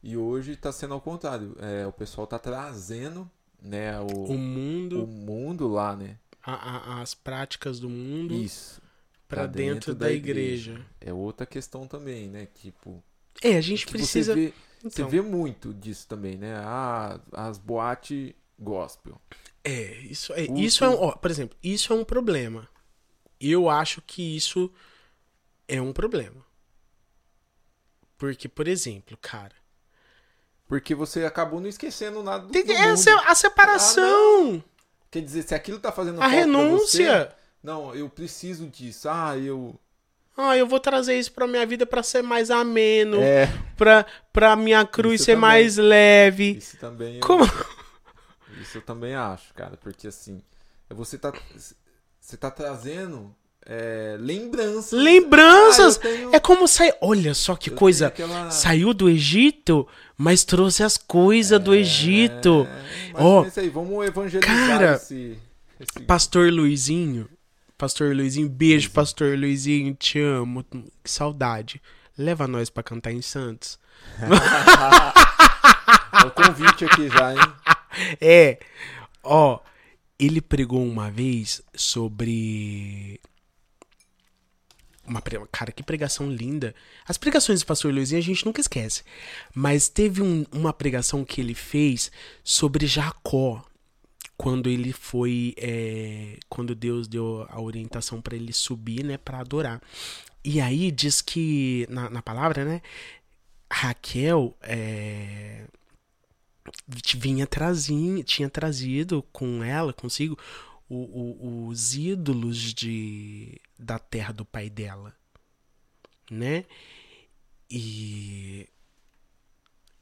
E 0.02 0.18
hoje 0.18 0.52
está 0.52 0.70
sendo 0.72 0.94
ao 0.94 1.00
contrário, 1.00 1.56
é, 1.60 1.88
o 1.88 1.94
pessoal 1.94 2.28
tá 2.28 2.38
trazendo, 2.38 3.30
né, 3.62 3.98
o, 4.02 4.26
o 4.26 4.38
mundo, 4.38 5.04
o 5.06 5.08
mundo 5.08 5.68
lá, 5.70 5.96
né? 5.96 6.18
a- 6.46 6.98
a- 6.98 7.02
as 7.02 7.14
práticas 7.14 7.80
do 7.80 7.88
mundo 7.90 8.34
Isso. 8.34 8.82
pra 9.30 9.46
dentro, 9.46 9.96
da, 9.96 10.12
igreja. 10.12 10.86
É 11.00 11.14
outra 11.14 11.46
questão 11.46 11.88
também, 11.88 12.28
né? 12.28 12.48
Tipo, 12.54 13.02
É, 13.42 13.56
a 13.56 13.62
gente 13.62 13.88
precisa. 13.88 14.34
você 14.34 14.48
vê, 14.48 14.54
você 14.84 15.02
Então. 15.02 15.08
vê 15.10 15.22
muito 15.22 15.74
disso 15.74 16.06
também, 16.06 16.36
né? 16.36 16.54
Ah, 16.58 17.18
as 17.32 17.58
boate 17.58 18.36
gospel. 18.60 19.22
É, 19.64 20.00
isso 20.02 20.34
é, 20.34 20.44
isso 20.60 20.84
é 20.84 20.90
um, 20.90 20.96
ó, 21.02 21.12
por 21.14 21.32
exemplo, 21.32 21.58
isso 21.64 21.94
é 21.94 21.96
um 21.96 22.04
problema. 22.04 22.68
Eu 23.40 23.70
acho 23.70 24.02
que 24.02 24.36
isso 24.36 24.72
é 25.68 25.82
um 25.82 25.92
problema. 25.94 26.44
Porque, 28.18 28.48
por 28.48 28.68
exemplo, 28.68 29.18
cara, 29.22 29.54
Porque 30.68 30.96
você 30.96 31.26
acabou 31.26 31.60
não 31.60 31.68
esquecendo 31.68 32.24
nada 32.24 32.46
do, 32.48 32.52
do 32.52 32.72
é 32.72 32.78
a 32.84 32.88
mundo. 32.90 33.00
a 33.28 33.36
separação, 33.36 34.64
Quer 35.12 35.22
dizer, 35.22 35.44
se 35.44 35.54
aquilo 35.54 35.80
tá 35.80 35.92
fazendo 35.92 36.22
a 36.22 36.28
renúncia. 36.28 37.26
você, 37.30 37.36
não, 37.62 37.94
eu 37.94 38.10
preciso 38.10 38.68
disso. 38.68 39.08
Ah, 39.10 39.38
eu 39.38 39.78
Ah, 40.38 40.58
eu 40.58 40.66
vou 40.66 40.80
trazer 40.80 41.20
isso 41.20 41.32
pra 41.34 41.46
minha 41.48 41.66
vida 41.66 41.86
pra 41.86 42.02
ser 42.02 42.24
mais 42.24 42.50
ameno, 42.50 43.22
é, 43.22 43.48
pra, 43.78 44.06
pra 44.32 44.56
minha 44.56 44.86
cruz 44.88 45.16
Isso 45.16 45.26
ser 45.26 45.32
também. 45.34 45.42
mais 45.42 45.78
leve. 45.78 46.52
isso 46.58 46.78
também 46.78 47.16
eu, 47.16 47.22
Como? 47.22 47.44
isso 48.62 48.78
eu 48.78 48.82
também 48.82 49.14
acho, 49.16 49.54
cara, 49.54 49.78
porque 49.78 50.08
assim, 50.08 50.42
você 50.90 51.18
tá 51.18 51.32
você 52.24 52.38
tá 52.38 52.49
trazendo 52.49 53.36
é, 53.65 54.15
lembranças. 54.19 54.91
Lembranças! 54.91 55.97
Ah, 55.97 55.99
tenho- 55.99 56.36
É 56.36 56.39
como 56.39 56.67
sair. 56.67 56.93
Olha 57.01 57.34
só 57.34 57.55
que 57.55 57.69
eu 57.69 57.76
coisa. 57.76 58.07
aquela- 58.07 58.49
Saiu 58.51 58.93
do 58.93 59.09
Egito, 59.09 59.88
mas 60.17 60.43
trouxe 60.43 60.84
as 60.84 60.97
coisas 60.97 61.59
do 61.61 61.74
Egito. 61.74 62.67
É, 62.69 63.11
Ó, 63.13 63.43
é 63.43 63.47
isso 63.47 63.59
aí, 63.59 63.69
vamos 63.69 64.05
evangelizar 64.05 64.67
cara, 64.67 64.95
esse, 64.95 65.38
esse- 65.80 66.05
Pastor 66.05 66.51
Luizinho. 66.51 67.28
Pastor 67.78 68.15
Luizinho, 68.15 68.47
beijo, 68.49 68.91
Pastor 68.91 69.38
Luizinho, 69.38 69.93
te 69.95 70.19
amo. 70.19 70.63
Que 71.03 71.09
saudade. 71.11 71.82
Leva 72.17 72.47
nós 72.47 72.69
pra 72.69 72.84
cantar 72.84 73.11
em 73.11 73.21
Santos. 73.21 73.78
É 76.13 76.26
o 76.26 76.32
convite 76.32 76.86
aqui 76.86 77.09
já, 77.09 77.34
hein? 77.34 77.39
É, 78.21 78.59
ó, 79.24 79.59
ele 80.26 80.41
pregou 80.41 80.84
uma 80.86 81.09
vez 81.11 81.61
sobre. 81.76 83.19
Uma. 85.05 85.21
Cara, 85.51 85.71
que 85.71 85.84
pregação 85.84 86.32
linda. 86.32 86.74
As 87.05 87.17
pregações 87.17 87.61
do 87.61 87.65
pastor 87.65 87.93
Luizinho 87.93 88.19
a 88.19 88.24
gente 88.24 88.45
nunca 88.45 88.61
esquece. 88.61 89.03
Mas 89.53 89.89
teve 89.89 90.21
um- 90.21 90.45
uma 90.51 90.71
pregação 90.71 91.26
que 91.26 91.41
ele 91.41 91.53
fez 91.53 92.11
sobre 92.43 92.88
Jacó. 92.88 93.63
Quando 94.38 94.69
ele 94.69 94.91
foi. 94.93 95.53
é, 95.57 96.38
Quando 96.49 96.74
Deus 96.74 97.07
deu 97.07 97.45
a 97.49 97.61
orientação 97.61 98.21
pra 98.21 98.36
ele 98.36 98.51
subir, 98.53 99.03
né? 99.03 99.17
Pra 99.17 99.39
adorar. 99.39 99.82
E 100.43 100.59
aí 100.61 100.89
diz 100.91 101.21
que. 101.21 101.86
Na, 101.89 102.09
na 102.09 102.21
palavra, 102.21 102.63
né? 102.65 102.82
Raquel. 103.71 104.55
É, 104.61 105.65
vinha 107.18 107.45
trazindo, 107.47 108.24
tinha 108.24 108.49
trazido 108.49 109.24
com 109.32 109.64
ela, 109.64 109.93
consigo, 109.93 110.38
o- 110.89 110.95
o- 110.95 111.68
os 111.68 111.95
ídolos 111.95 112.74
de, 112.74 113.59
da 113.78 113.97
terra 113.99 114.32
do 114.34 114.45
pai 114.45 114.70
dela, 114.70 115.16
né? 116.30 116.66
E 117.70 118.68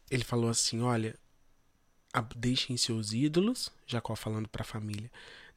ele 0.10 0.24
falou 0.24 0.50
assim, 0.50 0.82
olha, 0.82 1.18
deixem 2.36 2.76
seus 2.76 3.14
ídolos, 3.14 3.72
Jacó 3.88 4.16
falando 4.16 4.50
para 4.50 4.64
a 4.64 4.66
família, 4.66 5.10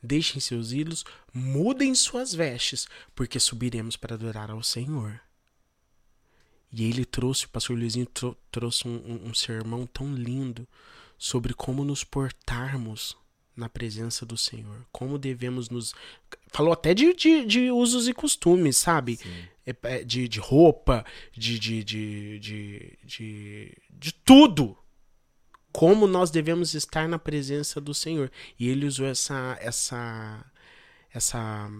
deixem 0.02 0.40
seus 0.40 0.72
ídolos, 0.72 1.05
mudem 1.32 1.94
suas 1.94 2.32
vestes, 2.34 2.86
porque 3.14 3.40
subiremos 3.40 3.96
para 3.96 4.14
adorar 4.14 4.50
ao 4.50 4.62
Senhor. 4.62 5.20
E 6.75 6.85
ele 6.85 7.05
trouxe, 7.05 7.47
o 7.47 7.49
pastor 7.51 7.77
Luizinho 7.79 8.07
trou- 8.07 8.37
trouxe 8.51 8.89
um, 8.89 8.97
um- 8.97 9.29
um 9.29 9.35
sermão 9.35 9.87
tão 9.87 10.12
lindo 10.14 10.66
sobre 11.16 11.55
como 11.55 11.85
nos 11.85 12.03
portarmos 12.03 13.16
na 13.57 13.68
presença 13.68 14.27
do 14.27 14.37
Senhor. 14.37 14.85
Como 14.91 15.16
devemos 15.18 15.70
nos. 15.70 15.95
Falou 16.53 16.72
até 16.72 16.93
de, 16.93 17.14
de, 17.14 17.45
de 17.47 17.70
usos 17.70 18.09
e 18.09 18.12
costumes, 18.12 18.77
sabe? 18.77 19.18
É, 19.64 19.77
é, 19.85 20.05
De, 20.05 20.27
de 20.27 20.41
roupa, 20.41 21.05
de, 21.33 21.59
de, 21.59 21.85
de, 21.85 22.39
de, 22.41 22.99
de, 23.05 23.77
de 23.91 24.12
tudo. 24.12 24.77
Como 25.72 26.07
nós 26.07 26.31
devemos 26.31 26.75
estar 26.75 27.09
na 27.09 27.18
presença 27.18 27.81
do 27.81 27.95
Senhor. 27.95 28.31
E 28.59 28.68
ele 28.68 28.87
usou 28.87 29.07
essa. 29.07 29.57
essa 29.61 30.45
essa 31.12 31.70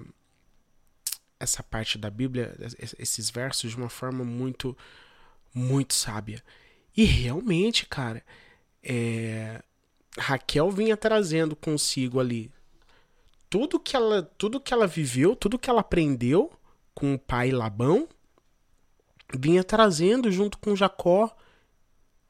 essa 1.39 1.63
parte 1.63 1.99
da 1.99 2.11
Bíblia, 2.11 2.55
es- 2.79 2.95
esses 2.99 3.31
versos 3.31 3.71
de 3.73 3.77
uma 3.77 3.89
forma 3.89 4.25
muito 4.25 4.77
muito 5.53 5.95
sábia. 5.95 6.43
E 6.97 7.05
realmente, 7.05 7.87
cara, 7.87 8.25
é, 8.83 9.63
Raquel 10.19 10.71
vinha 10.71 10.97
trazendo 10.97 11.55
consigo 11.55 12.19
ali 12.21 12.51
tudo 13.49 13.79
que 13.79 13.95
ela, 13.95 14.23
tudo 14.37 14.61
que 14.61 14.75
ela 14.75 14.87
viveu, 14.87 15.37
tudo 15.37 15.59
que 15.59 15.71
ela 15.71 15.81
aprendeu 15.81 16.53
com 16.93 17.15
o 17.15 17.19
pai 17.19 17.51
Labão, 17.53 18.09
vinha 19.33 19.63
trazendo 19.63 20.31
junto 20.31 20.59
com 20.59 20.75
Jacó, 20.77 21.35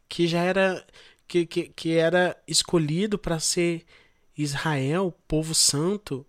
que 0.09 0.27
já 0.27 0.43
era 0.43 0.87
que, 1.27 1.47
que, 1.47 1.69
que 1.69 1.93
era 1.97 2.37
escolhido 2.47 3.19
para 3.19 3.41
ser 3.41 3.85
Israel, 4.37 5.15
povo 5.27 5.55
santo. 5.55 6.27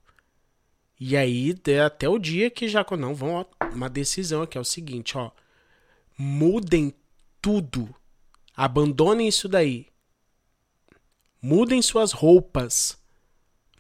E 1.00 1.18
aí, 1.18 1.54
de- 1.54 1.80
até 1.80 2.08
o 2.08 2.18
dia 2.18 2.50
que 2.50 2.68
Jacó 2.70 2.96
não 2.96 3.14
vão, 3.14 3.34
ó, 3.34 3.46
uma 3.74 3.90
decisão 3.90 4.42
aqui 4.42 4.58
é 4.58 4.62
o 4.62 4.66
seguinte, 4.66 5.18
ó, 5.18 5.32
mudem 6.18 6.94
tudo. 7.42 7.94
Abandonem 8.56 9.28
isso 9.28 9.50
daí. 9.50 9.88
Mudem 11.42 11.82
suas 11.82 12.12
roupas. 12.12 12.98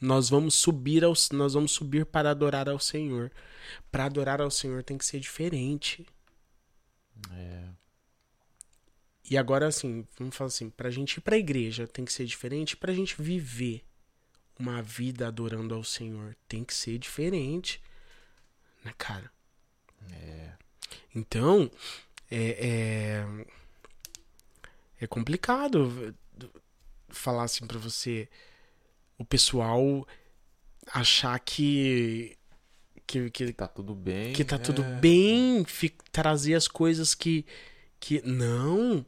Nós 0.01 0.29
vamos 0.29 0.55
subir 0.55 1.03
ao, 1.03 1.13
nós 1.31 1.53
vamos 1.53 1.71
subir 1.71 2.05
para 2.05 2.29
adorar 2.31 2.67
ao 2.67 2.77
Senhor. 2.77 3.31
Para 3.89 4.05
adorar 4.05 4.41
ao 4.41 4.51
Senhor 4.51 4.83
tem 4.83 4.97
que 4.97 5.05
ser 5.05 5.19
diferente. 5.19 6.05
É. 7.31 7.69
E 9.31 9.37
agora 9.37 9.67
assim, 9.67 10.05
vamos 10.19 10.35
falar 10.35 10.49
assim, 10.49 10.69
pra 10.69 10.91
gente 10.91 11.15
ir 11.17 11.21
pra 11.21 11.37
igreja 11.37 11.87
tem 11.87 12.05
que 12.05 12.13
ser 12.13 12.25
diferente, 12.25 12.77
pra 12.77 12.93
gente 12.93 13.19
viver 13.19 13.83
uma 14.57 14.81
vida 14.81 15.27
adorando 15.27 15.73
ao 15.75 15.83
Senhor 15.83 16.35
tem 16.47 16.63
que 16.63 16.73
ser 16.73 16.97
diferente. 16.97 17.81
Né, 18.83 18.93
cara? 18.97 19.31
É. 20.11 20.51
Então, 21.13 21.69
é, 22.29 22.67
é, 22.67 23.45
é 25.01 25.07
complicado 25.07 26.15
falar 27.09 27.43
assim 27.43 27.65
pra 27.65 27.79
você, 27.79 28.27
o 29.17 29.25
pessoal 29.25 30.07
achar 30.87 31.39
que 31.39 32.37
que, 33.07 33.29
que, 33.29 33.53
Tá 33.53 33.67
tudo 33.67 33.93
bem. 33.93 34.33
que 34.33 34.43
tá 34.43 34.57
tudo 34.57 34.83
é. 34.83 34.99
bem, 34.99 35.65
trazer 36.11 36.55
as 36.55 36.67
coisas 36.67 37.13
que 37.13 37.45
que 37.99 38.21
não, 38.21 39.05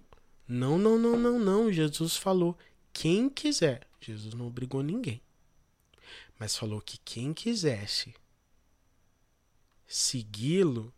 não, 0.48 0.78
não, 0.78 0.98
não, 0.98 1.18
não, 1.18 1.40
não. 1.40 1.72
Jesus 1.72 2.16
falou 2.16 2.58
quem 2.94 3.30
quiser. 3.30 3.82
Jesus 4.00 4.34
não 4.34 4.48
obrigou 4.48 4.82
ninguém, 4.82 5.22
mas 6.40 6.56
falou 6.56 6.82
que 6.82 6.98
quem 7.00 7.34
quisesse 7.34 8.14
segui-lo, 9.88 10.94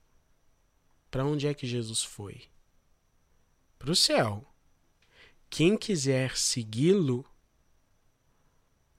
para 1.09 1.25
onde 1.25 1.47
é 1.47 1.53
que 1.53 1.67
Jesus 1.67 2.03
foi? 2.03 2.43
Para 3.77 3.91
o 3.91 3.95
céu. 3.95 4.45
Quem 5.49 5.77
quiser 5.77 6.37
segui-lo, 6.37 7.25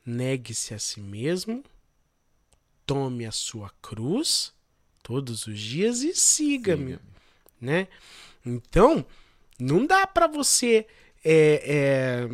negue-se 0.05 0.75
a 0.75 0.79
si 0.79 1.01
mesmo, 1.01 1.63
tome 2.87 3.27
a 3.27 3.33
sua 3.33 3.71
cruz 3.83 4.53
todos 5.03 5.47
os 5.47 5.61
dias 5.61 6.03
e 6.03 6.15
siga-me 6.15 6.93
Siga-me. 6.93 7.11
né? 7.61 7.89
Então, 8.45 9.07
não 9.59 9.87
dá 9.87 10.07
pra 10.07 10.27
você 10.27 10.87
é, 11.23 12.25
é, 12.25 12.29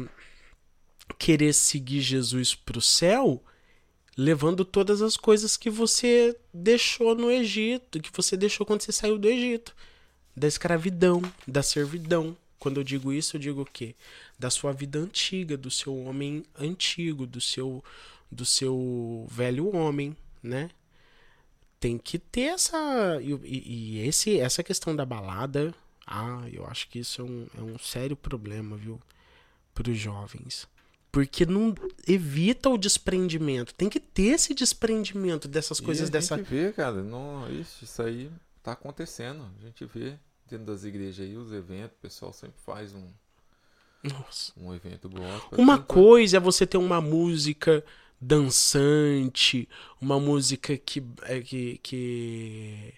querer 1.18 1.52
seguir 1.52 2.00
Jesus 2.00 2.54
pro 2.54 2.80
céu 2.80 3.42
levando 4.16 4.64
todas 4.64 5.02
as 5.02 5.16
coisas 5.16 5.56
que 5.56 5.70
você 5.70 6.36
deixou 6.52 7.14
no 7.14 7.30
Egito, 7.30 8.00
que 8.00 8.10
você 8.12 8.36
deixou 8.36 8.64
quando 8.66 8.82
você 8.82 8.92
saiu 8.92 9.18
do 9.18 9.28
Egito, 9.28 9.74
da 10.36 10.46
escravidão, 10.48 11.22
da 11.46 11.62
servidão. 11.62 12.36
Quando 12.58 12.80
eu 12.80 12.84
digo 12.84 13.12
isso, 13.12 13.36
eu 13.36 13.40
digo 13.40 13.62
o 13.62 13.66
quê? 13.66 13.94
Da 14.38 14.50
sua 14.50 14.72
vida 14.72 14.98
antiga, 14.98 15.56
do 15.56 15.70
seu 15.70 15.96
homem 16.04 16.44
antigo, 16.58 17.26
do 17.26 17.40
seu 17.40 17.82
do 18.30 18.44
seu 18.44 19.24
velho 19.30 19.74
homem, 19.74 20.16
né? 20.42 20.68
tem 21.80 21.98
que 21.98 22.18
ter 22.18 22.54
essa. 22.54 23.20
E, 23.22 23.32
e- 23.44 23.98
esse, 24.08 24.40
essa 24.40 24.62
questão 24.62 24.94
da 24.94 25.04
balada, 25.04 25.74
ah, 26.06 26.42
eu 26.52 26.66
acho 26.66 26.88
que 26.88 26.98
isso 27.00 27.20
é 27.22 27.24
um, 27.24 27.46
é 27.58 27.62
um 27.62 27.78
sério 27.78 28.16
problema, 28.16 28.76
viu? 28.76 29.00
Para 29.74 29.90
os 29.90 29.98
jovens. 29.98 30.66
Porque 31.16 31.46
não 31.46 31.74
evita 32.06 32.68
o 32.68 32.76
desprendimento. 32.76 33.72
Tem 33.72 33.88
que 33.88 33.98
ter 33.98 34.34
esse 34.34 34.52
desprendimento 34.52 35.48
dessas 35.48 35.78
E 35.78 35.82
coisas 35.82 36.10
a 36.10 36.12
dessa. 36.12 36.36
gente 36.36 36.46
vê, 36.46 36.70
cara, 36.74 37.02
não, 37.02 37.50
ixi, 37.50 37.86
isso 37.86 38.02
aí 38.02 38.30
tá 38.62 38.72
acontecendo. 38.72 39.50
A 39.58 39.64
gente 39.64 39.82
vê 39.86 40.18
dentro 40.46 40.66
das 40.66 40.84
igrejas 40.84 41.26
aí 41.26 41.34
os 41.34 41.50
eventos, 41.52 41.96
o 41.96 42.02
pessoal 42.02 42.34
sempre 42.34 42.60
faz 42.66 42.92
um, 42.92 43.08
Nossa. 44.04 44.52
um 44.58 44.74
evento 44.74 45.08
gospel. 45.08 45.58
Uma 45.58 45.78
coisa 45.78 46.36
é 46.36 46.40
você 46.40 46.66
ter 46.66 46.76
uma 46.76 47.00
música 47.00 47.82
dançante, 48.20 49.66
uma 49.98 50.20
música 50.20 50.76
que. 50.76 51.02
é, 51.22 51.40
que, 51.40 51.78
que, 51.82 52.92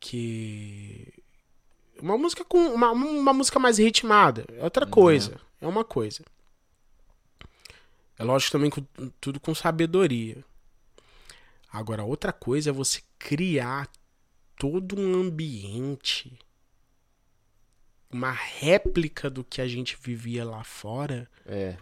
que 0.00 1.12
uma 2.00 2.18
música 2.18 2.44
com. 2.44 2.58
Uma, 2.74 2.90
uma 2.90 3.32
música 3.32 3.60
mais 3.60 3.78
ritmada. 3.78 4.46
É 4.52 4.64
outra 4.64 4.84
coisa. 4.84 5.40
É 5.60 5.66
uma 5.68 5.84
coisa. 5.84 6.24
É 8.22 8.24
lógico 8.24 8.52
também 8.52 8.70
com, 8.70 8.86
tudo 9.20 9.40
com 9.40 9.52
sabedoria. 9.52 10.44
Agora, 11.72 12.04
outra 12.04 12.32
coisa 12.32 12.70
é 12.70 12.72
você 12.72 13.02
criar 13.18 13.90
todo 14.56 14.96
um 14.96 15.20
ambiente, 15.20 16.38
uma 18.08 18.30
réplica 18.30 19.28
do 19.28 19.42
que 19.42 19.60
a 19.60 19.66
gente 19.66 19.98
vivia 20.00 20.44
lá 20.44 20.62
fora 20.62 21.28
É, 21.44 21.76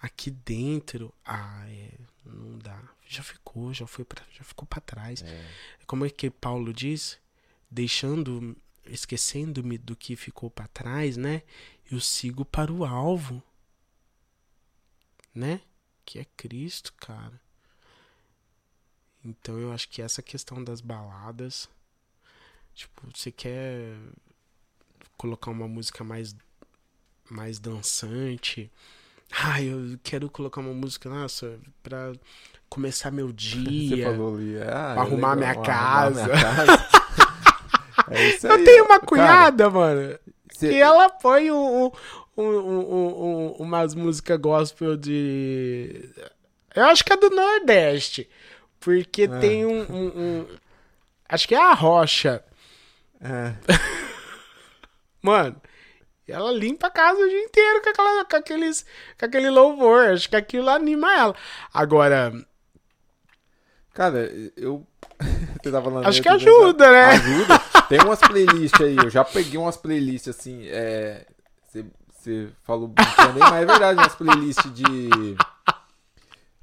aqui 0.00 0.30
dentro, 0.30 1.12
ah, 1.22 1.64
é, 1.68 1.90
não 2.24 2.56
dá. 2.58 2.80
Já 3.06 3.22
ficou, 3.22 3.74
já 3.74 3.86
foi 3.86 4.06
pra, 4.06 4.24
já 4.32 4.44
ficou 4.44 4.66
para 4.66 4.80
trás. 4.80 5.22
é, 5.22 5.44
Como 5.86 6.06
é 6.06 6.08
que 6.08 6.30
Paulo 6.30 6.72
diz? 6.72 7.18
Deixando, 7.70 8.56
esquecendo-me 8.86 9.76
do 9.76 9.94
que 9.94 10.16
ficou 10.16 10.48
para 10.48 10.66
trás, 10.68 11.18
né? 11.18 11.42
Eu 11.90 12.00
sigo 12.00 12.42
para 12.44 12.72
o 12.72 12.86
alvo, 12.86 13.42
né? 15.38 15.60
Que 16.04 16.18
é 16.18 16.26
Cristo, 16.36 16.92
cara. 16.94 17.40
Então 19.24 19.58
eu 19.58 19.72
acho 19.72 19.88
que 19.88 20.00
essa 20.02 20.22
questão 20.22 20.62
das 20.62 20.80
baladas, 20.80 21.68
tipo, 22.74 23.02
você 23.14 23.30
quer 23.30 23.94
colocar 25.16 25.50
uma 25.50 25.68
música 25.68 26.02
mais 26.04 26.34
mais 27.30 27.58
dançante, 27.58 28.70
ah, 29.44 29.60
eu 29.62 29.98
quero 30.02 30.30
colocar 30.30 30.62
uma 30.62 30.72
música, 30.72 31.10
nossa, 31.10 31.58
pra 31.82 32.12
começar 32.70 33.10
meu 33.10 33.28
Você 33.28 33.34
dia. 33.34 34.04
falou 34.10 34.36
ali, 34.36 34.56
ah, 34.62 34.64
Pra 34.64 34.72
é 34.94 34.98
arrumar 35.00 35.34
legal, 35.34 35.36
minha 35.36 35.50
arrumar 35.50 35.66
casa. 35.66 36.24
minha 36.24 36.40
casa. 36.40 36.88
é. 38.10 38.52
Eu 38.52 38.64
tenho 38.64 38.84
uma 38.84 38.94
Cara, 38.98 39.06
cunhada, 39.06 39.68
mano, 39.70 40.18
cê- 40.58 40.72
e 40.72 40.80
ela 40.80 41.08
põe 41.10 41.50
um, 41.50 41.86
um- 41.86 41.90
um- 42.36 42.44
um- 42.46 43.24
um- 43.24 43.52
umas 43.58 43.94
músicas 43.94 44.38
gospel 44.38 44.96
de. 44.96 46.10
Eu 46.74 46.84
acho 46.86 47.04
que 47.04 47.12
é 47.12 47.16
do 47.16 47.30
Nordeste. 47.30 48.28
Porque 48.80 49.28
Ah. 49.30 49.38
tem 49.40 49.64
um, 49.66 50.46
Acho 51.28 51.46
que 51.48 51.54
é 51.54 51.58
a 51.62 51.74
Rocha. 51.74 52.42
É, 53.20 53.52
Mano, 55.20 55.60
ela 56.26 56.52
limpa 56.52 56.86
a 56.86 56.90
casa 56.90 57.18
o 57.20 57.28
dia 57.28 57.42
inteiro 57.42 57.82
com, 57.82 57.90
aquela, 57.90 58.24
com, 58.24 58.36
aqueles, 58.36 58.86
com 59.18 59.26
aquele 59.26 59.50
louvor. 59.50 60.10
Acho 60.10 60.28
que 60.28 60.36
aquilo 60.36 60.70
anima 60.70 61.12
ela. 61.12 61.34
Agora, 61.74 62.32
cara, 63.92 64.30
eu. 64.56 64.86
Você 65.62 65.70
falando 65.72 66.06
acho 66.06 66.22
que 66.22 66.28
ajuda, 66.28 66.90
né? 66.92 67.04
Ajuda. 67.06 67.60
Tem 67.88 68.00
umas 68.00 68.20
playlists 68.20 68.80
aí, 68.80 68.96
eu 68.96 69.08
já 69.08 69.24
peguei 69.24 69.58
umas 69.58 69.76
playlists 69.76 70.36
assim, 70.36 70.66
é. 70.66 71.24
Você, 72.10 72.48
falou 72.64 72.88
brincando 72.88 73.38
mas 73.38 73.62
é 73.62 73.66
verdade, 73.66 73.98
umas 74.00 74.14
playlists 74.14 74.72
de. 74.74 74.86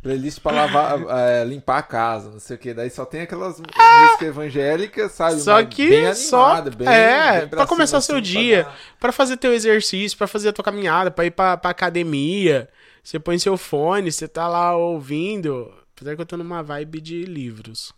Playlist 0.01 0.39
pra 0.39 0.51
lavar, 0.51 1.01
é, 1.17 1.43
limpar 1.43 1.79
a 1.79 1.81
casa, 1.81 2.29
não 2.29 2.39
sei 2.39 2.55
o 2.55 2.59
que. 2.59 2.75
Daí 2.75 2.91
só 2.91 3.05
tem 3.05 3.21
aquelas 3.21 3.59
músicas 3.59 4.21
evangélicas, 4.27 5.11
sabe? 5.13 5.39
Só 5.39 5.53
Mas 5.53 5.73
que 5.73 5.89
bem 5.89 6.13
só 6.13 6.45
animada, 6.45 6.69
bem, 6.69 6.87
é, 6.87 7.39
bem 7.39 7.49
pra 7.49 7.65
começar 7.65 7.99
cima, 7.99 8.01
seu 8.01 8.15
assim, 8.17 8.33
pra 8.33 8.41
dia, 8.41 8.67
pra 8.99 9.11
fazer 9.11 9.37
teu 9.37 9.51
exercício, 9.51 10.15
pra 10.15 10.27
fazer 10.27 10.49
a 10.49 10.53
tua 10.53 10.63
caminhada, 10.63 11.09
pra 11.09 11.25
ir 11.25 11.31
pra, 11.31 11.57
pra 11.57 11.71
academia. 11.71 12.69
Você 13.03 13.17
põe 13.17 13.39
seu 13.39 13.57
fone, 13.57 14.11
você 14.11 14.27
tá 14.27 14.47
lá 14.47 14.75
ouvindo. 14.75 15.73
Apesar 15.95 16.15
que 16.15 16.21
eu 16.21 16.25
tô 16.25 16.37
numa 16.37 16.61
vibe 16.61 17.01
de 17.01 17.23
livros. 17.23 17.91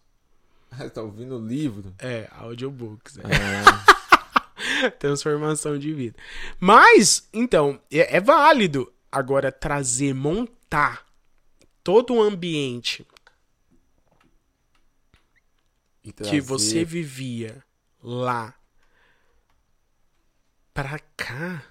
tá 0.94 1.02
ouvindo 1.02 1.38
o 1.38 1.46
livro? 1.46 1.94
É, 2.00 2.28
audiobooks. 2.32 3.18
É. 3.20 4.86
É, 4.86 4.90
Transformação 5.00 5.78
de 5.78 5.94
vida. 5.94 6.18
Mas, 6.60 7.28
então, 7.34 7.80
é, 7.92 8.18
é 8.18 8.22
válido 8.22 8.92
agora 9.12 9.52
trazer, 9.52 10.14
montar 10.14 11.06
todo 11.84 12.14
o 12.16 12.22
ambiente 12.22 13.06
que 16.24 16.40
você 16.40 16.86
vivia 16.86 17.64
lá 18.02 18.54
pra 20.74 21.00
cá 21.18 21.64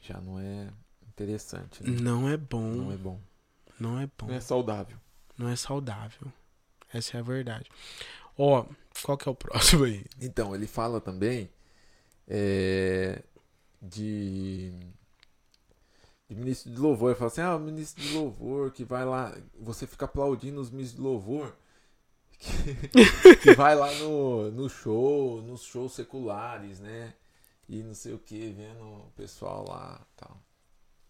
Já 0.00 0.20
não 0.20 0.38
é 0.38 0.68
interessante, 1.08 1.82
né? 1.82 1.98
não 2.00 2.28
é 2.28 2.36
bom. 2.36 2.70
Não 2.70 2.92
é 2.92 2.96
bom. 2.96 3.20
Não 3.78 4.00
é 4.00 4.06
bom. 4.06 4.26
Não 4.26 4.34
é 4.34 4.40
saudável. 4.40 4.96
Não 5.36 5.48
é 5.48 5.56
saudável. 5.56 6.32
Essa 6.96 7.18
é 7.18 7.20
a 7.20 7.22
verdade. 7.22 7.70
Ó, 8.38 8.64
qual 9.02 9.16
que 9.16 9.28
é 9.28 9.32
o 9.32 9.34
próximo 9.36 9.84
aí? 9.84 10.04
Então, 10.20 10.54
ele 10.54 10.66
fala 10.66 11.00
também 11.00 11.50
é, 12.26 13.22
de, 13.80 14.72
de 16.28 16.34
ministro 16.34 16.72
de 16.72 16.78
louvor. 16.78 17.10
Ele 17.10 17.18
fala 17.18 17.30
assim: 17.30 17.40
ah, 17.40 17.56
o 17.56 17.60
ministro 17.60 18.02
de 18.02 18.12
louvor 18.14 18.70
que 18.72 18.84
vai 18.84 19.04
lá, 19.04 19.36
você 19.58 19.86
fica 19.86 20.04
aplaudindo 20.04 20.60
os 20.60 20.70
ministros 20.70 20.96
de 20.96 21.02
louvor. 21.02 21.54
Que, 22.38 23.36
que 23.36 23.54
vai 23.54 23.74
lá 23.74 23.90
no, 23.94 24.50
no 24.50 24.68
show, 24.68 25.40
nos 25.40 25.62
shows 25.62 25.94
seculares, 25.94 26.80
né? 26.80 27.14
E 27.66 27.82
não 27.82 27.94
sei 27.94 28.12
o 28.12 28.18
que, 28.18 28.50
vendo 28.52 28.84
o 28.84 29.12
pessoal 29.16 29.66
lá 29.66 30.06
tal. 30.14 30.38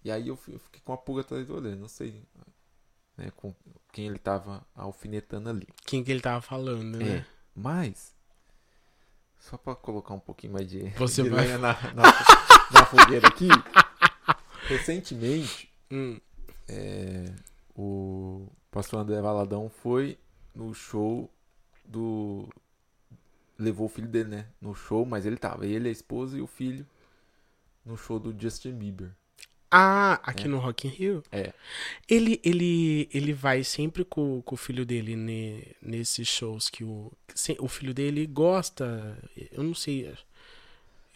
E 0.04 0.10
aí 0.10 0.28
eu 0.28 0.38
eu 0.48 0.58
fiquei 0.60 0.80
com 0.84 0.92
a 0.92 0.96
pulga 0.96 1.22
atrás 1.22 1.44
do 1.44 1.56
olho, 1.56 1.74
não 1.74 1.88
sei 1.88 2.22
né, 3.16 3.30
com 3.36 3.54
quem 3.92 4.06
ele 4.06 4.18
tava 4.18 4.66
alfinetando 4.74 5.48
ali. 5.48 5.66
Quem 5.84 6.04
que 6.04 6.10
ele 6.10 6.20
tava 6.20 6.40
falando, 6.40 6.98
né? 6.98 7.18
É, 7.18 7.24
mas 7.54 8.14
só 9.38 9.56
pra 9.56 9.74
colocar 9.74 10.12
um 10.14 10.18
pouquinho 10.20 10.52
mais 10.54 10.68
de, 10.68 10.88
Você 10.90 11.22
de 11.22 11.28
vai- 11.30 11.46
na, 11.56 11.58
na, 11.94 12.02
na 12.72 12.86
fogueira 12.86 13.28
aqui, 13.28 13.48
recentemente 14.68 15.70
Hum, 15.90 16.18
é, 16.68 17.32
o 17.76 18.48
pastor 18.72 18.98
André 19.00 19.20
Valadão 19.20 19.68
foi 19.70 20.18
no 20.54 20.74
show 20.74 21.30
do 21.84 22.48
levou 23.58 23.86
o 23.86 23.88
filho 23.88 24.08
dele, 24.08 24.28
né, 24.28 24.46
no 24.60 24.74
show, 24.74 25.06
mas 25.06 25.24
ele 25.24 25.36
tava 25.36 25.64
ele, 25.66 25.88
a 25.88 25.92
esposa 25.92 26.36
e 26.36 26.40
o 26.42 26.46
filho 26.46 26.84
no 27.84 27.96
show 27.96 28.18
do 28.18 28.38
Justin 28.38 28.72
Bieber. 28.72 29.12
Ah, 29.70 30.20
aqui 30.22 30.46
no 30.48 30.58
Rock 30.58 30.86
in 30.86 30.90
Rio? 30.90 31.22
É. 31.32 31.52
Ele, 32.08 32.40
ele, 32.44 33.08
ele 33.12 33.32
vai 33.32 33.64
sempre 33.64 34.04
com, 34.04 34.40
com 34.42 34.54
o 34.54 34.58
filho 34.58 34.86
dele 34.86 35.16
ne- 35.16 35.66
nesses 35.82 36.28
shows 36.28 36.70
que 36.70 36.84
o, 36.84 37.12
se- 37.34 37.56
o 37.58 37.66
filho 37.68 37.92
dele 37.92 38.26
gosta. 38.26 39.18
Eu 39.52 39.62
não 39.64 39.74
sei. 39.74 40.12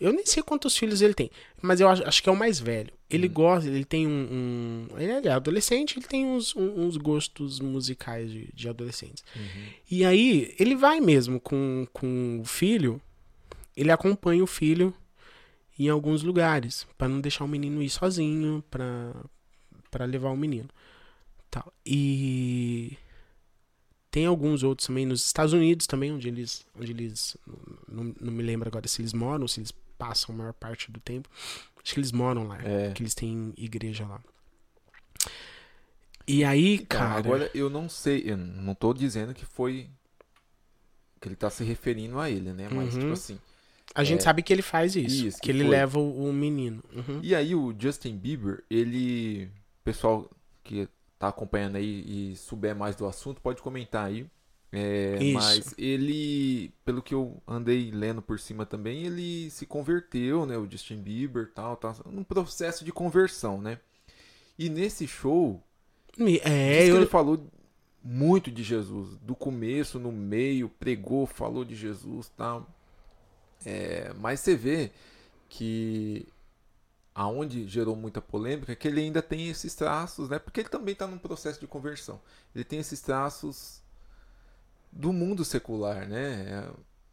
Eu 0.01 0.13
nem 0.15 0.25
sei 0.25 0.43
quantos 0.43 0.77
filhos 0.79 1.03
ele 1.03 1.13
tem, 1.13 1.31
mas 1.61 1.79
eu 1.79 1.87
acho, 1.87 2.03
acho 2.09 2.23
que 2.23 2.29
é 2.29 2.33
o 2.33 2.37
mais 2.37 2.59
velho. 2.59 2.91
Ele 3.11 3.29
gosta, 3.29 3.69
ele 3.69 3.85
tem 3.85 4.07
um, 4.07 4.89
um- 4.91 4.99
Ele 4.99 5.29
é 5.29 5.33
adolescente, 5.33 5.99
ele 5.99 6.07
tem 6.07 6.25
uns, 6.25 6.57
uns 6.57 6.97
gostos 6.97 7.61
musicais 7.61 8.31
de, 8.31 8.49
de 8.55 8.69
adolescentes. 8.69 9.23
E 9.91 10.03
aí, 10.05 10.55
ele 10.59 10.75
vai 10.75 11.01
mesmo 11.01 11.39
com, 11.39 11.87
com 11.93 12.41
o 12.41 12.45
filho, 12.47 13.01
ele 13.77 13.91
acompanha 13.93 14.43
o 14.43 14.47
filho 14.47 14.95
em 15.87 15.89
alguns 15.89 16.22
lugares, 16.22 16.87
pra 16.99 17.09
não 17.09 17.20
deixar 17.20 17.45
o 17.45 17.49
menino 17.49 17.83
ir 17.83 17.91
sozinho, 17.91 18.62
pra 18.70 19.14
para 19.91 20.05
levar 20.05 20.31
o 20.31 20.37
menino. 20.37 20.68
Tal. 21.51 21.72
E 21.85 22.97
tem 24.11 24.24
alguns 24.26 24.62
outros 24.62 24.87
também 24.87 25.05
nos 25.05 25.24
Estados 25.26 25.53
Unidos 25.53 25.87
também, 25.87 26.12
onde 26.12 26.28
eles, 26.28 26.64
onde 26.78 26.93
eles 26.93 27.37
não, 27.89 28.14
não 28.20 28.33
me 28.33 28.43
lembro 28.43 28.68
agora 28.68 28.87
se 28.87 29.01
eles 29.03 29.12
moram, 29.12 29.49
se 29.49 29.59
eles 29.59 29.72
passam 29.99 30.33
a 30.35 30.39
maior 30.39 30.53
parte 30.53 30.93
do 30.93 31.01
tempo. 31.01 31.28
Acho 31.83 31.95
que 31.95 31.99
eles 32.01 32.12
moram 32.12 32.47
lá, 32.47 32.59
É. 32.62 32.93
que 32.93 33.03
eles 33.03 33.14
têm 33.14 33.53
igreja 33.57 34.07
lá. 34.07 34.20
E 36.26 36.45
aí, 36.45 36.74
Então, 36.74 36.87
cara, 36.87 37.14
agora 37.18 37.51
eu 37.55 37.68
não 37.68 37.89
sei, 37.89 38.22
eu 38.24 38.37
não 38.37 38.74
tô 38.74 38.93
dizendo 38.95 39.35
que 39.35 39.45
foi 39.45 39.89
que 41.20 41.26
ele 41.28 41.37
tá 41.37 41.51
se 41.51 41.64
referindo 41.64 42.18
a 42.18 42.31
ele, 42.31 42.53
né? 42.53 42.68
Mas 42.70 42.95
Uhum. 42.95 43.01
tipo 43.01 43.12
assim, 43.12 43.39
a 43.95 44.05
gente 44.05 44.20
é, 44.20 44.22
sabe 44.22 44.43
que 44.43 44.53
ele 44.53 44.62
faz 44.62 44.95
isso, 44.95 45.26
isso, 45.26 45.36
que, 45.38 45.45
que 45.45 45.51
ele 45.51 45.62
foi. 45.62 45.70
leva 45.70 45.99
o, 45.99 46.32
menino. 46.32 46.82
Uhum. 46.95 47.20
E 47.22 47.34
aí 47.34 47.55
o 47.55 47.74
Justin 47.78 48.16
Bieber, 48.16 48.62
ele. 48.70 49.51
Pessoal 49.82 50.30
que 50.62 50.88
tá 51.18 51.28
acompanhando 51.28 51.76
aí 51.76 52.32
e 52.32 52.36
souber 52.36 52.76
mais 52.76 52.95
do 52.95 53.07
assunto, 53.07 53.41
pode 53.41 53.61
comentar 53.61 54.07
aí. 54.07 54.26
É. 54.72 55.18
Mas 55.32 55.74
ele, 55.76 56.72
pelo 56.84 57.03
que 57.03 57.12
eu 57.12 57.43
andei 57.47 57.91
lendo 57.91 58.22
por 58.22 58.38
cima 58.38 58.64
também, 58.64 59.05
ele 59.05 59.51
se 59.51 59.66
converteu, 59.66 60.47
né? 60.47 60.57
O 60.57 60.70
Justin 60.70 60.99
Bieber 60.99 61.51
tal, 61.53 61.76
tá 61.76 61.95
num 62.07 62.22
processo 62.22 62.84
de 62.84 62.93
conversão, 62.93 63.61
né? 63.61 63.80
E 64.57 64.68
nesse 64.68 65.09
show, 65.09 65.61
É, 66.45 66.88
eu, 66.88 66.97
ele 66.97 67.07
falou 67.07 67.45
muito 68.03 68.51
de 68.51 68.62
Jesus, 68.62 69.16
do 69.18 69.34
começo, 69.34 69.99
no 69.99 70.12
meio, 70.12 70.68
pregou, 70.68 71.26
falou 71.26 71.64
de 71.64 71.74
Jesus 71.74 72.30
tal. 72.36 72.68
É, 73.65 74.13
mas 74.19 74.41
você 74.41 74.57
vê 74.57 74.91
que 75.49 76.27
aonde 77.15 77.69
gerou 77.69 77.97
muita 77.97 78.21
polêmica 78.21 78.73
é 78.73 78.77
que 78.77 78.89
ele 78.89 79.01
ainda 79.01 79.21
tem 79.21 79.49
esses 79.49 79.75
traços, 79.75 80.29
né? 80.29 80.39
Porque 80.39 80.61
ele 80.61 80.69
também 80.69 80.93
está 80.93 81.07
num 81.07 81.19
processo 81.19 81.61
de 81.61 81.67
conversão. 81.67 82.21
Ele 82.55 82.65
tem 82.65 82.79
esses 82.79 83.01
traços 83.01 83.83
do 84.91 85.13
mundo 85.13 85.45
secular, 85.45 86.09
né? 86.09 86.67
É, 86.69 86.71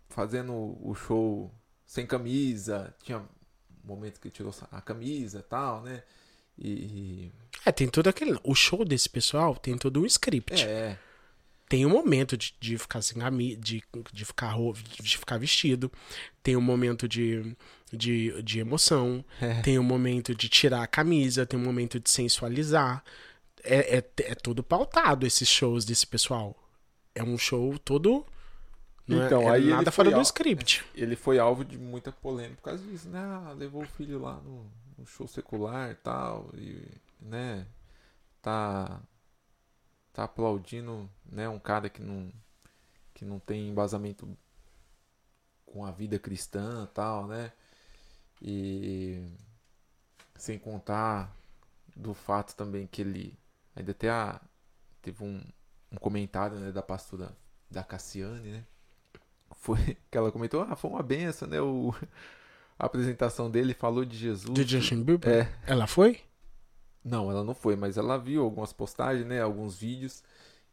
Fazendo 0.10 0.78
o 0.82 0.96
show 0.96 1.54
sem 1.86 2.08
camisa, 2.08 2.96
tinha 3.04 3.24
momentos 3.84 4.20
que 4.20 4.28
ele 4.28 4.34
tirou 4.34 4.54
a 4.72 4.82
camisa, 4.82 5.46
tal, 5.48 5.82
né? 5.82 6.02
E 6.58 7.32
é, 7.66 7.72
tem 7.72 7.88
todo 7.90 8.08
aquele. 8.08 8.40
O 8.44 8.56
show 8.56 8.86
desse 8.86 9.10
pessoal 9.10 9.56
tem 9.56 9.78
todo 9.78 10.02
um 10.02 10.06
script. 10.06 10.64
é, 10.64 10.98
Tem 11.70 11.86
um 11.86 11.90
momento 11.90 12.38
de, 12.38 12.54
de 12.60 12.78
ficar 12.78 13.02
sem 13.02 13.20
camisa, 13.22 13.60
de, 13.60 13.84
de, 14.14 14.26
ficar, 14.26 14.56
de 15.02 15.18
ficar 15.18 15.38
vestido. 15.38 15.92
Tem 16.42 16.56
um 16.56 16.62
momento 16.62 17.08
de, 17.08 17.56
de, 17.92 18.42
de 18.42 18.60
emoção. 18.60 19.24
É. 19.42 19.62
Tem 19.62 19.78
um 19.78 19.84
momento 19.84 20.34
de 20.34 20.48
tirar 20.48 20.82
a 20.84 20.88
camisa. 20.88 21.46
Tem 21.46 21.60
um 21.60 21.64
momento 21.64 22.00
de 22.00 22.10
sensualizar. 22.10 23.04
É, 23.64 23.98
é, 23.98 24.04
é 24.32 24.36
tudo 24.36 24.64
pautado 24.64 25.26
esses 25.28 25.48
shows 25.50 25.84
desse 25.84 26.08
pessoal. 26.08 26.56
É 27.14 27.22
um 27.24 27.38
show 27.38 27.78
todo. 27.80 28.26
Não 29.06 29.22
é- 29.22 29.26
Então, 29.26 29.42
é 29.42 29.50
aí 29.56 29.70
nada 29.70 29.92
fora 29.92 30.10
do 30.12 30.22
script. 30.22 30.86
ele 30.96 31.16
foi 31.16 31.38
alvo 31.40 31.66
de 31.66 31.78
muita 31.78 32.12
polêmica 32.12 32.56
por 32.58 32.64
causa 32.70 32.84
disso, 32.86 33.10
né? 33.10 33.20
Ah, 33.20 33.54
levou 33.58 33.84
o 33.84 33.88
filho 33.88 34.20
lá 34.20 34.36
no, 34.36 34.66
no 34.98 35.06
show 35.06 35.28
secular 35.28 35.92
e 35.92 35.96
tal, 35.96 36.50
e, 36.58 36.82
né? 37.22 37.66
Tá, 38.42 39.02
tá 40.18 40.24
aplaudindo, 40.24 41.08
né? 41.32 41.48
Um 41.48 41.60
cara 41.60 41.90
que 41.90 42.02
não, 42.02 42.34
que 43.14 43.24
não 43.24 43.38
tem 43.38 43.70
embasamento 43.70 44.28
com 45.64 45.86
a 45.86 45.92
vida 45.92 46.18
cristã 46.18 46.88
tal, 46.92 47.28
né? 47.28 47.52
E 48.42 49.24
sem 50.36 50.58
contar 50.58 51.32
do 51.96 52.16
fato 52.16 52.56
também 52.56 52.88
que 52.88 53.04
ele 53.04 53.38
ainda 53.76 53.92
até 53.92 54.10
a, 54.10 54.42
teve 55.04 55.24
um, 55.24 55.40
um 55.92 55.98
comentário 55.98 56.58
né, 56.58 56.72
da 56.72 56.82
pastora 56.82 57.32
da 57.70 57.84
Cassiane, 57.84 58.54
né? 58.54 58.66
Foi 59.58 59.78
que 60.10 60.18
ela 60.18 60.32
comentou, 60.32 60.64
ah, 60.64 60.76
foi 60.76 60.90
uma 60.90 61.04
benção, 61.04 61.48
né? 61.48 61.62
O, 61.62 61.94
a 62.80 62.88
apresentação 62.88 63.52
dele 63.52 63.76
falou 63.76 64.04
de 64.04 64.18
Jesus. 64.18 64.52
Do 64.52 64.64
Justin 64.64 65.04
Bieber? 65.04 65.46
É. 65.46 65.72
Ela 65.72 65.86
foi? 65.86 66.22
Não, 67.04 67.32
ela 67.32 67.44
não 67.44 67.54
foi, 67.56 67.76
mas 67.76 67.98
ela 67.98 68.18
viu 68.18 68.44
algumas 68.44 68.74
postagens, 68.74 69.26
né? 69.26 69.42
Alguns 69.42 69.78
vídeos. 69.78 70.24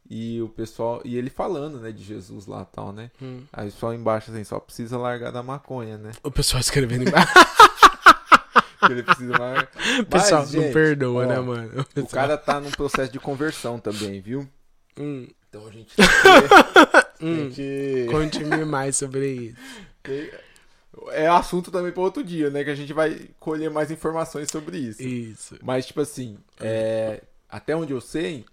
E 0.09 0.41
o 0.41 0.49
pessoal. 0.49 1.01
E 1.03 1.17
ele 1.17 1.29
falando, 1.29 1.79
né, 1.79 1.91
de 1.91 2.03
Jesus 2.03 2.45
lá 2.45 2.61
e 2.61 2.75
tal, 2.75 2.91
né? 2.91 3.09
Hum. 3.21 3.43
Aí 3.51 3.71
só 3.71 3.93
embaixo 3.93 4.31
assim, 4.31 4.43
só 4.43 4.59
precisa 4.59 4.97
largar 4.97 5.31
da 5.31 5.41
maconha, 5.41 5.97
né? 5.97 6.11
O 6.23 6.29
pessoal 6.29 6.61
escrevendo 6.61 7.07
embaixo. 7.07 7.33
Ele 8.89 9.01
precisa 9.01 9.37
largar. 9.37 9.69
O 9.99 10.05
pessoal 10.05 10.41
Mas, 10.41 10.53
não 10.53 10.61
gente, 10.61 10.73
perdoa, 10.73 11.23
ó, 11.23 11.27
né, 11.27 11.39
mano? 11.39 11.85
O 11.95 12.07
cara 12.07 12.37
tá 12.37 12.59
num 12.59 12.71
processo 12.71 13.11
de 13.11 13.19
conversão 13.19 13.79
também, 13.79 14.19
viu? 14.19 14.47
Hum, 14.99 15.27
Então 15.49 15.65
a 15.67 15.71
gente 15.71 15.95
tem 15.95 16.05
que. 16.05 17.23
hum. 17.25 17.35
tem 17.37 17.49
que... 17.51 18.07
Conte-me 18.11 18.65
mais 18.65 18.97
sobre 18.97 19.27
isso. 19.27 19.57
É 21.11 21.27
assunto 21.27 21.71
também 21.71 21.91
para 21.91 22.01
outro 22.03 22.23
dia, 22.23 22.49
né? 22.49 22.63
Que 22.63 22.69
a 22.69 22.75
gente 22.75 22.93
vai 22.93 23.29
colher 23.39 23.69
mais 23.69 23.91
informações 23.91 24.49
sobre 24.51 24.77
isso. 24.77 25.01
Isso. 25.01 25.55
Mas, 25.63 25.85
tipo 25.85 26.01
assim, 26.01 26.37
é, 26.59 27.21
até 27.49 27.75
onde 27.75 27.91
eu 27.93 28.01
sei, 28.01 28.45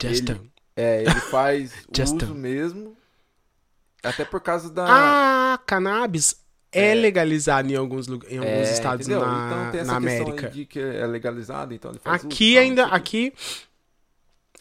Justin. 0.00 0.32
Ele, 0.32 0.50
é, 0.76 1.02
ele 1.02 1.20
faz 1.20 1.72
Justin. 1.94 2.24
uso 2.24 2.34
mesmo. 2.34 2.96
Até 4.02 4.24
por 4.24 4.40
causa 4.40 4.70
da. 4.70 4.86
Ah, 4.88 5.58
cannabis 5.66 6.36
é, 6.70 6.94
legalizado 6.94 7.70
em 7.70 7.76
alguns, 7.76 8.06
em 8.08 8.12
alguns 8.38 8.42
É, 8.68 8.72
estados 8.72 9.08
entendeu? 9.08 9.26
na, 9.26 9.46
então 9.46 9.70
tem 9.72 9.80
essa 9.80 9.92
na 9.92 10.00
questão 10.00 10.26
América. 10.26 10.50
de 10.50 10.66
que 10.66 10.78
é 10.78 11.06
legalizado, 11.06 11.74
então 11.74 11.90
ele 11.90 11.98
faz 11.98 12.22
uso, 12.22 12.26
Aqui 12.32 12.54
tal, 12.54 12.62
ainda, 12.62 12.86
o 12.94 13.32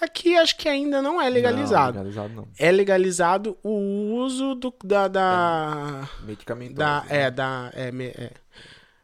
aqui, 0.05 0.35
acho 0.35 0.57
que 0.57 0.67
ainda 0.67 1.01
não 1.01 1.21
é 1.21 1.29
legalizado. 1.29 1.97
Não, 1.97 2.03
legalizado 2.03 2.33
não. 2.33 2.47
É 2.57 2.71
legalizado 2.71 3.57
o 3.63 4.13
uso 4.15 4.55
do, 4.55 4.73
da, 4.83 5.07
da, 5.07 6.09
Medicamentoso. 6.23 6.77
da, 6.77 7.01
né? 7.01 7.07
é, 7.09 7.31
da, 7.31 7.71
é, 7.73 7.89
é. 7.89 8.31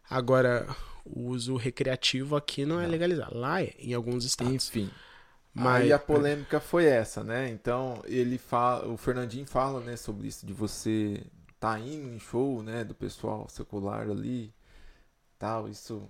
Agora, 0.10 0.68
o 1.06 1.28
uso 1.30 1.56
recreativo 1.56 2.36
aqui 2.36 2.66
não 2.66 2.80
é 2.80 2.88
legalizado. 2.88 3.38
Lá 3.38 3.62
é, 3.62 3.74
em 3.80 3.94
alguns 3.94 4.26
estados. 4.26 4.54
Enfim. 4.54 4.90
Mas- 5.54 5.84
Aí 5.84 5.94
a 5.94 6.00
polêmica 6.00 6.60
foi 6.60 6.86
essa, 6.86 7.24
né? 7.24 7.50
Então 7.50 8.02
ele 8.06 8.38
fala, 8.38 8.88
o 8.88 8.98
Fernandinho 8.98 9.46
fala, 9.46 9.80
né, 9.82 9.96
sobre 9.96 10.28
isso 10.28 10.46
de 10.46 10.54
você 10.54 11.24
tá 11.60 11.80
indo 11.80 12.10
em 12.10 12.20
show, 12.20 12.64
né, 12.64 12.84
do 12.84 12.96
pessoal 12.96 13.48
secular 13.48 14.10
ali, 14.10 14.54
tal, 15.38 15.70
isso. 15.70 16.10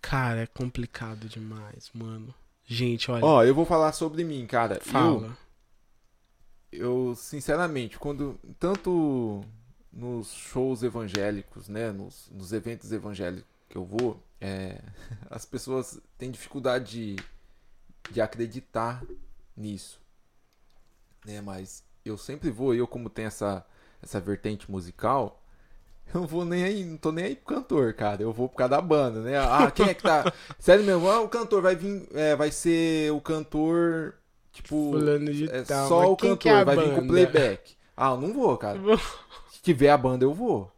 Cara, 0.00 0.40
é 0.40 0.46
complicado 0.46 1.28
demais, 1.28 1.90
mano. 1.92 2.34
Gente, 2.66 3.10
olha, 3.10 3.24
Ó, 3.24 3.44
eu 3.44 3.54
vou 3.54 3.64
falar 3.64 3.92
sobre 3.92 4.24
mim, 4.24 4.46
cara. 4.46 4.80
fala. 4.80 5.36
Eu, 6.72 7.10
eu 7.10 7.14
sinceramente, 7.14 7.98
quando 7.98 8.38
tanto 8.58 9.44
nos 9.92 10.32
shows 10.32 10.82
evangélicos, 10.82 11.68
né, 11.68 11.92
nos, 11.92 12.28
nos 12.32 12.52
eventos 12.52 12.90
evangélicos 12.90 13.48
que 13.68 13.76
eu 13.76 13.84
vou, 13.84 14.22
é, 14.40 14.80
as 15.30 15.44
pessoas 15.44 16.00
têm 16.18 16.30
dificuldade 16.30 17.14
de, 17.16 17.24
de 18.10 18.20
acreditar 18.20 19.04
nisso, 19.56 20.00
né? 21.24 21.40
Mas 21.40 21.84
eu 22.04 22.18
sempre 22.18 22.50
vou, 22.50 22.74
eu 22.74 22.86
como 22.86 23.08
tenho 23.08 23.28
essa 23.28 23.64
essa 24.04 24.20
vertente 24.20 24.70
musical, 24.70 25.42
eu 26.12 26.20
não 26.20 26.26
vou 26.26 26.44
nem 26.44 26.62
aí, 26.64 26.84
não 26.84 26.96
tô 26.96 27.10
nem 27.12 27.24
aí 27.24 27.34
pro 27.36 27.54
cantor, 27.56 27.92
cara. 27.94 28.22
Eu 28.22 28.32
vou 28.32 28.48
por 28.48 28.56
causa 28.56 28.70
da 28.70 28.80
banda, 28.80 29.20
né? 29.20 29.36
Ah, 29.38 29.70
quem 29.70 29.88
é 29.88 29.94
que 29.94 30.02
tá? 30.02 30.32
Sério 30.58 30.84
mesmo, 30.84 31.08
ah, 31.08 31.20
o 31.20 31.28
cantor 31.28 31.62
vai 31.62 31.74
vir, 31.74 32.06
é, 32.14 32.36
vai 32.36 32.50
ser 32.50 33.10
o 33.12 33.20
cantor, 33.20 34.14
tipo, 34.52 34.90
Fulano 34.92 35.32
de 35.32 35.50
é 35.50 35.62
tal. 35.62 35.88
só 35.88 36.12
o 36.12 36.16
quem 36.16 36.30
cantor, 36.36 36.52
é 36.52 36.64
vai 36.64 36.76
vir 36.76 36.90
com 36.94 37.00
banda? 37.00 37.06
playback. 37.08 37.72
Ah, 37.96 38.10
eu 38.10 38.20
não 38.20 38.32
vou, 38.32 38.56
cara. 38.56 38.78
Se 39.50 39.62
tiver 39.62 39.90
a 39.90 39.96
banda, 39.96 40.24
eu 40.24 40.32
vou. 40.34 40.70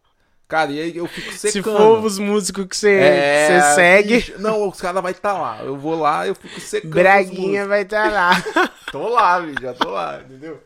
Cara, 0.49 0.71
e 0.71 0.81
aí 0.81 0.97
eu 0.97 1.09
fico 1.09 1.33
secando. 1.33 1.53
Se 1.53 1.63
for 1.63 2.05
os 2.05 2.19
músicos 2.21 2.67
que 2.67 2.77
você 2.77 2.93
É, 3.01 3.61
segue, 3.75 4.15
bicho, 4.15 4.41
não, 4.41 4.69
os 4.69 4.81
caras 4.81 5.03
vão 5.03 5.11
estar 5.11 5.33
lá. 5.33 5.61
Eu 5.65 5.77
vou 5.77 5.99
lá, 5.99 6.27
eu 6.27 6.37
fico 6.37 6.61
secando. 6.61 6.91
os 6.91 6.95
Braguinha 6.95 7.67
vai 7.67 7.83
estar 7.83 8.13
lá. 8.13 8.35
músicos. 8.37 8.71
Tô 8.93 9.09
lá, 9.09 9.41
bicho, 9.41 9.61
já 9.61 9.75
tô 9.75 9.91
lá, 9.91 10.21
entendeu? 10.23 10.61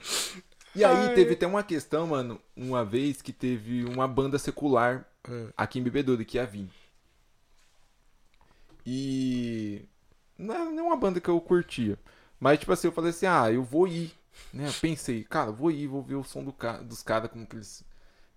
E 0.74 0.84
aí 0.84 1.08
Ai. 1.08 1.10
teve 1.10 1.34
até 1.34 1.46
uma 1.46 1.62
questão, 1.64 2.06
mano, 2.06 2.40
uma 2.56 2.84
vez 2.84 3.20
que 3.22 3.32
teve 3.32 3.84
uma 3.84 4.06
banda 4.08 4.38
secular 4.38 5.06
Hum. 5.28 5.52
aqui 5.56 5.78
em 5.78 5.82
Bebedouro 5.82 6.24
que 6.24 6.38
ia 6.38 6.46
vir. 6.46 6.70
E 8.84 9.84
não 10.38 10.54
é 10.54 10.64
nenhuma 10.70 10.96
banda 10.96 11.20
que 11.20 11.28
eu 11.28 11.40
curtia. 11.40 11.98
Mas, 12.38 12.58
tipo 12.60 12.72
assim, 12.72 12.88
eu 12.88 12.92
falei 12.92 13.10
assim, 13.10 13.26
ah, 13.26 13.50
eu 13.52 13.62
vou 13.62 13.86
ir. 13.86 14.14
Né? 14.52 14.68
Eu 14.68 14.74
pensei, 14.74 15.24
cara, 15.24 15.52
vou 15.52 15.70
ir, 15.70 15.86
vou 15.86 16.02
ver 16.02 16.14
o 16.16 16.24
som 16.24 16.42
do 16.44 16.52
ca- 16.52 16.78
dos 16.82 17.02
caras, 17.02 17.30
como 17.30 17.46
que 17.46 17.56
eles. 17.56 17.84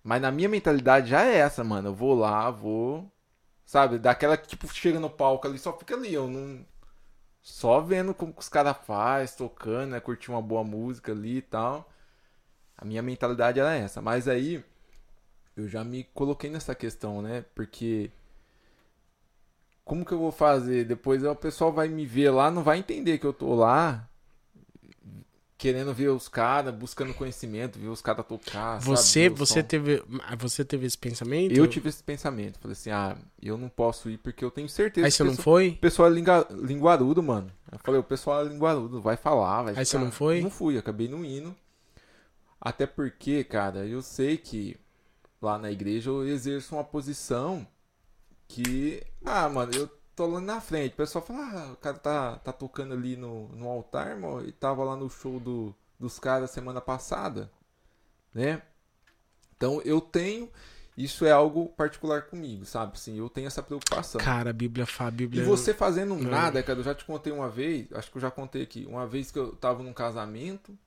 Mas 0.04 0.22
na 0.22 0.32
minha 0.32 0.48
mentalidade 0.48 1.10
já 1.10 1.24
é 1.24 1.36
essa, 1.38 1.64
mano. 1.64 1.90
Eu 1.90 1.94
vou 1.94 2.14
lá, 2.14 2.50
vou. 2.50 3.10
Sabe, 3.66 3.98
daquela 3.98 4.36
que, 4.38 4.48
tipo, 4.48 4.68
chega 4.74 5.00
no 5.00 5.10
palco 5.10 5.48
ali, 5.48 5.58
só 5.58 5.76
fica 5.78 5.94
ali, 5.96 6.14
eu 6.14 6.28
não. 6.28 6.66
Só 7.42 7.80
vendo 7.80 8.14
como 8.14 8.32
que 8.32 8.40
os 8.40 8.48
caras 8.48 8.76
faz, 8.86 9.36
tocando, 9.36 9.90
né? 9.92 10.00
Curtir 10.00 10.30
uma 10.30 10.42
boa 10.42 10.64
música 10.64 11.12
ali 11.12 11.38
e 11.38 11.42
tal. 11.42 11.88
A 12.76 12.84
minha 12.84 13.02
mentalidade 13.02 13.58
era 13.60 13.74
essa. 13.74 14.00
Mas 14.02 14.26
aí, 14.28 14.62
eu 15.56 15.68
já 15.68 15.84
me 15.84 16.04
coloquei 16.14 16.50
nessa 16.50 16.74
questão, 16.74 17.22
né? 17.22 17.44
Porque 17.54 18.10
como 19.84 20.04
que 20.04 20.12
eu 20.12 20.18
vou 20.18 20.32
fazer? 20.32 20.84
Depois 20.84 21.22
o 21.22 21.34
pessoal 21.34 21.72
vai 21.72 21.88
me 21.88 22.06
ver 22.06 22.30
lá, 22.30 22.50
não 22.50 22.62
vai 22.62 22.78
entender 22.78 23.18
que 23.18 23.26
eu 23.26 23.32
tô 23.32 23.54
lá 23.54 24.08
querendo 25.56 25.94
ver 25.94 26.08
os 26.08 26.28
caras, 26.28 26.74
buscando 26.74 27.14
conhecimento, 27.14 27.78
ver 27.78 27.86
os 27.88 28.02
caras 28.02 28.26
tocar. 28.26 28.82
sabe? 28.82 28.84
Você, 28.84 29.28
o 29.28 29.34
você 29.36 29.60
som. 29.62 29.66
teve, 29.66 30.02
você 30.38 30.62
teve 30.64 30.84
esse 30.86 30.98
pensamento? 30.98 31.56
Eu 31.56 31.66
tive 31.66 31.88
esse 31.88 32.02
pensamento. 32.02 32.58
Falei 32.58 32.72
assim, 32.72 32.90
ah, 32.90 33.16
eu 33.40 33.56
não 33.56 33.68
posso 33.70 34.10
ir 34.10 34.18
porque 34.18 34.44
eu 34.44 34.50
tenho 34.50 34.68
certeza 34.68 35.06
Aí 35.06 35.10
que 35.10 35.16
você 35.16 35.24
não 35.24 35.34
foi? 35.36 35.68
o 35.70 35.76
pessoal 35.78 36.08
é 36.08 36.12
linga- 36.12 36.46
linguarudo, 36.50 37.22
mano. 37.22 37.50
Eu 37.72 37.78
falei, 37.78 37.98
o 38.00 38.04
pessoal 38.04 38.44
é 38.44 38.48
linguarudo, 38.48 39.00
vai 39.00 39.16
falar, 39.16 39.62
vai 39.62 39.74
Aí 39.76 39.84
você 39.86 39.92
ficar- 39.92 40.04
não 40.04 40.12
foi? 40.12 40.42
Não 40.42 40.50
fui, 40.50 40.76
acabei 40.76 41.08
não 41.08 41.24
indo. 41.24 41.54
Até 42.64 42.86
porque, 42.86 43.44
cara, 43.44 43.86
eu 43.86 44.00
sei 44.00 44.38
que 44.38 44.80
lá 45.40 45.58
na 45.58 45.70
igreja 45.70 46.08
eu 46.08 46.26
exerço 46.26 46.74
uma 46.74 46.82
posição 46.82 47.66
que. 48.48 49.02
Ah, 49.22 49.46
mano, 49.50 49.72
eu 49.74 49.86
tô 50.16 50.26
lá 50.26 50.40
na 50.40 50.62
frente. 50.62 50.94
O 50.94 50.96
pessoal 50.96 51.22
fala, 51.22 51.40
ah, 51.42 51.72
o 51.72 51.76
cara 51.76 51.98
tá, 51.98 52.36
tá 52.38 52.52
tocando 52.52 52.94
ali 52.94 53.16
no, 53.16 53.48
no 53.48 53.68
altar, 53.68 54.16
mano, 54.16 54.48
e 54.48 54.52
tava 54.52 54.82
lá 54.82 54.96
no 54.96 55.10
show 55.10 55.38
do, 55.38 55.74
dos 56.00 56.18
caras 56.18 56.50
semana 56.52 56.80
passada, 56.80 57.50
né? 58.32 58.62
Então 59.56 59.82
eu 59.82 60.00
tenho. 60.00 60.48
Isso 60.96 61.26
é 61.26 61.32
algo 61.32 61.68
particular 61.70 62.22
comigo, 62.22 62.64
sabe? 62.64 62.98
Sim, 63.00 63.18
eu 63.18 63.28
tenho 63.28 63.48
essa 63.48 63.60
preocupação. 63.62 64.20
Cara, 64.20 64.50
a 64.50 64.52
Bíblia 64.52 64.86
fala, 64.86 65.10
a 65.10 65.12
E 65.12 65.16
Bíblia... 65.16 65.44
você 65.44 65.74
fazendo 65.74 66.14
nada, 66.16 66.62
cara, 66.62 66.78
eu 66.78 66.84
já 66.84 66.94
te 66.94 67.04
contei 67.04 67.32
uma 67.32 67.48
vez, 67.48 67.92
acho 67.92 68.10
que 68.12 68.16
eu 68.16 68.22
já 68.22 68.30
contei 68.30 68.62
aqui, 68.62 68.86
uma 68.88 69.04
vez 69.04 69.32
que 69.32 69.38
eu 69.38 69.56
tava 69.56 69.82
num 69.82 69.92
casamento 69.92 70.78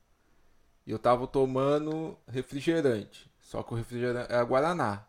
e 0.87 0.91
eu 0.91 0.97
tava 0.97 1.27
tomando 1.27 2.17
refrigerante, 2.27 3.29
só 3.41 3.61
que 3.61 3.73
o 3.73 3.77
refrigerante 3.77 4.31
era 4.31 4.43
Guaraná. 4.43 5.03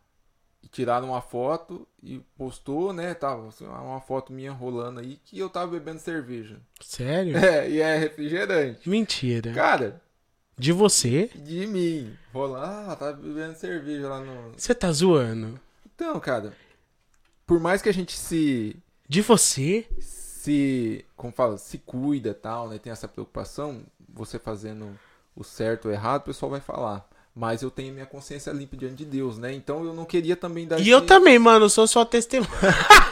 E 0.61 0.67
tiraram 0.67 1.11
uma 1.11 1.21
foto 1.21 1.87
e 2.03 2.19
postou, 2.37 2.93
né, 2.93 3.15
tava 3.15 3.47
assim, 3.47 3.65
uma 3.65 4.01
foto 4.01 4.33
minha 4.33 4.51
rolando 4.51 4.99
aí 4.99 5.21
que 5.25 5.39
eu 5.39 5.49
tava 5.49 5.71
bebendo 5.71 6.01
cerveja. 6.01 6.61
Sério? 6.81 7.35
É, 7.39 7.71
e 7.71 7.81
é 7.81 7.97
refrigerante. 7.97 8.89
Mentira. 8.89 9.53
Cara, 9.53 10.03
De 10.59 10.73
você? 10.73 11.29
de 11.37 11.65
mim, 11.69 12.13
rolando, 12.33 12.91
ah, 12.91 12.97
tava 12.97 13.13
bebendo 13.13 13.55
cerveja 13.57 14.09
lá 14.09 14.21
no... 14.21 14.53
Você 14.57 14.75
tá 14.75 14.91
zoando? 14.91 15.61
Então, 15.95 16.19
cara, 16.19 16.53
por 17.47 17.61
mais 17.61 17.81
que 17.81 17.89
a 17.89 17.95
gente 17.95 18.19
se 18.19 18.75
De 19.09 19.23
você? 19.23 19.87
se, 20.01 21.05
como 21.17 21.33
fala, 21.33 21.57
se 21.57 21.79
cuida 21.79 22.35
tal, 22.35 22.69
né? 22.69 22.79
Tem 22.79 22.91
essa 22.91 23.07
preocupação, 23.07 23.83
você 24.09 24.39
fazendo 24.41 24.99
o 25.39 25.45
certo 25.45 25.87
ou 25.87 25.93
errado, 25.93 26.23
o 26.23 26.25
pessoal 26.25 26.51
vai 26.51 26.61
falar. 26.61 27.09
Mas 27.35 27.63
eu 27.63 27.71
tenho 27.71 27.93
minha 27.95 28.07
consciência 28.07 28.51
limpa 28.51 28.77
diante 28.77 28.97
de 28.97 29.05
Deus, 29.05 29.39
né? 29.39 29.53
Então 29.53 29.85
eu 29.85 29.95
não 29.95 30.05
queria 30.05 30.35
também 30.37 30.67
dar 30.67 30.79
E 30.79 30.83
esse- 30.83 30.91
eu 30.91 31.07
também, 31.07 31.39
mano, 31.39 31.67
eu 31.67 31.71
sou 31.71 31.87
sua 31.87 32.05
testemunha. 32.05 32.51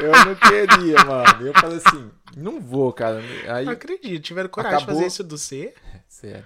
Eu 0.00 0.10
não 0.24 0.34
queria, 0.34 1.04
mano. 1.04 1.46
Eu 1.46 1.52
falei 1.54 1.76
assim, 1.76 2.10
não 2.36 2.58
vou, 2.60 2.92
cara. 2.92 3.20
Aí, 3.54 3.66
Não 3.66 3.72
acredito, 3.72 4.20
tiveram 4.22 4.48
coragem 4.48 4.78
de 4.78 4.82
Acabou. 4.82 4.96
fazer 5.00 5.06
isso 5.06 5.22
do 5.22 5.38
C. 5.38 5.74
sério. 6.08 6.44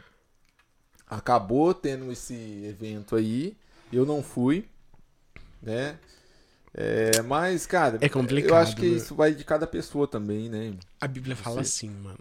Acabou 1.08 1.72
tendo 1.72 2.10
esse 2.10 2.34
evento 2.66 3.14
aí, 3.14 3.56
eu 3.92 4.04
não 4.04 4.22
fui, 4.22 4.68
né? 5.62 5.96
É, 6.74 7.22
mas, 7.22 7.64
cara, 7.64 7.96
É 8.00 8.08
complicado, 8.08 8.50
eu 8.50 8.56
acho 8.56 8.76
que 8.76 8.82
né? 8.84 8.96
isso 8.96 9.14
vai 9.14 9.32
de 9.32 9.44
cada 9.44 9.66
pessoa 9.66 10.06
também, 10.06 10.48
né? 10.50 10.74
A 11.00 11.06
Bíblia 11.06 11.36
fala 11.36 11.60
assim, 11.62 11.88
mano. 11.88 12.18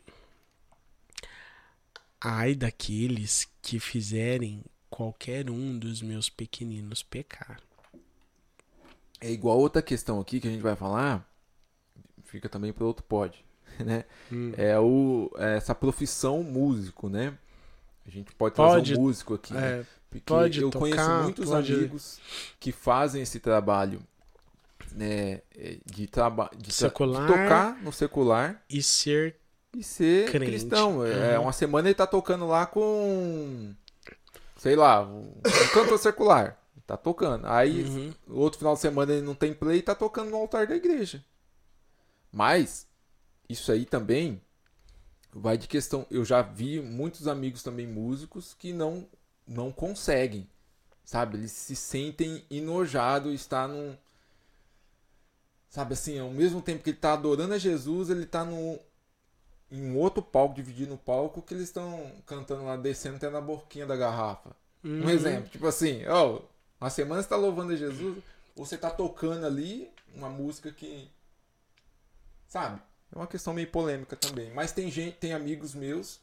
Ai 2.27 2.55
daqueles 2.55 3.47
que 3.61 3.79
fizerem 3.79 4.63
qualquer 4.89 5.47
um 5.47 5.77
dos 5.77 6.01
meus 6.01 6.27
pequeninos 6.27 7.03
pecar. 7.03 7.59
É 9.21 9.29
igual 9.31 9.59
outra 9.59 9.81
questão 9.81 10.19
aqui 10.19 10.39
que 10.39 10.47
a 10.47 10.51
gente 10.51 10.61
vai 10.61 10.75
falar, 10.75 11.23
fica 12.23 12.49
também 12.49 12.73
para 12.73 12.83
outro 12.83 13.03
pod, 13.03 13.45
né? 13.79 14.05
Hum. 14.31 14.53
É 14.57 14.79
o 14.79 15.29
é 15.37 15.57
essa 15.57 15.75
profissão 15.75 16.41
músico, 16.43 17.09
né? 17.09 17.37
A 18.07 18.09
gente 18.09 18.33
pode 18.33 18.55
Pode, 18.55 18.83
trazer 18.85 18.99
um 18.99 19.03
músico 19.03 19.35
aqui, 19.35 19.53
né? 19.53 19.81
É, 19.81 19.85
Porque 20.09 20.25
pode 20.25 20.61
eu 20.61 20.69
tocar, 20.71 20.79
conheço 20.79 21.11
muitos 21.23 21.49
pode- 21.49 21.73
amigos 21.73 22.19
que 22.59 22.71
fazem 22.71 23.21
esse 23.21 23.39
trabalho, 23.39 24.01
né, 24.93 25.41
é, 25.55 25.77
de 25.85 26.07
trabalho 26.07 26.51
de, 26.57 26.71
de 26.71 26.89
tocar 26.89 27.81
no 27.83 27.91
secular 27.91 28.63
e 28.69 28.81
ser. 28.81 29.35
E 29.77 29.83
ser 29.83 30.29
Crente. 30.31 30.51
cristão. 30.51 31.05
É, 31.05 31.37
Uhum. 31.37 31.43
uma 31.45 31.53
semana 31.53 31.87
ele 31.87 31.95
tá 31.95 32.07
tocando 32.07 32.47
lá 32.47 32.65
com 32.65 33.73
sei 34.57 34.75
lá, 34.75 35.01
um, 35.03 35.31
cantor 35.73 35.99
secular. 35.99 36.57
Tá 36.87 36.95
tocando. 36.97 37.45
Aí 37.47 37.83
Uhum. 37.83 38.13
outro 38.29 38.59
final 38.59 38.73
de 38.75 38.79
semana 38.79 39.11
ele 39.13 39.21
não 39.21 39.35
tem 39.35 39.53
play 39.53 39.77
e 39.79 39.81
tá 39.81 39.93
tocando 39.95 40.29
no 40.31 40.37
altar 40.37 40.67
da 40.67 40.75
igreja. 40.75 41.23
Mas, 42.31 42.87
isso 43.49 43.71
aí 43.71 43.85
também 43.85 44.41
vai 45.33 45.57
de 45.57 45.67
questão. 45.67 46.05
Eu 46.11 46.23
já 46.25 46.41
vi 46.41 46.81
muitos 46.81 47.27
amigos 47.27 47.63
também 47.63 47.87
músicos 47.87 48.53
que 48.53 48.71
não, 48.73 49.07
não 49.47 49.71
conseguem. 49.71 50.47
Sabe? 51.03 51.37
Eles 51.37 51.51
se 51.51 51.75
sentem 51.75 52.43
enojados 52.49 53.33
estar 53.33 53.67
num. 53.67 53.95
Sabe 55.69 55.93
assim, 55.93 56.17
ao 56.19 56.29
mesmo 56.31 56.61
tempo 56.61 56.83
que 56.83 56.89
ele 56.91 56.97
tá 56.97 57.13
adorando 57.13 57.53
a 57.53 57.57
Jesus, 57.57 58.09
ele 58.09 58.25
tá 58.25 58.43
no. 58.45 58.79
Em 59.75 59.91
um 59.91 59.97
outro 59.97 60.21
palco, 60.21 60.55
dividindo 60.55 60.93
o 60.93 60.97
palco, 60.97 61.41
que 61.41 61.53
eles 61.53 61.65
estão 61.65 62.11
cantando 62.25 62.63
lá, 62.65 62.75
descendo 62.77 63.17
até 63.17 63.29
na 63.29 63.41
boquinha 63.41 63.85
da 63.85 63.95
garrafa. 63.95 64.55
Um 64.83 65.03
Uhum. 65.03 65.09
exemplo, 65.09 65.49
tipo 65.49 65.65
assim, 65.67 66.05
ó, 66.07 66.41
uma 66.79 66.89
semana 66.89 67.21
você 67.21 67.29
tá 67.29 67.35
louvando 67.35 67.73
a 67.73 67.75
Jesus, 67.75 68.17
ou 68.55 68.65
você 68.65 68.77
tá 68.77 68.89
tocando 68.89 69.45
ali 69.45 69.89
uma 70.13 70.29
música 70.29 70.71
que. 70.71 71.09
Sabe? 72.47 72.81
É 73.11 73.17
uma 73.17 73.27
questão 73.27 73.53
meio 73.53 73.67
polêmica 73.69 74.15
também. 74.15 74.53
Mas 74.53 74.71
tem 74.71 74.89
gente, 74.91 75.17
tem 75.17 75.33
amigos 75.33 75.73
meus 75.73 76.19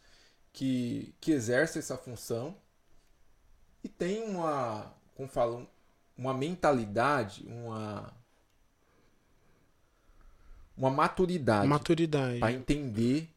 que, 0.52 1.14
que 1.20 1.32
exercem 1.32 1.80
essa 1.80 1.96
função 1.96 2.54
e 3.82 3.88
tem 3.88 4.22
uma, 4.24 4.92
como 5.16 5.28
falam, 5.28 5.66
uma 6.16 6.32
mentalidade, 6.34 7.44
uma 7.46 8.12
uma 10.76 10.90
maturidade 10.90 11.68
Maturidade. 11.68 12.38
para 12.38 12.52
entender 12.52 13.28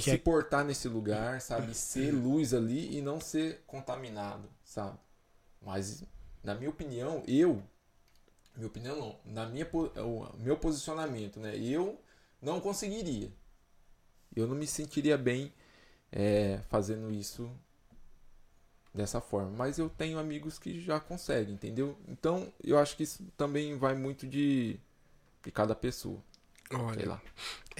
e 0.00 0.02
Que 0.02 0.10
se 0.10 0.16
é- 0.16 0.18
portar 0.18 0.64
nesse 0.64 0.88
lugar, 0.88 1.40
sabe? 1.40 1.74
Ser 1.74 2.10
luz 2.12 2.54
ali 2.54 2.96
e 2.96 3.00
não 3.02 3.20
ser 3.20 3.62
contaminado, 3.66 4.48
sabe? 4.64 4.98
Mas, 5.62 6.02
na 6.42 6.54
minha 6.54 6.70
opinião, 6.70 7.22
eu. 7.26 7.62
Minha 8.56 8.66
opinião 8.68 8.96
não. 8.96 9.20
Na 9.24 9.46
minha, 9.46 9.68
o 9.72 10.36
meu 10.38 10.56
posicionamento, 10.56 11.38
né? 11.38 11.56
Eu 11.56 12.00
não 12.40 12.60
conseguiria. 12.60 13.30
Eu 14.34 14.46
não 14.46 14.54
me 14.54 14.66
sentiria 14.66 15.18
bem 15.18 15.52
é, 16.12 16.60
fazendo 16.68 17.10
isso 17.12 17.50
dessa 18.94 19.20
forma. 19.20 19.50
Mas 19.50 19.78
eu 19.78 19.88
tenho 19.88 20.18
amigos 20.18 20.58
que 20.58 20.80
já 20.80 20.98
conseguem, 21.00 21.54
entendeu? 21.54 21.96
Então, 22.08 22.52
eu 22.62 22.78
acho 22.78 22.96
que 22.96 23.02
isso 23.04 23.24
também 23.36 23.76
vai 23.76 23.94
muito 23.94 24.26
de, 24.26 24.78
de 25.44 25.50
cada 25.52 25.74
pessoa. 25.74 26.20
Sei 26.68 26.78
Olha, 26.78 27.08
lá. 27.08 27.22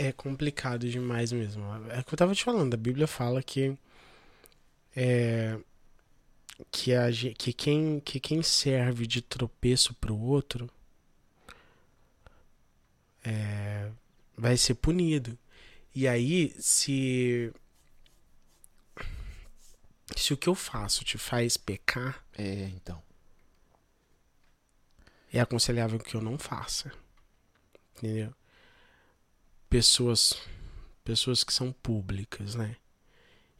É 0.09 0.12
complicado 0.12 0.88
demais 0.88 1.32
mesmo. 1.32 1.62
É 1.90 2.01
o 2.01 2.05
que 2.05 2.14
eu 2.14 2.18
tava 2.18 2.34
te 2.34 2.44
falando. 2.44 2.74
A 2.74 2.76
Bíblia 2.76 3.07
fala 3.07 3.42
que 3.42 3.76
é 4.96 5.59
que, 6.70 6.94
a, 6.94 7.11
que, 7.38 7.53
quem, 7.53 8.01
que 8.01 8.20
quem 8.20 8.42
serve 8.42 9.07
de 9.07 9.22
tropeço 9.22 9.94
pro 9.94 10.16
outro 10.18 10.68
é, 13.24 13.90
vai 14.36 14.57
ser 14.57 14.74
punido. 14.74 15.38
E 15.94 16.07
aí, 16.07 16.55
se 16.59 17.53
se 20.16 20.32
o 20.32 20.36
que 20.36 20.48
eu 20.48 20.55
faço 20.55 21.05
te 21.05 21.16
faz 21.18 21.57
pecar, 21.57 22.24
É, 22.36 22.64
então. 22.74 23.03
é 25.32 25.40
aconselhável 25.40 25.98
que 25.98 26.14
eu 26.14 26.20
não 26.20 26.38
faça. 26.38 26.92
Entendeu? 27.96 28.32
Pessoas 29.70 30.34
pessoas 31.02 31.42
que 31.42 31.52
são 31.52 31.72
públicas, 31.72 32.54
né? 32.54 32.76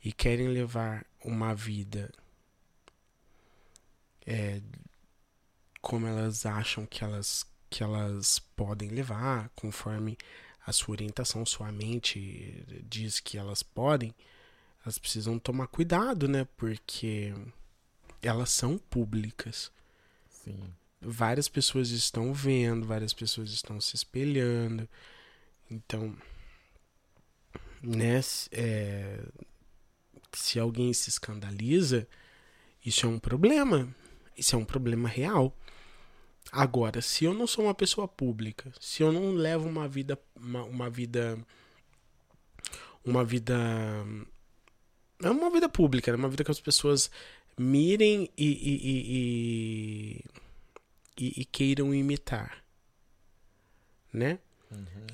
E 0.05 0.13
querem 0.13 0.49
levar 0.49 1.07
uma 1.25 1.55
vida 1.55 2.13
é, 4.27 4.61
como 5.81 6.07
elas 6.07 6.45
acham 6.45 6.87
que 6.87 7.03
elas 7.03 7.47
que 7.71 7.85
elas 7.85 8.41
podem 8.57 8.89
levar, 8.89 9.49
conforme 9.55 10.19
a 10.67 10.73
sua 10.73 10.93
orientação, 10.93 11.47
sua 11.47 11.71
mente 11.71 12.65
diz 12.89 13.21
que 13.21 13.39
elas 13.39 13.63
podem, 13.63 14.13
elas 14.83 14.99
precisam 14.99 15.39
tomar 15.39 15.69
cuidado, 15.69 16.27
né? 16.29 16.47
Porque 16.57 17.33
elas 18.21 18.51
são 18.51 18.77
públicas 18.77 19.71
Sim. 20.29 20.75
várias 21.01 21.49
pessoas 21.49 21.91
estão 21.91 22.35
vendo, 22.35 22.87
várias 22.87 23.13
pessoas 23.13 23.51
estão 23.51 23.81
se 23.81 23.95
espelhando. 23.95 24.89
Então, 25.71 26.17
né, 27.83 28.21
é, 28.51 29.21
se 30.33 30.59
alguém 30.59 30.93
se 30.93 31.09
escandaliza, 31.11 32.07
isso 32.85 33.07
é 33.07 33.09
um 33.09 33.19
problema. 33.19 33.95
Isso 34.37 34.55
é 34.57 34.59
um 34.59 34.65
problema 34.65 35.09
real. 35.09 35.55
Agora, 36.51 37.01
se 37.03 37.25
eu 37.25 37.35
não 37.35 37.47
sou 37.47 37.65
uma 37.67 37.75
pessoa 37.75 38.09
pública, 38.09 38.73
se 38.81 39.03
eu 39.03 39.13
não 39.13 39.33
levo 39.33 39.69
uma 39.69 39.87
vida, 39.87 40.19
uma, 40.35 40.65
uma 40.65 40.91
vida, 40.91 41.39
uma 43.05 43.25
vida, 43.25 43.55
é 45.23 45.31
uma 45.31 45.51
vida 45.51 45.69
pública, 45.69 46.11
né? 46.11 46.19
uma 46.19 46.29
vida 46.29 46.45
que 46.45 46.51
as 46.51 46.61
pessoas 46.61 47.11
mirem 47.59 48.31
e, 48.37 48.47
e- 48.47 48.81
e 50.17 50.25
e, 51.19 51.43
e 51.43 51.45
queiram 51.45 51.95
imitar, 51.95 52.65
né? 54.13 54.39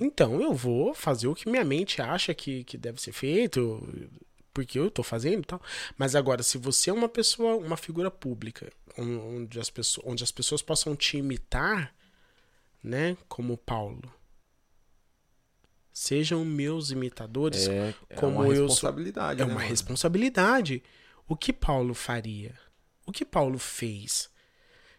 Então 0.01 0.41
eu 0.43 0.53
vou 0.53 0.93
fazer 0.95 1.27
o 1.29 1.35
que 1.35 1.49
minha 1.49 1.65
mente 1.65 2.03
acha 2.03 2.35
que, 2.35 2.65
que 2.65 2.77
deve 2.77 3.01
ser 3.01 3.13
feito, 3.13 3.87
porque 4.53 4.79
eu 4.79 4.91
tô 4.91 5.03
fazendo 5.03 5.43
e 5.43 5.47
tal. 5.47 5.61
Mas 5.97 6.15
agora, 6.15 6.43
se 6.43 6.59
você 6.59 6.91
é 6.91 6.93
uma 6.93 7.09
pessoa, 7.09 7.57
uma 7.57 7.77
figura 7.77 8.11
pública, 8.11 8.71
on- 8.99 9.37
onde 9.39 9.59
as 9.59 9.71
pessoas, 9.71 10.07
onde 10.07 10.23
as 10.23 10.31
pessoas 10.31 10.61
possam 10.63 10.95
te 10.95 11.17
imitar, 11.17 11.95
né? 12.83 13.17
Como 13.29 13.57
Paulo. 13.57 14.13
Sejam 15.93 16.45
meus 16.45 16.91
imitadores. 16.91 17.67
É, 17.69 17.95
é 18.11 18.15
como 18.17 18.37
uma 18.37 18.47
eu 18.49 18.55
sou- 18.57 18.67
responsabilidade. 18.67 19.41
É 19.41 19.45
né, 19.45 19.51
uma 19.51 19.59
mano? 19.61 19.71
responsabilidade. 19.71 20.83
O 21.27 21.35
que 21.35 21.53
Paulo 21.53 21.95
faria? 21.95 22.55
O 23.07 23.13
que 23.13 23.25
Paulo 23.25 23.59
fez? 23.59 24.29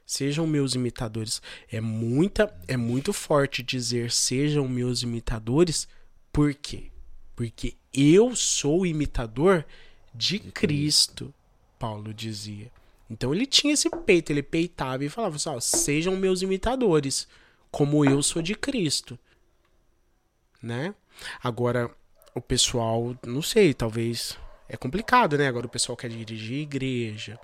Sejam 0.07 0.47
meus 0.47 0.73
imitadores. 0.73 1.41
É 1.69 1.81
muita, 1.81 2.57
é 2.65 2.77
muito 2.77 3.11
forte 3.11 3.61
dizer 3.61 4.09
sejam 4.09 4.65
meus 4.65 5.03
imitadores. 5.03 5.85
Por 6.31 6.55
quê? 6.55 6.89
Porque 7.35 7.75
eu 7.93 8.33
sou 8.33 8.85
imitador 8.85 9.65
de, 10.13 10.39
Cristo, 10.39 11.33
Paulo 11.77 12.13
dizia. 12.13 12.71
Então 13.09 13.33
ele 13.33 13.45
tinha 13.45 13.73
esse 13.73 13.89
peito, 13.89 14.31
ele 14.31 14.41
peitava 14.41 15.03
e 15.03 15.09
falava 15.09 15.35
assim, 15.35 15.49
ó, 15.49 15.59
sejam 15.59 16.15
meus 16.15 16.41
imitadores, 16.41 17.27
como 17.69 18.05
eu 18.05 18.23
sou 18.23 18.41
de 18.41 18.55
Cristo. 18.55 19.19
Né? 20.63 20.95
Agora, 21.43 21.91
o 22.33 22.39
pessoal, 22.39 23.13
não 23.25 23.41
sei, 23.41 23.73
talvez 23.73 24.37
é 24.69 24.77
complicado, 24.77 25.37
né? 25.37 25.47
Agora 25.47 25.65
o 25.65 25.69
pessoal 25.69 25.97
quer 25.97 26.09
dirigir 26.09 26.59
igreja, 26.59 27.39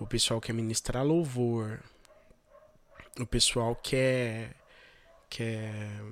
o 0.00 0.06
pessoal 0.06 0.40
quer 0.40 0.54
ministrar 0.54 1.04
louvor, 1.04 1.78
o 3.18 3.26
pessoal 3.26 3.76
quer 3.76 4.56
quer 5.28 6.02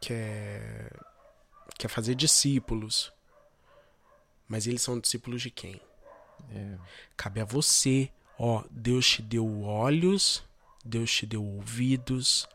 quer 0.00 0.92
quer 1.76 1.88
fazer 1.88 2.14
discípulos. 2.14 3.12
Mas 4.46 4.66
eles 4.66 4.80
são 4.80 4.98
discípulos 4.98 5.42
de 5.42 5.50
quem? 5.50 5.80
É, 6.50 6.78
Cabe 7.16 7.40
a 7.40 7.44
você. 7.44 8.10
Ó, 8.38 8.64
Deus 8.70 9.06
te 9.06 9.20
deu 9.20 9.62
olhos, 9.62 10.42
Deus 10.84 11.12
te 11.12 11.26
deu 11.26 11.44
ouvidos, 11.44 12.48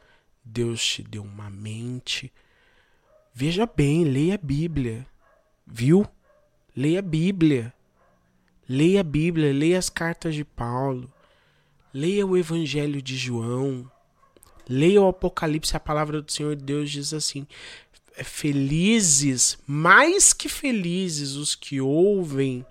Deus 0.43 0.83
te 0.83 1.03
deu 1.03 1.23
uma 1.23 1.49
mente. 1.49 2.31
Veja 3.33 3.65
bem, 3.65 4.05
leia 4.05 4.35
a 4.35 4.37
Bíblia. 4.37 5.05
Viu? 5.67 6.07
Leia 6.75 6.99
a 6.99 7.01
Bíblia. 7.01 7.73
Leia 8.67 9.01
a 9.01 9.03
Bíblia, 9.03 9.51
leia 9.51 9.77
as 9.77 9.89
cartas 9.89 10.35
de 10.35 10.43
Paulo. 10.43 11.11
Leia 11.93 12.25
o 12.25 12.37
Evangelho 12.37 13.01
de 13.01 13.15
João. 13.15 13.89
Leia 14.67 15.01
o 15.01 15.07
Apocalipse, 15.07 15.75
a 15.75 15.79
palavra 15.79 16.21
do 16.21 16.31
Senhor 16.31 16.55
Deus 16.55 16.89
diz 16.89 17.13
assim: 17.13 17.45
é 18.15 18.23
felizes, 18.23 19.57
mais 19.65 20.33
que 20.33 20.47
felizes, 20.47 21.33
os 21.33 21.55
que 21.55 21.81
ouvem, 21.81 22.65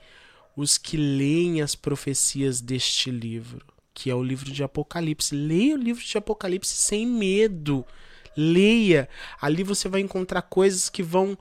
os 0.57 0.79
que 0.79 0.97
leem 0.97 1.61
as 1.61 1.75
profecias 1.75 2.61
deste 2.61 3.11
livro, 3.11 3.65
que 3.93 4.11
é 4.11 4.15
o 4.15 4.23
livro 4.23 4.51
de 4.51 4.63
Apocalipse. 4.63 5.35
Leia 5.35 5.75
o 5.75 5.79
livro 5.79 6.03
de 6.03 6.17
Apocalipse 6.17 6.75
sem 6.75 7.07
medo. 7.07 7.85
Leia. 8.37 9.09
Ali 9.41 9.63
você 9.63 9.89
vai 9.89 10.01
encontrar 10.01 10.43
coisas 10.43 10.89
que 10.89 11.03
vão 11.03 11.37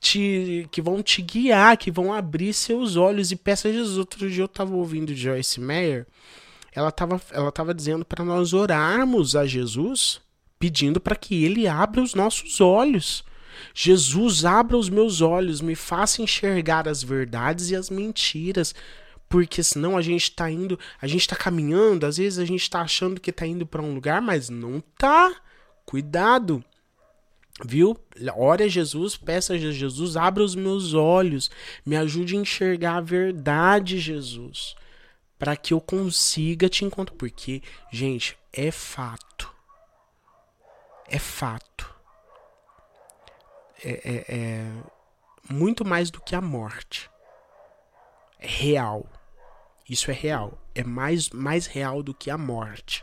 te 0.00 0.66
que 0.72 0.80
vão 0.80 1.02
te 1.02 1.20
guiar, 1.20 1.76
que 1.76 1.90
vão 1.90 2.12
abrir 2.12 2.54
seus 2.54 2.96
olhos 2.96 3.30
e 3.30 3.36
peça 3.36 3.68
a 3.68 3.72
Jesus. 3.72 3.98
Outro 3.98 4.28
dia 4.30 4.42
eu 4.42 4.46
estava 4.46 4.74
ouvindo 4.74 5.14
Joyce 5.14 5.60
Meyer, 5.60 6.06
ela 6.72 6.88
estava 6.88 7.20
ela 7.30 7.52
tava 7.52 7.74
dizendo 7.74 8.04
para 8.04 8.24
nós 8.24 8.52
orarmos 8.54 9.36
a 9.36 9.46
Jesus, 9.46 10.20
pedindo 10.58 11.00
para 11.00 11.14
que 11.14 11.44
ele 11.44 11.68
abra 11.68 12.02
os 12.02 12.14
nossos 12.14 12.60
olhos. 12.60 13.22
Jesus, 13.74 14.44
abra 14.46 14.76
os 14.76 14.88
meus 14.88 15.20
olhos, 15.20 15.60
me 15.60 15.74
faça 15.74 16.22
enxergar 16.22 16.88
as 16.88 17.02
verdades 17.02 17.70
e 17.70 17.76
as 17.76 17.90
mentiras. 17.90 18.74
Porque 19.28 19.62
senão 19.62 19.96
a 19.96 20.02
gente 20.02 20.32
tá 20.32 20.50
indo, 20.50 20.78
a 21.00 21.06
gente 21.06 21.28
tá 21.28 21.36
caminhando, 21.36 22.04
às 22.04 22.16
vezes 22.16 22.38
a 22.38 22.44
gente 22.44 22.68
tá 22.68 22.80
achando 22.80 23.20
que 23.20 23.30
tá 23.30 23.46
indo 23.46 23.66
para 23.66 23.82
um 23.82 23.94
lugar, 23.94 24.20
mas 24.20 24.48
não 24.48 24.82
tá. 24.98 25.32
Cuidado. 25.84 26.64
Viu? 27.64 27.96
Ore 28.36 28.64
a 28.64 28.68
Jesus, 28.68 29.16
peça 29.16 29.54
a 29.54 29.58
Jesus, 29.58 30.16
abra 30.16 30.42
os 30.42 30.54
meus 30.54 30.94
olhos, 30.94 31.50
me 31.84 31.96
ajude 31.96 32.36
a 32.36 32.40
enxergar 32.40 32.96
a 32.96 33.00
verdade, 33.00 33.98
Jesus, 33.98 34.74
para 35.38 35.56
que 35.56 35.74
eu 35.74 35.80
consiga 35.80 36.68
te 36.68 36.84
encontrar. 36.84 37.14
Porque, 37.16 37.62
gente, 37.92 38.36
é 38.52 38.70
fato. 38.70 39.52
É 41.08 41.18
fato. 41.18 41.88
é, 43.82 43.90
é- 44.04 44.24
é 44.36 44.82
muito 45.50 45.84
mais 45.86 46.10
do 46.10 46.20
que 46.20 46.34
a 46.36 46.40
morte. 46.40 47.10
É 48.38 48.46
real. 48.46 49.06
Isso 49.88 50.10
é 50.10 50.14
real. 50.14 50.58
É 50.74 50.84
mais, 50.84 51.30
mais 51.30 51.66
real 51.66 52.02
do 52.02 52.12
que 52.14 52.30
a 52.30 52.36
morte. 52.38 53.02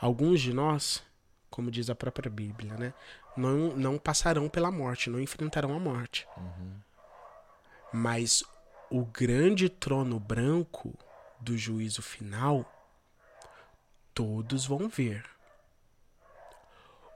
Alguns 0.00 0.40
de 0.40 0.52
nós, 0.52 1.02
como 1.50 1.70
diz 1.70 1.90
a 1.90 1.94
própria 1.94 2.30
Bíblia, 2.30 2.74
né? 2.74 2.94
Não, 3.38 3.76
não 3.76 3.98
passarão 3.98 4.48
pela 4.48 4.70
morte, 4.70 5.08
não 5.08 5.20
enfrentarão 5.20 5.72
a 5.72 5.78
morte. 5.78 6.26
Mas 7.92 8.42
o 8.90 9.04
grande 9.04 9.68
trono 9.68 10.18
branco 10.18 10.98
do 11.38 11.56
juízo 11.56 12.02
final, 12.02 12.68
todos 14.12 14.66
vão 14.66 14.88
ver. 14.88 15.24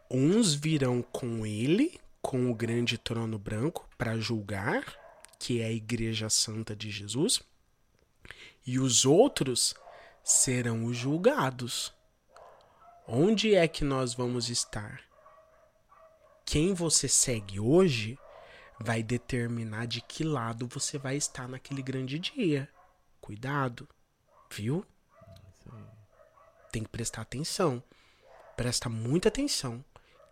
Uns 0.08 0.54
virão 0.54 1.02
com 1.02 1.44
ele, 1.44 2.00
com 2.20 2.48
o 2.50 2.54
grande 2.54 2.96
trono 2.96 3.36
branco, 3.36 3.88
para 3.98 4.16
julgar, 4.16 4.84
que 5.40 5.60
é 5.60 5.66
a 5.66 5.72
Igreja 5.72 6.30
Santa 6.30 6.76
de 6.76 6.88
Jesus, 6.88 7.42
e 8.64 8.78
os 8.78 9.04
outros 9.04 9.74
serão 10.22 10.84
os 10.84 10.96
julgados. 10.96 11.92
Onde 13.08 13.56
é 13.56 13.66
que 13.66 13.82
nós 13.82 14.14
vamos 14.14 14.48
estar? 14.48 15.11
Quem 16.52 16.74
você 16.74 17.08
segue 17.08 17.58
hoje 17.58 18.18
vai 18.78 19.02
determinar 19.02 19.86
de 19.86 20.02
que 20.02 20.22
lado 20.22 20.66
você 20.66 20.98
vai 20.98 21.16
estar 21.16 21.48
naquele 21.48 21.80
grande 21.80 22.18
dia. 22.18 22.68
Cuidado, 23.22 23.88
viu? 24.50 24.84
Tem 26.70 26.82
que 26.82 26.90
prestar 26.90 27.22
atenção. 27.22 27.82
Presta 28.54 28.90
muita 28.90 29.28
atenção. 29.30 29.82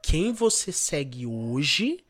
Quem 0.02 0.30
você 0.30 0.70
segue 0.70 1.24
hoje 1.24 2.04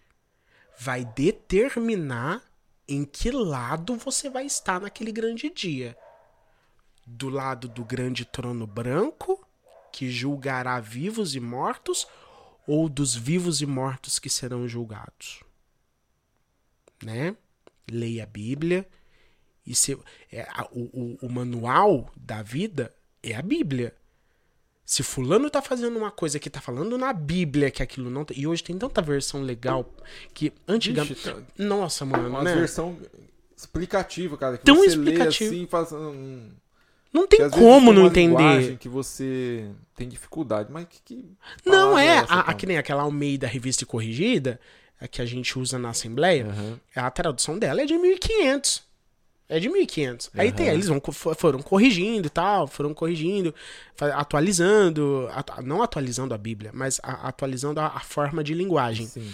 vai 0.76 1.04
determinar 1.04 2.42
em 2.88 3.04
que 3.04 3.30
lado 3.30 3.94
você 3.94 4.28
vai 4.28 4.44
estar 4.44 4.80
naquele 4.80 5.12
grande 5.12 5.48
dia. 5.48 5.96
Do 7.06 7.28
lado 7.28 7.68
do 7.68 7.84
grande 7.84 8.24
trono 8.24 8.66
branco, 8.66 9.46
que 9.92 10.10
julgará 10.10 10.80
vivos 10.80 11.36
e 11.36 11.40
mortos, 11.40 12.08
ou 12.70 12.88
dos 12.88 13.14
vivos 13.14 13.60
e 13.60 13.66
mortos 13.66 14.18
que 14.18 14.30
serão 14.30 14.68
julgados 14.68 15.40
né? 17.02 17.34
Leia 17.90 18.24
a 18.24 18.26
Bíblia. 18.26 18.86
E 19.66 19.74
se, 19.74 19.98
é, 20.30 20.46
o, 20.72 20.80
o, 20.80 21.18
o 21.22 21.28
manual 21.32 22.10
da 22.16 22.42
vida 22.42 22.94
é 23.22 23.34
a 23.34 23.42
Bíblia. 23.42 23.94
Se 24.84 25.02
fulano 25.02 25.48
tá 25.48 25.62
fazendo 25.62 25.96
uma 25.96 26.10
coisa 26.10 26.38
que 26.38 26.50
tá 26.50 26.60
falando 26.60 26.98
na 26.98 27.12
Bíblia 27.12 27.70
que 27.70 27.82
aquilo 27.82 28.10
não... 28.10 28.24
tá- 28.24 28.34
E 28.36 28.46
hoje 28.46 28.62
tem 28.62 28.76
tanta 28.76 29.00
versão 29.00 29.42
legal 29.42 29.88
que 30.34 30.52
antigamente... 30.68 31.22
Tá- 31.22 31.42
Nossa, 31.56 32.04
mano, 32.04 32.28
Uma 32.28 32.42
né? 32.42 32.54
versão 32.54 32.98
explicativa, 33.56 34.36
cara. 34.36 34.58
Que 34.58 34.64
Tão 34.64 34.76
você 34.76 34.88
explicativo. 34.88 35.50
lê 35.52 35.56
assim 35.58 35.66
faz... 35.66 35.92
hum, 35.92 36.50
Não 37.12 37.26
tem 37.26 37.48
como 37.50 37.86
tem 37.86 37.94
não 37.94 38.02
uma 38.02 38.08
entender. 38.08 38.26
linguagem 38.28 38.76
que 38.76 38.88
você 38.88 39.68
tem 39.96 40.08
dificuldade, 40.08 40.70
mas 40.70 40.86
que... 40.88 41.00
que 41.04 41.68
Não 41.68 41.98
é, 41.98 42.18
essa, 42.18 42.32
a, 42.34 42.40
a 42.40 42.42
cara? 42.44 42.54
que 42.56 42.66
nem 42.66 42.78
aquela 42.78 43.02
Almeida 43.02 43.46
Revista 43.46 43.82
e 43.82 43.86
Corrigida, 43.86 44.60
a 45.00 45.08
que 45.08 45.20
a 45.20 45.26
gente 45.26 45.58
usa 45.58 45.78
na 45.78 45.90
Assembleia, 45.90 46.46
Aham. 46.46 46.80
a 46.94 47.10
tradução 47.10 47.58
dela 47.58 47.82
é 47.82 47.86
de 47.86 47.98
1500. 47.98 48.88
É 49.48 49.58
de 49.58 49.68
1500. 49.68 50.30
Aí 50.34 50.46
Aham. 50.48 50.56
tem, 50.56 50.68
eles 50.68 50.86
vão, 50.86 51.02
foram 51.10 51.60
corrigindo 51.60 52.28
e 52.28 52.30
tal, 52.30 52.68
foram 52.68 52.94
corrigindo, 52.94 53.52
atualizando, 54.14 55.28
atu- 55.32 55.62
não 55.62 55.82
atualizando 55.82 56.34
a 56.34 56.38
Bíblia, 56.38 56.70
mas 56.72 57.00
a- 57.02 57.26
atualizando 57.28 57.80
a, 57.80 57.86
a 57.86 58.00
forma 58.00 58.44
de 58.44 58.54
linguagem. 58.54 59.06
Sim. 59.06 59.32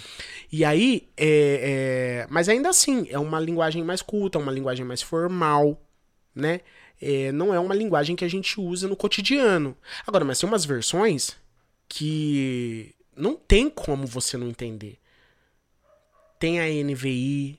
E 0.51 0.65
aí, 0.65 1.09
é, 1.17 2.23
é, 2.23 2.27
mas 2.31 2.49
ainda 2.49 2.69
assim, 2.71 3.07
é 3.11 3.19
uma 3.19 3.39
linguagem 3.41 3.85
mais 3.85 4.01
culta, 4.01 4.39
uma 4.39 4.53
linguagem 4.53 4.85
mais 4.87 5.03
formal, 5.03 5.81
né? 6.35 6.61
É, 7.01 7.31
não 7.33 7.53
é 7.53 7.61
uma 7.61 7.75
linguagem 7.75 8.17
que 8.17 8.25
a 8.25 8.29
gente 8.29 8.61
usa 8.61 8.89
no 8.89 8.97
cotidiano. 8.97 9.77
Agora, 10.07 10.25
mas 10.25 10.39
tem 10.39 10.49
umas 10.49 10.65
versões 10.65 11.37
que 11.89 12.95
não 13.15 13.35
tem 13.35 13.69
como 13.69 14.07
você 14.07 14.37
não 14.37 14.49
entender. 14.49 14.99
Tem 16.39 16.61
a 16.61 16.85
NVI, 16.85 17.59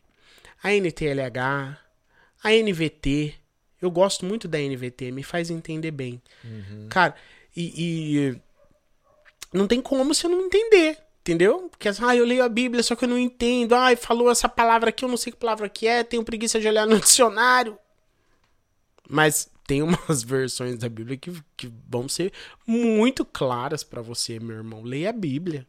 a 0.64 0.72
NTLH, 0.74 1.78
a 2.44 2.52
NVT. 2.52 3.34
Eu 3.82 3.92
gosto 3.92 4.26
muito 4.26 4.48
da 4.48 4.58
NVT, 4.58 5.12
me 5.12 5.24
faz 5.24 5.50
entender 5.50 5.92
bem. 5.92 6.22
Cara, 6.90 7.16
e, 7.56 7.74
e 7.76 8.42
não 9.54 9.68
tem 9.68 9.82
como 9.82 10.04
você 10.14 10.28
não 10.28 10.42
entender. 10.42 10.98
Entendeu? 11.22 11.68
Porque, 11.70 11.90
ah, 11.90 12.16
eu 12.16 12.24
leio 12.24 12.42
a 12.42 12.48
Bíblia, 12.48 12.82
só 12.82 12.96
que 12.96 13.04
eu 13.04 13.10
não 13.10 13.20
entendo. 13.20 13.76
Ai, 13.76 13.98
falou 13.98 14.32
essa 14.32 14.48
palavra 14.48 14.90
aqui, 14.90 15.04
eu 15.04 15.10
não 15.10 15.18
sei 15.18 15.34
que 15.34 15.38
palavra 15.38 15.68
que 15.68 15.86
é, 15.86 16.02
tenho 16.02 16.24
preguiça 16.24 16.58
de 16.58 16.66
olhar 16.70 16.88
no 16.88 16.98
dicionário. 17.02 17.78
Mas 19.10 19.50
tem 19.66 19.82
umas 19.84 20.24
versões 20.24 20.78
da 20.78 20.90
Bíblia 20.90 21.18
que, 21.18 21.32
que 21.56 21.72
vão 21.88 22.08
ser 22.08 22.32
muito 22.66 23.26
claras 23.26 23.84
pra 23.84 24.02
você, 24.02 24.40
meu 24.40 24.58
irmão. 24.58 24.84
Leia 24.84 25.10
a 25.10 25.14
Bíblia. 25.14 25.66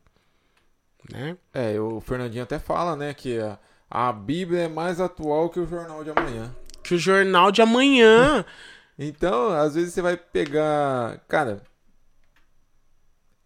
Né? 1.11 1.37
É, 1.55 1.81
o 1.81 2.01
Fernandinho 2.01 2.43
até 2.43 2.59
fala, 2.59 2.95
né, 2.95 3.15
que 3.15 3.39
a, 3.39 3.59
a 3.91 4.13
Bíblia 4.13 4.63
é 4.63 4.69
mais 4.69 5.01
atual 5.01 5.49
que 5.49 5.61
o 5.61 5.67
Jornal 5.67 6.05
de 6.05 6.11
Amanhã. 6.11 6.55
Que 6.83 6.95
o 6.95 6.99
jornal 6.99 7.51
de 7.51 7.63
amanhã. 7.63 8.45
Então, 9.01 9.51
às 9.51 9.77
vezes 9.77 9.95
você 9.95 10.03
vai 10.03 10.17
pegar. 10.17 11.21
Cara, 11.29 11.63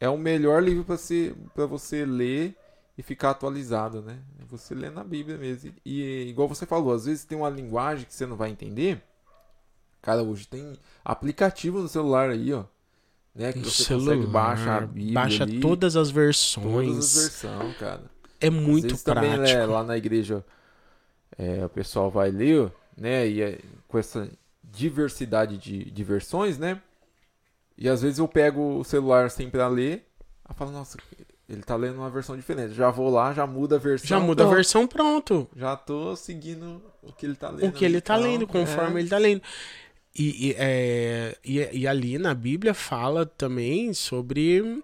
é 0.01 0.09
o 0.09 0.17
melhor 0.17 0.63
livro 0.63 0.83
para 0.83 0.97
você, 0.97 1.35
pra 1.55 1.67
você 1.67 2.07
ler 2.07 2.57
e 2.97 3.03
ficar 3.03 3.31
atualizado, 3.31 4.01
né? 4.01 4.19
Você 4.49 4.75
lê 4.75 4.89
na 4.89 5.05
Bíblia 5.05 5.37
mesmo. 5.37 5.75
E, 5.85 6.03
e, 6.03 6.29
igual 6.31 6.49
você 6.49 6.65
falou, 6.65 6.95
às 6.95 7.05
vezes 7.05 7.27
tem 7.27 7.37
uma 7.37 7.51
linguagem 7.51 8.07
que 8.07 8.15
você 8.15 8.25
não 8.25 8.37
vai 8.37 8.49
entender. 8.49 9.03
Cara, 10.03 10.23
hoje 10.23 10.47
tem 10.49 10.77
aplicativo 11.05 11.81
no 11.81 11.89
celular 11.89 12.31
aí, 12.31 12.53
ó. 12.53 12.65
Né? 13.35 13.53
Que 13.53 13.61
No 13.61 13.71
você 13.71 13.85
celular, 13.85 14.17
consegue 14.17 14.33
baixar 14.33 14.83
a 14.83 14.87
Bíblia. 14.87 15.15
baixa 15.15 15.45
ali, 15.45 15.61
todas 15.61 15.97
as 15.97 16.11
versões. 16.11 16.65
todas 16.87 16.99
as 16.99 17.23
versões, 17.23 17.77
cara. 17.79 18.03
É 18.41 18.51
muito 18.51 18.89
vezes 18.89 19.03
prático. 19.03 19.37
também, 19.37 19.39
né, 19.39 19.65
lá 19.67 19.83
na 19.85 19.97
igreja, 19.97 20.45
é, 21.39 21.65
o 21.65 21.69
pessoal 21.69 22.11
vai 22.11 22.31
ler, 22.31 22.71
né? 22.97 23.27
E 23.29 23.41
é, 23.41 23.59
com 23.89 23.99
essa 23.99 24.29
diversidade 24.63 25.57
de, 25.57 25.85
de 25.91 26.05
versões, 26.05 26.59
né? 26.59 26.81
E 27.79 27.89
às 27.89 28.03
vezes 28.03 28.19
eu 28.19 28.29
pego 28.29 28.79
o 28.81 28.85
celular 28.85 29.31
sem 29.31 29.49
pra 29.49 29.69
ler, 29.69 30.07
eu 30.49 30.55
falo, 30.55 30.73
nossa, 30.73 30.99
ele 31.49 31.63
tá 31.63 31.77
lendo 31.77 31.97
uma 31.97 32.11
versão 32.11 32.37
diferente. 32.37 32.75
Já 32.75 32.91
vou 32.91 33.09
lá, 33.11 33.33
já 33.33 33.47
muda 33.47 33.77
a 33.77 33.79
versão. 33.79 34.07
Já 34.09 34.21
muda 34.21 34.43
a 34.43 34.47
pronto, 34.47 34.57
versão, 34.57 34.87
pronto. 34.87 35.49
Já 35.57 35.77
tô 35.77 36.15
seguindo 36.17 36.83
o 37.03 37.13
que 37.13 37.25
ele 37.27 37.35
tá 37.37 37.49
lendo. 37.49 37.69
o 37.69 37.73
que 37.73 37.85
ele 37.85 38.01
tá 38.01 38.17
então, 38.19 38.31
lendo, 38.31 38.47
conforme 38.47 38.97
é, 38.97 39.01
ele 39.03 39.09
tá 39.09 39.19
lendo. 39.19 39.43
E, 40.15 40.49
e, 40.49 40.55
é, 40.59 41.39
e, 41.45 41.81
e 41.81 41.89
ali 41.89 42.19
na 42.19 42.35
Bíblia 42.35 42.75
fala 42.75 43.25
também 43.25 43.95
sobre 43.95 44.83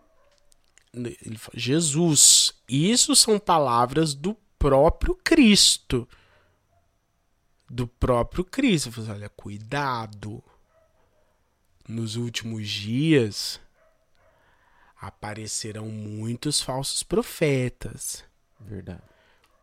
Jesus. 1.55 2.55
Isso 2.69 3.15
são 3.15 3.39
palavras 3.39 4.15
do 4.15 4.35
próprio 4.59 5.15
Cristo. 5.15 6.09
Do 7.69 7.87
próprio 7.87 8.45
Cristo. 8.45 8.89
Ele 8.89 8.97
fala, 8.97 9.13
Olha, 9.19 9.29
cuidado. 9.29 10.43
Nos 11.87 12.17
últimos 12.17 12.69
dias 12.69 13.61
aparecerão 15.01 15.87
muitos 15.87 16.61
falsos 16.61 17.03
profetas. 17.03 18.25
Verdade. 18.61 19.08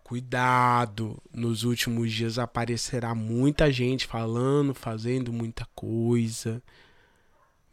Cuidado, 0.06 1.20
nos 1.34 1.64
últimos 1.64 2.14
dias 2.14 2.38
aparecerá 2.38 3.16
muita 3.16 3.72
gente 3.72 4.06
falando, 4.06 4.72
fazendo 4.72 5.34
muita 5.34 5.66
coisa. 5.74 6.62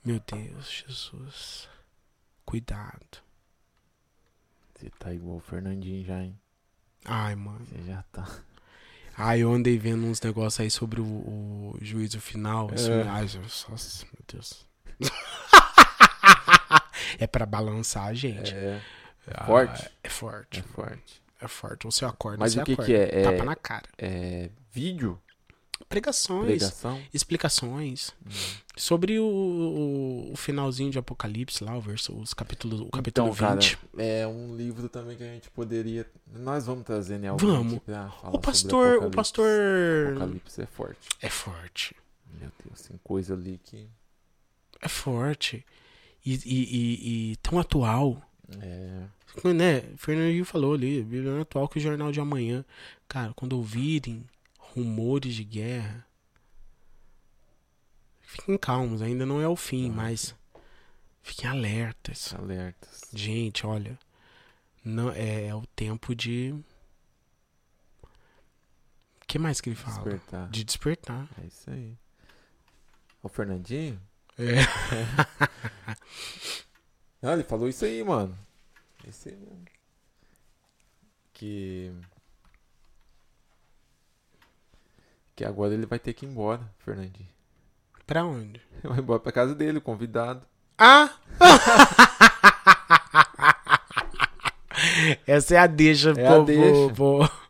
Meu 0.03 0.19
Deus, 0.19 0.83
Jesus. 0.89 1.69
Cuidado. 2.47 3.19
Você 4.75 4.89
tá 4.99 5.13
igual 5.13 5.37
o 5.37 5.41
Fernandinho 5.41 6.03
já, 6.07 6.23
hein? 6.23 6.41
Ai, 7.05 7.35
mano. 7.37 7.67
Você 7.67 7.83
já 7.83 8.03
tá. 8.11 8.27
Ai, 9.15 9.41
eu 9.41 9.53
andei 9.53 9.77
vendo 9.77 10.07
uns 10.07 10.19
negócios 10.23 10.59
aí 10.61 10.71
sobre 10.71 11.03
o, 11.03 11.05
o 11.05 11.77
juízo 11.83 12.19
final. 12.19 12.71
assim, 12.73 12.93
É. 12.93 13.03
ai, 13.09 13.29
Jesus, 13.29 13.67
nossa, 13.69 14.07
meu 14.07 14.25
Deus. 14.27 14.67
é 17.19 17.27
pra 17.27 17.45
balançar 17.45 18.07
a 18.07 18.15
gente. 18.15 18.55
É, 18.55 18.81
Ah, 19.35 19.45
forte. 19.45 19.91
É 20.03 20.09
forte. 20.09 20.61
é 20.61 20.63
forte. 20.63 21.22
É 21.43 21.49
forte. 21.49 21.85
Você 21.87 22.05
acorda, 22.05 22.39
Mas 22.39 22.53
você 22.53 22.61
o 22.61 22.65
que 22.65 22.73
acorda. 22.73 22.87
que 22.91 22.97
é? 22.97 23.21
É- 23.21 23.23
Tapa 23.25 23.45
na 23.45 23.57
cara. 23.57 23.89
É 23.99 24.49
vídeo? 24.71 25.21
Pregações. 25.89 26.47
Pregação? 26.47 27.03
explicações 27.13 28.13
sobre 28.77 29.19
o, 29.19 29.25
o, 29.25 30.33
o 30.33 30.37
finalzinho 30.37 30.91
de 30.91 30.99
Apocalipse 30.99 31.63
lá, 31.63 31.77
o 31.77 31.81
verso, 31.81 32.15
os 32.17 32.33
capítulos, 32.33 32.81
o 32.81 32.87
capítulo 32.89 33.29
Então, 33.29 33.37
cara, 33.37 33.55
20. 33.61 33.79
é 33.99 34.27
um 34.27 34.57
livro 34.57 34.89
também 34.89 35.17
que 35.17 35.23
a 35.25 35.27
gente 35.27 35.51
poderia. 35.51 36.07
Nós 36.33 36.65
vamos 36.67 36.85
trazer, 36.85 37.19
né? 37.19 37.29
Vamos. 37.37 37.81
O 38.33 38.39
pastor, 38.39 39.03
o 39.05 39.11
pastor 39.11 39.49
Apocalipse 40.13 40.63
é 40.63 40.67
forte. 40.67 41.09
é 41.21 41.29
forte, 41.29 41.97
Meu 42.41 42.51
Deus, 42.65 42.81
tem 42.83 42.99
coisa 43.05 43.35
ali 43.35 43.61
que. 43.63 43.87
é 44.81 44.89
forte 44.89 45.67
e, 46.25 46.35
e, 46.35 46.41
e- 46.47 47.33
e 47.33 47.37
tão 47.37 47.59
atual, 47.59 48.23
É. 48.61 49.53
Né? 49.55 49.81
Fernandinho 49.97 50.45
falou 50.45 50.75
ali, 50.75 51.03
Bíblia 51.03 51.33
é 51.33 51.41
atual 51.41 51.69
que 51.69 51.79
o 51.79 51.81
jornal 51.81 52.13
de 52.13 52.21
amanhã. 52.21 52.65
Cara, 53.09 53.33
quando 53.35 53.55
ouvirem 53.55 54.25
rumores 54.59 55.35
de 55.35 55.45
guerra, 55.45 56.07
fiquem 58.21 58.59
calmos, 58.59 59.01
ainda 59.01 59.25
não 59.25 59.41
é 59.41 59.49
o 59.49 59.57
fim, 59.57 59.91
Ah, 59.91 59.95
mas 59.95 60.35
fiquem 61.23 61.49
alertas. 61.49 62.35
Alertas. 62.35 63.03
Gente, 63.13 63.67
olha, 63.67 63.99
não 64.85 65.11
é, 65.11 65.47
é 65.47 65.55
o 65.55 65.67
tempo 65.75 66.15
de 66.15 66.55
o 69.23 69.27
que 69.27 69.39
mais 69.39 69.61
que 69.61 69.71
ele 69.71 69.77
fala? 69.77 69.95
Despertar. 69.97 70.51
De 70.51 70.65
despertar. 70.65 71.29
É 71.43 71.47
isso 71.47 71.71
aí. 71.71 71.97
O 73.23 73.29
Fernandinho? 73.29 74.01
É. 74.39 74.57
Ah, 77.23 77.33
ele 77.35 77.45
falou 77.45 77.69
isso 77.69 77.85
aí, 77.85 78.03
mano. 78.03 78.37
Isso 79.07 79.29
aí 79.29 79.37
mesmo. 79.37 79.65
Que. 81.33 81.93
Que 85.37 85.45
agora 85.45 85.75
ele 85.75 85.87
vai 85.87 85.99
ter 85.99 86.13
que 86.13 86.27
ir 86.27 86.29
embora, 86.29 86.61
Fernandinho. 86.81 87.29
Pra 88.07 88.25
onde? 88.25 88.61
Vai 88.83 88.99
embora 88.99 89.21
pra 89.21 89.33
casa 89.33 89.55
dele, 89.55 89.79
o 89.79 89.83
convidado. 89.83 90.45
Ah! 90.77 91.11
Essa 95.27 95.55
é 95.55 95.59
a 95.59 95.67
deixa, 95.67 96.11
É 96.11 96.15
pô, 96.15 96.43
a 96.43 96.45
deixa. 96.45 96.95
pô, 96.95 97.27
pô. 97.29 97.42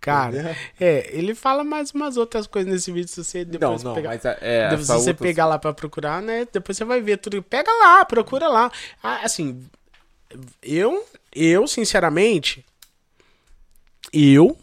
Cara, 0.00 0.32
Entendeu? 0.34 0.56
é, 0.80 1.10
ele 1.14 1.34
fala 1.34 1.62
mais 1.62 1.90
umas 1.92 2.16
outras 2.16 2.46
coisas 2.46 2.72
nesse 2.72 2.90
vídeo, 2.90 3.08
se 3.08 3.22
você 3.22 3.44
Não, 3.44 3.50
depois 3.50 3.82
não, 3.82 3.94
pegar. 3.94 4.08
mas 4.08 4.24
é. 4.24 4.38
é 4.40 4.62
Depois, 4.70 4.86
se 4.86 4.92
você 4.94 5.10
outra- 5.10 5.26
pegar 5.26 5.46
lá 5.46 5.58
pra 5.58 5.74
procurar, 5.74 6.22
né? 6.22 6.46
Depois 6.50 6.78
você 6.78 6.84
vai 6.86 7.02
ver 7.02 7.18
tudo. 7.18 7.42
Pega 7.42 7.70
lá, 7.70 8.02
procura 8.06 8.48
lá. 8.48 8.72
Ah, 9.02 9.20
assim, 9.24 9.62
eu, 10.62 11.04
eu, 11.34 11.66
sinceramente, 11.68 12.64
eu, 14.12 14.56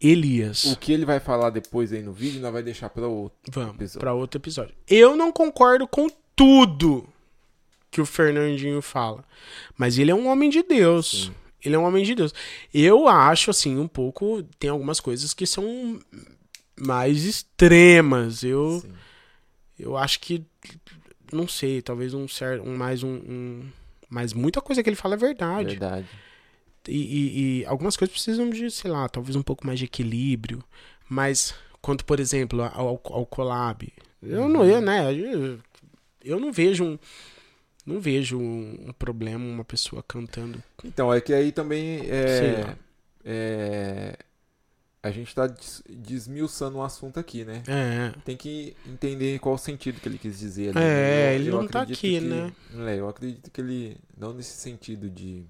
Elias, 0.00 0.64
O 0.64 0.76
que 0.76 0.92
ele 0.92 1.04
vai 1.06 1.20
falar 1.20 1.50
depois 1.50 1.92
aí 1.92 2.02
no 2.02 2.12
vídeo, 2.12 2.40
nós 2.40 2.52
vai 2.52 2.62
deixar 2.62 2.90
pra 2.90 3.06
outro. 3.06 3.38
vamos 3.52 3.74
episódio. 3.76 4.00
pra 4.00 4.12
outro 4.12 4.38
episódio. 4.38 4.74
Eu 4.88 5.16
não 5.16 5.32
concordo 5.32 5.86
com 5.86 6.08
tudo 6.36 7.08
que 7.90 8.00
o 8.00 8.06
Fernandinho 8.06 8.82
fala, 8.82 9.24
mas 9.78 9.96
ele 9.98 10.10
é 10.10 10.14
um 10.14 10.26
homem 10.28 10.50
de 10.50 10.62
Deus. 10.62 11.26
Sim. 11.28 11.34
Ele 11.64 11.74
é 11.74 11.78
um 11.78 11.84
homem 11.84 12.04
de 12.04 12.14
Deus. 12.14 12.34
Eu 12.72 13.08
acho, 13.08 13.50
assim, 13.50 13.78
um 13.78 13.88
pouco. 13.88 14.42
Tem 14.58 14.68
algumas 14.70 15.00
coisas 15.00 15.32
que 15.32 15.46
são 15.46 15.98
mais 16.78 17.24
extremas. 17.24 18.42
Eu. 18.42 18.80
Sim. 18.80 18.92
Eu 19.78 19.96
acho 19.96 20.20
que. 20.20 20.44
Não 21.32 21.48
sei, 21.48 21.80
talvez 21.82 22.14
um 22.14 22.28
certo. 22.28 22.68
Um, 22.68 22.76
mais 22.76 23.02
um, 23.02 23.14
um- 23.14 23.68
Mas 24.08 24.32
muita 24.32 24.60
coisa 24.60 24.82
que 24.82 24.88
ele 24.88 24.96
fala 24.96 25.14
é 25.14 25.18
verdade. 25.18 25.70
Verdade. 25.70 26.06
E, 26.86 26.92
e- 26.98 27.60
e 27.60 27.64
algumas 27.66 27.96
coisas 27.96 28.12
precisam 28.14 28.50
de, 28.50 28.70
sei 28.70 28.90
lá, 28.90 29.08
talvez 29.08 29.34
um 29.34 29.42
pouco 29.42 29.66
mais 29.66 29.78
de 29.78 29.86
equilíbrio. 29.86 30.62
Mas, 31.08 31.54
quanto, 31.80 32.04
por 32.04 32.20
exemplo, 32.20 32.62
ao, 32.62 33.00
ao 33.04 33.24
collab. 33.26 33.90
Eu 34.22 34.48
não, 34.48 34.64
eu, 34.64 34.80
né? 34.80 35.12
Eu, 35.12 35.58
eu 36.22 36.38
não 36.40 36.52
vejo 36.52 36.84
um. 36.84 36.98
Não 37.86 38.00
vejo 38.00 38.38
um, 38.38 38.88
um 38.88 38.92
problema 38.92 39.44
uma 39.44 39.64
pessoa 39.64 40.02
cantando. 40.02 40.62
Então, 40.82 41.12
é 41.12 41.20
que 41.20 41.32
aí 41.34 41.52
também 41.52 42.00
é, 42.10 42.76
é, 43.24 44.18
a 45.02 45.10
gente 45.10 45.34
tá 45.34 45.46
des- 45.46 45.82
desmiuçando 45.88 46.78
o 46.78 46.82
assunto 46.82 47.20
aqui, 47.20 47.44
né? 47.44 47.62
É. 47.68 48.12
Tem 48.24 48.36
que 48.38 48.74
entender 48.86 49.38
qual 49.38 49.54
o 49.54 49.58
sentido 49.58 50.00
que 50.00 50.08
ele 50.08 50.16
quis 50.18 50.38
dizer 50.38 50.70
ali. 50.70 50.78
É, 50.78 50.82
né? 50.82 51.34
ele 51.34 51.50
não 51.50 51.66
tá 51.68 51.80
acredito 51.82 51.98
aqui, 51.98 52.18
que- 52.20 52.26
né? 52.26 52.52
É, 52.90 52.98
eu 52.98 53.08
acredito 53.08 53.50
que 53.50 53.60
ele, 53.60 53.96
não 54.16 54.32
nesse 54.32 54.56
sentido 54.56 55.10
de, 55.10 55.44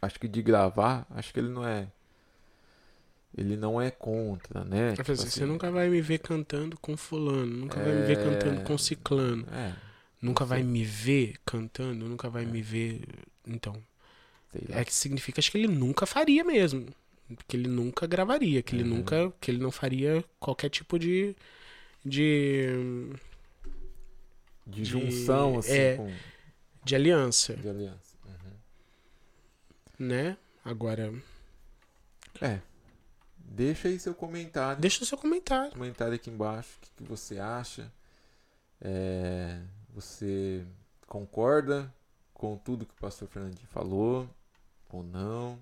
acho 0.00 0.20
que 0.20 0.28
de 0.28 0.42
gravar, 0.42 1.06
acho 1.10 1.32
que 1.32 1.40
ele 1.40 1.48
não 1.48 1.66
é, 1.66 1.88
ele 3.36 3.56
não 3.56 3.80
é 3.82 3.90
contra, 3.90 4.64
né? 4.64 4.90
Eu 4.92 4.96
Tipo 4.96 5.10
assim, 5.12 5.28
você 5.28 5.44
nunca 5.44 5.70
vai 5.72 5.88
me 5.88 6.00
ver 6.00 6.18
cantando 6.18 6.78
com 6.78 6.96
fulano, 6.96 7.46
nunca 7.46 7.80
vai 7.82 7.92
me 7.92 8.02
ver 8.06 8.18
É. 8.18 8.22
cantando 8.22 8.60
com 8.62 8.78
ciclano, 8.78 9.44
É, 9.52 9.72
nunca 10.24 10.44
vai 10.44 10.62
me 10.62 10.84
ver 10.84 11.36
cantando, 11.44 12.08
nunca 12.08 12.28
vai 12.30 12.44
me 12.46 12.62
ver. 12.62 13.02
Então, 13.46 13.74
é 14.70 14.84
que 14.84 14.94
significa 14.94 15.40
acho 15.40 15.50
que 15.50 15.58
ele 15.58 15.68
nunca 15.68 16.06
faria 16.06 16.42
mesmo. 16.44 16.86
Que 17.48 17.56
ele 17.56 17.68
nunca 17.68 18.06
gravaria, 18.06 18.62
que 18.62 18.74
ele 18.76 18.82
Uhum. 18.84 18.96
nunca, 18.98 19.32
que 19.40 19.50
ele 19.50 19.58
não 19.58 19.70
faria 19.70 20.24
qualquer 20.38 20.68
tipo 20.70 20.98
de 20.98 21.34
de 22.04 22.68
de 24.66 24.82
de- 24.82 24.84
junção, 24.84 25.58
assim, 25.58 25.72
é. 25.72 25.96
com, 25.96 26.12
de 26.84 26.94
aliança, 26.94 27.54
de 27.56 27.68
aliança. 27.68 28.14
Uhum. 28.26 30.06
né? 30.06 30.36
Agora, 30.64 31.12
É, 32.40 32.60
deixa 33.38 33.88
aí 33.88 33.98
seu 33.98 34.14
comentário. 34.14 34.80
deixa 34.80 35.02
o 35.02 35.06
seu 35.06 35.16
comentário. 35.18 35.72
comentário 35.72 36.14
aqui 36.14 36.30
embaixo 36.30 36.70
o 36.76 36.80
que, 36.80 36.90
que 36.96 37.02
você 37.04 37.38
acha. 37.38 37.90
É, 38.80 39.60
você 39.94 40.64
concorda 41.06 41.92
com 42.32 42.56
tudo 42.56 42.84
que 42.84 42.92
o 42.94 43.00
pastor 43.00 43.28
Fernandinho 43.28 43.68
falou 43.68 44.28
ou 44.90 45.02
não? 45.02 45.58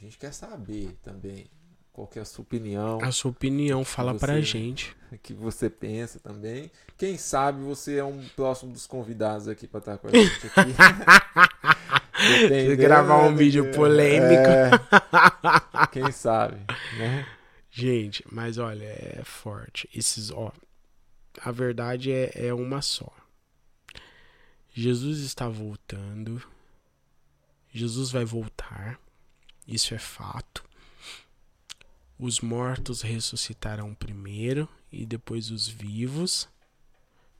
A 0.00 0.04
gente 0.04 0.16
quer 0.16 0.32
saber 0.32 0.96
também 1.02 1.46
qual 1.92 2.08
é 2.14 2.20
a 2.20 2.24
sua 2.24 2.42
opinião, 2.42 3.00
A 3.02 3.10
sua 3.10 3.30
opinião 3.32 3.84
fala 3.84 4.12
você- 4.12 4.18
pra 4.18 4.40
gente. 4.40 4.96
o 5.12 5.18
que 5.22 5.34
você 5.34 5.68
pensa 5.68 6.20
também. 6.20 6.70
Quem 6.96 7.18
sabe 7.18 7.60
você 7.62 7.96
é 7.98 8.04
um 8.04 8.24
próximo 8.36 8.72
dos 8.72 8.86
convidados 8.86 9.48
aqui 9.48 9.66
para 9.66 9.80
estar 9.80 9.98
com 9.98 10.08
a 10.08 10.12
gente 10.12 10.46
aqui. 10.46 10.74
Gravar 12.76 13.24
um 13.26 13.30
né, 13.30 13.36
vídeo 13.36 13.64
que- 13.70 13.76
polêmico. 13.76 14.42
É, 14.42 14.70
quem 15.92 16.10
sabe, 16.12 16.56
né? 16.98 17.26
Gente, 17.70 18.24
mas 18.30 18.58
olha, 18.58 18.84
é 18.86 19.20
forte. 19.24 19.88
Esses, 19.94 20.30
ó, 20.30 20.52
a 21.42 21.52
verdade 21.52 22.12
é, 22.12 22.46
é 22.48 22.54
uma 22.54 22.82
só. 22.82 23.12
Jesus 24.72 25.20
está 25.20 25.48
voltando. 25.48 26.42
Jesus 27.72 28.10
vai 28.10 28.24
voltar. 28.24 29.00
Isso 29.66 29.94
é 29.94 29.98
fato. 29.98 30.64
Os 32.18 32.40
mortos 32.40 33.02
ressuscitarão 33.02 33.94
primeiro 33.94 34.68
e 34.90 35.06
depois 35.06 35.50
os 35.50 35.68
vivos 35.68 36.48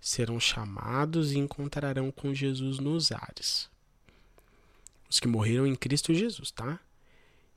serão 0.01 0.39
chamados 0.39 1.33
e 1.33 1.39
encontrarão 1.39 2.11
com 2.11 2.33
Jesus 2.33 2.79
nos 2.79 3.11
ares. 3.11 3.69
Os 5.11 5.19
que 5.19 5.27
morreram 5.27 5.67
em 5.67 5.75
Cristo 5.75 6.15
Jesus, 6.15 6.51
tá? 6.51 6.79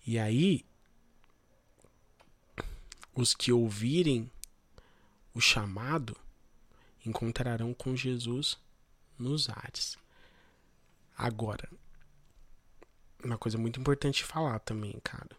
E 0.06 0.18
aí, 0.18 0.66
os 3.14 3.36
que 3.36 3.52
ouvirem 3.52 4.32
o 5.34 5.42
chamado 5.42 6.16
encontrarão 7.06 7.74
com 7.74 7.95
Jesus 7.95 8.58
nos 9.18 9.49
ares. 9.49 9.97
Agora, 11.18 11.70
uma 13.24 13.38
coisa 13.38 13.58
muito 13.58 13.80
importante 13.80 14.24
falar 14.24 14.60
também, 14.60 14.99
cara. 15.04 15.36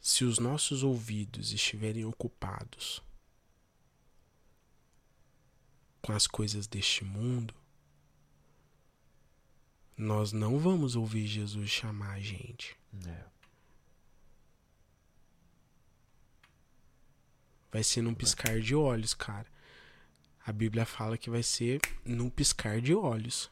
Se 0.00 0.24
os 0.24 0.38
nossos 0.38 0.82
ouvidos 0.82 1.52
estiverem 1.52 2.04
ocupados 2.04 3.02
com 6.00 6.12
as 6.12 6.26
coisas 6.26 6.66
deste 6.66 7.04
mundo, 7.04 7.54
nós 9.96 10.32
não 10.32 10.58
vamos 10.58 10.96
ouvir 10.96 11.26
Jesus 11.26 11.70
chamar 11.70 12.14
a 12.14 12.20
gente. 12.20 12.76
É. 13.06 13.24
Vai 17.70 17.84
ser 17.84 18.00
num 18.00 18.14
piscar 18.14 18.60
de 18.60 18.74
olhos, 18.74 19.14
cara. 19.14 19.46
A 20.50 20.52
Bíblia 20.52 20.84
fala 20.84 21.16
que 21.16 21.30
vai 21.30 21.44
ser 21.44 21.80
num 22.04 22.28
piscar 22.28 22.80
de 22.80 22.92
olhos 22.92 23.48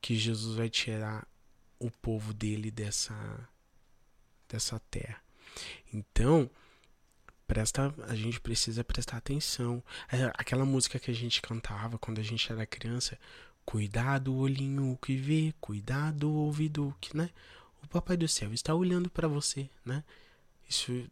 que 0.00 0.14
Jesus 0.14 0.56
vai 0.56 0.70
tirar 0.70 1.26
o 1.80 1.90
povo 1.90 2.32
dele 2.32 2.70
dessa 2.70 3.48
dessa 4.48 4.78
terra. 4.88 5.20
Então, 5.92 6.48
presta, 7.48 7.92
a 8.06 8.14
gente 8.14 8.38
precisa 8.38 8.84
prestar 8.84 9.16
atenção. 9.16 9.82
É, 10.08 10.30
Aquela 10.34 10.64
música 10.64 11.00
que 11.00 11.10
a 11.10 11.14
gente 11.14 11.42
cantava 11.42 11.98
quando 11.98 12.20
a 12.20 12.22
gente 12.22 12.52
era 12.52 12.64
criança, 12.64 13.18
cuidado 13.64 14.32
o 14.32 14.38
olhinho 14.38 14.96
que 15.02 15.16
vê, 15.16 15.52
cuidado 15.60 16.30
o 16.30 16.44
ouvido 16.44 16.94
que, 17.00 17.16
né? 17.16 17.28
O 17.82 17.88
papai 17.88 18.16
do 18.16 18.28
céu 18.28 18.54
está 18.54 18.72
olhando 18.72 19.10
para 19.10 19.26
você, 19.26 19.68
né? 19.84 20.04
Isso 20.68 21.10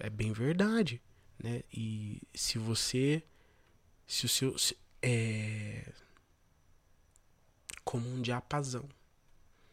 é 0.00 0.08
bem 0.08 0.32
verdade, 0.32 1.02
né? 1.42 1.62
E 1.72 2.20
se 2.34 2.58
você 2.58 3.22
se 4.06 4.26
o 4.26 4.28
seu 4.28 4.58
se- 4.58 4.76
é 5.02 5.92
como 7.84 8.08
um 8.08 8.20
diapasão. 8.22 8.88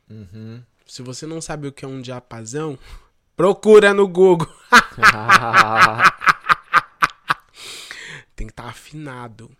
Uhum. 0.10 0.64
Se 0.86 1.02
você 1.02 1.26
não 1.26 1.42
sabe 1.42 1.68
o 1.68 1.72
que 1.72 1.86
é 1.86 1.88
um 1.88 2.02
diapasão, 2.02 2.78
procura 3.36 3.94
no 3.94 4.08
Google. 4.08 4.48
Tem 8.36 8.48
que 8.48 8.54
estar 8.54 8.66
afinado 8.68 9.56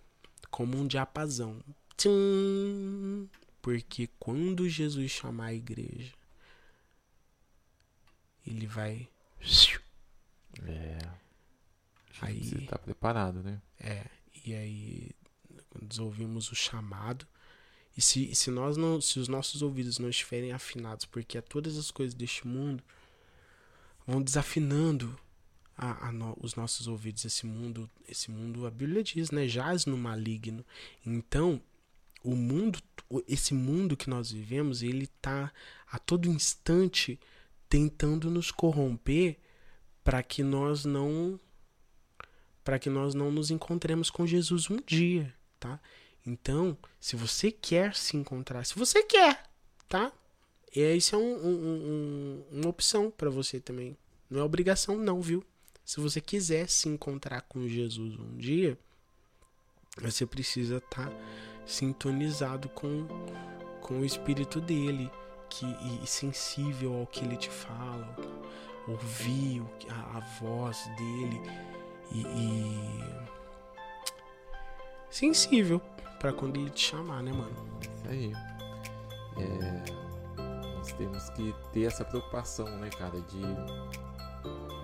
como 0.50 0.78
um 0.78 0.88
diapasão. 0.88 1.60
Tchum. 1.98 3.28
Porque 3.62 4.10
quando 4.20 4.68
Jesus 4.68 5.12
chamar 5.12 5.46
a 5.48 5.54
igreja, 5.54 6.12
ele 8.46 8.68
vai. 8.68 9.08
É. 10.66 10.98
Aí- 12.22 12.44
Você 12.44 12.62
tá 12.62 12.78
preparado, 12.78 13.42
né? 13.44 13.62
É, 13.80 14.06
e 14.46 14.54
aí 14.54 15.12
nós 15.82 16.00
ouvimos 16.00 16.52
o 16.52 16.56
chamado. 16.56 17.28
E 17.96 18.02
se, 18.02 18.34
se 18.34 18.50
nós 18.50 18.76
não, 18.78 19.00
se 19.00 19.20
os 19.20 19.28
nossos 19.28 19.62
ouvidos 19.62 20.00
não 20.00 20.10
estiverem 20.10 20.52
afinados, 20.52 21.06
porque 21.06 21.40
todas 21.42 21.78
as 21.78 21.92
coisas 21.92 22.14
deste 22.14 22.48
mundo 22.48 22.84
vão 24.06 24.22
desafinando 24.22 25.18
a, 25.78 26.08
a 26.08 26.12
no- 26.12 26.38
os 26.42 26.56
nossos 26.56 26.88
ouvidos. 26.88 27.24
Esse 27.26 27.46
mundo, 27.46 27.90
esse 28.08 28.30
mundo, 28.32 28.66
a 28.66 28.72
Bíblia 28.72 29.04
diz, 29.04 29.32
né, 29.32 29.48
jaz 29.48 29.86
no 29.86 29.98
maligno. 29.98 30.66
Então, 31.06 31.62
o 32.24 32.36
mundo, 32.36 32.80
esse 33.28 33.54
mundo 33.54 33.98
que 33.98 34.10
nós 34.10 34.32
vivemos, 34.32 34.82
ele 34.82 35.08
tá 35.22 35.52
a 35.92 36.00
todo 36.00 36.28
instante 36.30 37.20
tentando 37.70 38.30
nos 38.30 38.50
corromper 38.52 39.38
para 40.04 40.22
que 40.24 40.44
nós 40.44 40.86
não 40.86 41.40
para 42.64 42.80
que 42.80 42.90
nós 42.90 43.14
não 43.14 43.32
nos 43.32 43.52
encontremos 43.52 44.10
com 44.10 44.26
Jesus 44.26 44.70
um 44.70 44.78
dia, 44.86 45.34
tá? 45.60 45.80
Então, 46.26 46.78
se 47.00 47.16
você 47.16 47.52
quer 47.52 47.96
se 47.96 48.16
encontrar, 48.16 48.66
se 48.66 48.76
você 48.76 49.04
quer, 49.04 49.44
tá? 49.90 50.12
É, 50.76 50.96
isso 50.96 51.16
é 51.16 51.18
um- 51.18 51.46
um- 51.46 52.44
um- 52.52 52.60
uma 52.60 52.70
opção 52.70 53.12
para 53.12 53.30
você 53.30 53.60
também. 53.60 53.98
Não 54.30 54.40
é 54.40 54.44
obrigação, 54.44 54.98
não, 54.98 55.22
viu? 55.22 55.44
Se 55.86 56.00
você 56.00 56.22
quiser 56.22 56.70
se 56.70 56.88
encontrar 56.88 57.42
com 57.42 57.68
Jesus 57.68 58.18
um 58.18 58.38
dia, 58.38 58.78
você 60.02 60.26
precisa 60.26 60.78
estar 60.78 61.12
sintonizado 61.66 62.70
com, 62.70 63.06
com 63.82 64.00
o 64.00 64.06
espírito 64.06 64.60
dele 64.62 65.12
que, 65.50 65.66
e, 65.66 66.04
e 66.04 66.08
sensível 66.08 66.94
ao 66.96 67.06
que 67.08 67.24
ele 67.24 67.36
te 67.38 67.50
fala, 67.50 68.16
ouvir 68.88 69.62
a, 69.90 70.18
a 70.18 70.20
voz 70.40 70.88
dele 70.98 71.40
e, 72.14 72.22
e 72.22 73.04
sensível 75.10 75.82
pra 76.20 76.32
quando 76.34 76.58
ele 76.58 76.70
te 76.70 76.90
chamar, 76.92 77.22
né, 77.22 77.32
mano? 77.32 77.52
Isso 77.82 78.08
aí. 78.10 78.34
É, 79.38 79.84
nós 80.78 80.92
temos 80.94 81.30
que 81.32 81.54
ter 81.72 81.84
essa 81.86 82.06
preocupação, 82.06 82.66
né, 82.78 82.90
cara, 82.98 83.20
de, 83.22 83.42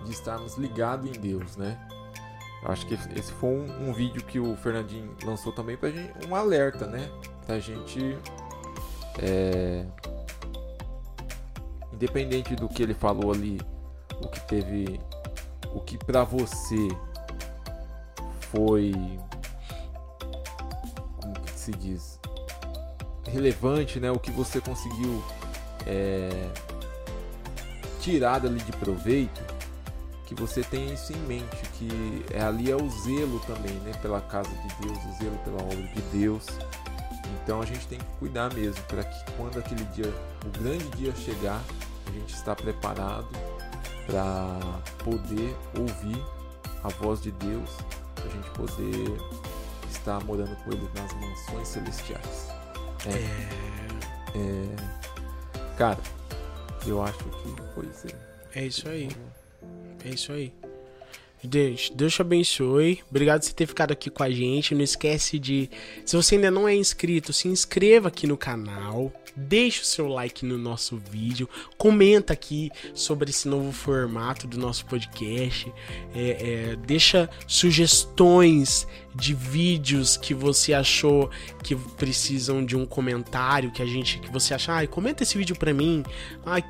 de 0.04 0.10
estarmos 0.12 0.56
ligados 0.56 1.08
em 1.08 1.20
Deus, 1.20 1.56
né? 1.56 1.78
Eu 2.62 2.70
acho 2.70 2.86
que 2.86 2.94
esse- 2.94 3.12
esse 3.18 3.32
foi 3.32 3.48
um, 3.50 3.88
um 3.88 3.92
vídeo 3.92 4.22
que 4.24 4.38
o 4.38 4.54
Fernandinho 4.56 5.16
lançou 5.24 5.52
também 5.52 5.76
pra 5.78 5.90
gente, 5.90 6.12
um 6.28 6.34
alerta, 6.34 6.86
né? 6.86 7.08
Pra 7.46 7.58
gente. 7.58 8.18
é, 9.18 9.86
independente 11.92 12.54
do 12.54 12.68
que 12.68 12.82
ele 12.82 12.94
falou 12.94 13.32
ali, 13.32 13.60
o 14.22 14.28
que 14.28 14.40
teve. 14.46 15.00
O 15.74 15.80
que 15.80 15.96
pra 15.98 16.24
você 16.24 16.88
foi. 18.50 18.92
Como 21.20 21.34
que 21.40 21.58
se 21.58 21.72
diz? 21.72 22.20
relevante, 23.30 23.98
né? 24.00 24.10
O 24.10 24.18
que 24.18 24.30
você 24.30 24.60
conseguiu 24.60 25.22
é, 25.86 26.50
tirar 28.00 28.40
dali 28.40 28.60
de 28.60 28.72
proveito, 28.72 29.40
que 30.26 30.34
você 30.34 30.62
tenha 30.62 30.92
isso 30.92 31.12
em 31.12 31.20
mente, 31.20 31.62
que 31.74 32.24
é, 32.32 32.42
ali 32.42 32.70
é 32.70 32.76
o 32.76 32.90
zelo 32.90 33.40
também, 33.46 33.74
né? 33.80 33.92
Pela 34.02 34.20
casa 34.20 34.50
de 34.50 34.86
Deus, 34.86 34.98
o 34.98 35.18
zelo 35.18 35.38
pela 35.44 35.62
obra 35.62 35.76
de 35.76 36.02
Deus. 36.12 36.46
Então 37.42 37.62
a 37.62 37.66
gente 37.66 37.86
tem 37.86 37.98
que 37.98 38.18
cuidar 38.18 38.52
mesmo 38.52 38.82
para 38.84 39.04
que 39.04 39.32
quando 39.32 39.58
aquele 39.58 39.84
dia, 39.86 40.12
o 40.44 40.62
grande 40.62 40.84
dia 40.96 41.14
chegar, 41.14 41.60
a 42.06 42.12
gente 42.12 42.34
está 42.34 42.54
preparado 42.54 43.28
para 44.06 44.58
poder 45.04 45.56
ouvir 45.78 46.22
a 46.82 46.88
voz 46.88 47.20
de 47.20 47.30
Deus, 47.30 47.70
a 48.26 48.30
gente 48.30 48.50
poder 48.50 49.18
estar 49.90 50.22
morando 50.24 50.56
com 50.64 50.72
Ele 50.72 50.88
nas 50.94 51.12
mansões 51.14 51.68
celestiais. 51.68 52.48
É. 53.06 53.80
É, 54.38 55.00
Cara, 55.76 55.98
eu 56.86 57.02
acho 57.02 57.18
que 57.18 57.30
foi 57.74 57.86
isso 57.86 58.06
aí. 58.06 58.14
É 58.54 58.66
isso 58.66 58.88
aí. 58.88 59.08
É 60.04 60.08
isso 60.08 60.32
aí. 60.32 60.52
Gente, 61.42 61.92
Deus 61.94 62.14
te 62.14 62.20
abençoe. 62.20 63.00
Obrigado 63.08 63.42
por 63.42 63.52
ter 63.52 63.66
ficado 63.66 63.92
aqui 63.92 64.10
com 64.10 64.22
a 64.22 64.30
gente. 64.30 64.74
Não 64.74 64.82
esquece 64.82 65.38
de. 65.38 65.70
Se 66.04 66.14
você 66.14 66.34
ainda 66.34 66.50
não 66.50 66.68
é 66.68 66.74
inscrito, 66.74 67.32
se 67.32 67.48
inscreva 67.48 68.08
aqui 68.08 68.26
no 68.26 68.36
canal. 68.36 69.12
Deixe 69.34 69.80
o 69.80 69.84
seu 69.84 70.06
like 70.08 70.44
no 70.44 70.58
nosso 70.58 70.98
vídeo. 70.98 71.48
Comenta 71.78 72.32
aqui 72.32 72.70
sobre 72.92 73.30
esse 73.30 73.48
novo 73.48 73.72
formato 73.72 74.46
do 74.46 74.58
nosso 74.58 74.84
podcast. 74.84 75.72
É, 76.14 76.72
é, 76.72 76.76
deixa 76.76 77.30
sugestões 77.46 78.86
de 79.14 79.34
vídeos 79.34 80.16
que 80.16 80.32
você 80.32 80.72
achou 80.72 81.30
que 81.62 81.74
precisam 81.74 82.64
de 82.64 82.76
um 82.76 82.86
comentário 82.86 83.72
que 83.72 83.82
a 83.82 83.86
gente 83.86 84.18
que 84.18 84.30
você 84.30 84.54
acha, 84.54 84.72
ai, 84.72 84.86
comenta 84.86 85.22
esse 85.22 85.36
vídeo 85.36 85.56
pra 85.56 85.74
mim. 85.74 86.04
Ai, 86.44 86.64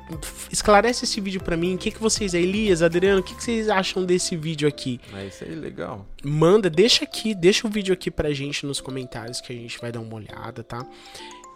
esclarece 0.51 1.05
esse 1.05 1.21
vídeo 1.21 1.41
pra 1.41 1.55
mim. 1.55 1.75
O 1.75 1.77
que, 1.77 1.91
que 1.91 1.99
vocês, 1.99 2.33
Elias, 2.33 2.81
Adriano, 2.81 3.19
o 3.21 3.23
que, 3.23 3.35
que 3.35 3.43
vocês 3.43 3.69
acham 3.69 4.03
desse 4.03 4.35
vídeo 4.35 4.67
aqui? 4.67 4.99
É 5.13 5.27
isso 5.27 5.43
aí, 5.43 5.53
legal. 5.53 6.05
Manda, 6.23 6.69
deixa 6.69 7.03
aqui, 7.03 7.35
deixa 7.35 7.67
o 7.67 7.69
vídeo 7.69 7.93
aqui 7.93 8.09
pra 8.09 8.33
gente 8.33 8.65
nos 8.65 8.81
comentários 8.81 9.39
que 9.39 9.53
a 9.53 9.55
gente 9.55 9.79
vai 9.79 9.91
dar 9.91 9.99
uma 9.99 10.15
olhada, 10.15 10.63
tá? 10.63 10.85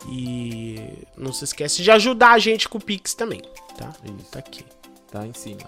E 0.08 0.80
não 1.18 1.34
se 1.34 1.44
esquece 1.46 1.82
de 1.82 1.90
ajudar 1.90 2.34
a 2.34 2.40
gente 2.40 2.70
com 2.70 2.78
o 2.78 2.82
Pix 2.82 3.16
também, 3.16 3.42
tá? 3.78 3.92
Isso. 4.04 4.32
Tá 4.32 4.40
aqui. 4.40 4.64
Tá 5.12 5.26
em 5.26 5.34
cima. 5.34 5.64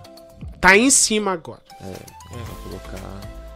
Tá 0.60 0.77
em 0.77 0.89
cima 0.89 1.31
agora. 1.31 1.64
É, 1.81 1.91
vai 2.31 2.64
colocar. 2.64 3.47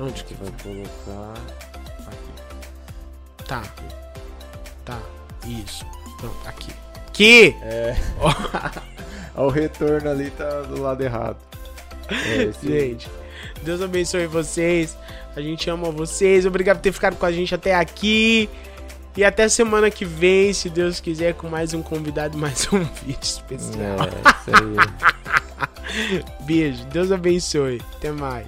Onde 0.00 0.24
que 0.24 0.34
Vai 0.34 0.52
colocar. 0.62 1.34
Aqui. 2.06 3.44
tá? 3.46 3.62
Tá. 4.84 4.98
Isso. 5.46 5.86
Pronto, 6.18 6.36
aqui. 6.46 6.70
Aqui! 7.08 7.56
É. 7.62 7.96
o 9.34 9.48
retorno 9.48 10.10
ali 10.10 10.30
tá 10.30 10.62
do 10.62 10.82
lado 10.82 11.02
errado. 11.02 11.38
É. 12.10 12.52
Gente, 12.62 13.08
Deus 13.62 13.80
abençoe 13.80 14.26
vocês. 14.26 14.96
A 15.34 15.40
gente 15.40 15.68
ama 15.70 15.90
vocês. 15.90 16.46
Obrigado 16.46 16.76
por 16.76 16.82
ter 16.82 16.92
ficado 16.92 17.16
com 17.16 17.26
a 17.26 17.32
gente 17.32 17.54
até 17.54 17.74
aqui. 17.74 18.48
E 19.16 19.24
até 19.24 19.48
semana 19.48 19.90
que 19.90 20.04
vem, 20.04 20.52
se 20.52 20.68
Deus 20.68 21.00
quiser, 21.00 21.32
com 21.34 21.48
mais 21.48 21.72
um 21.72 21.82
convidado, 21.82 22.36
mais 22.36 22.70
um 22.70 22.84
vídeo 23.04 23.18
especial. 23.22 23.96
É, 24.02 24.40
isso 24.40 24.50
aí. 26.12 26.24
Beijo, 26.44 26.84
Deus 26.86 27.10
abençoe. 27.10 27.80
Até 27.96 28.12
mais. 28.12 28.46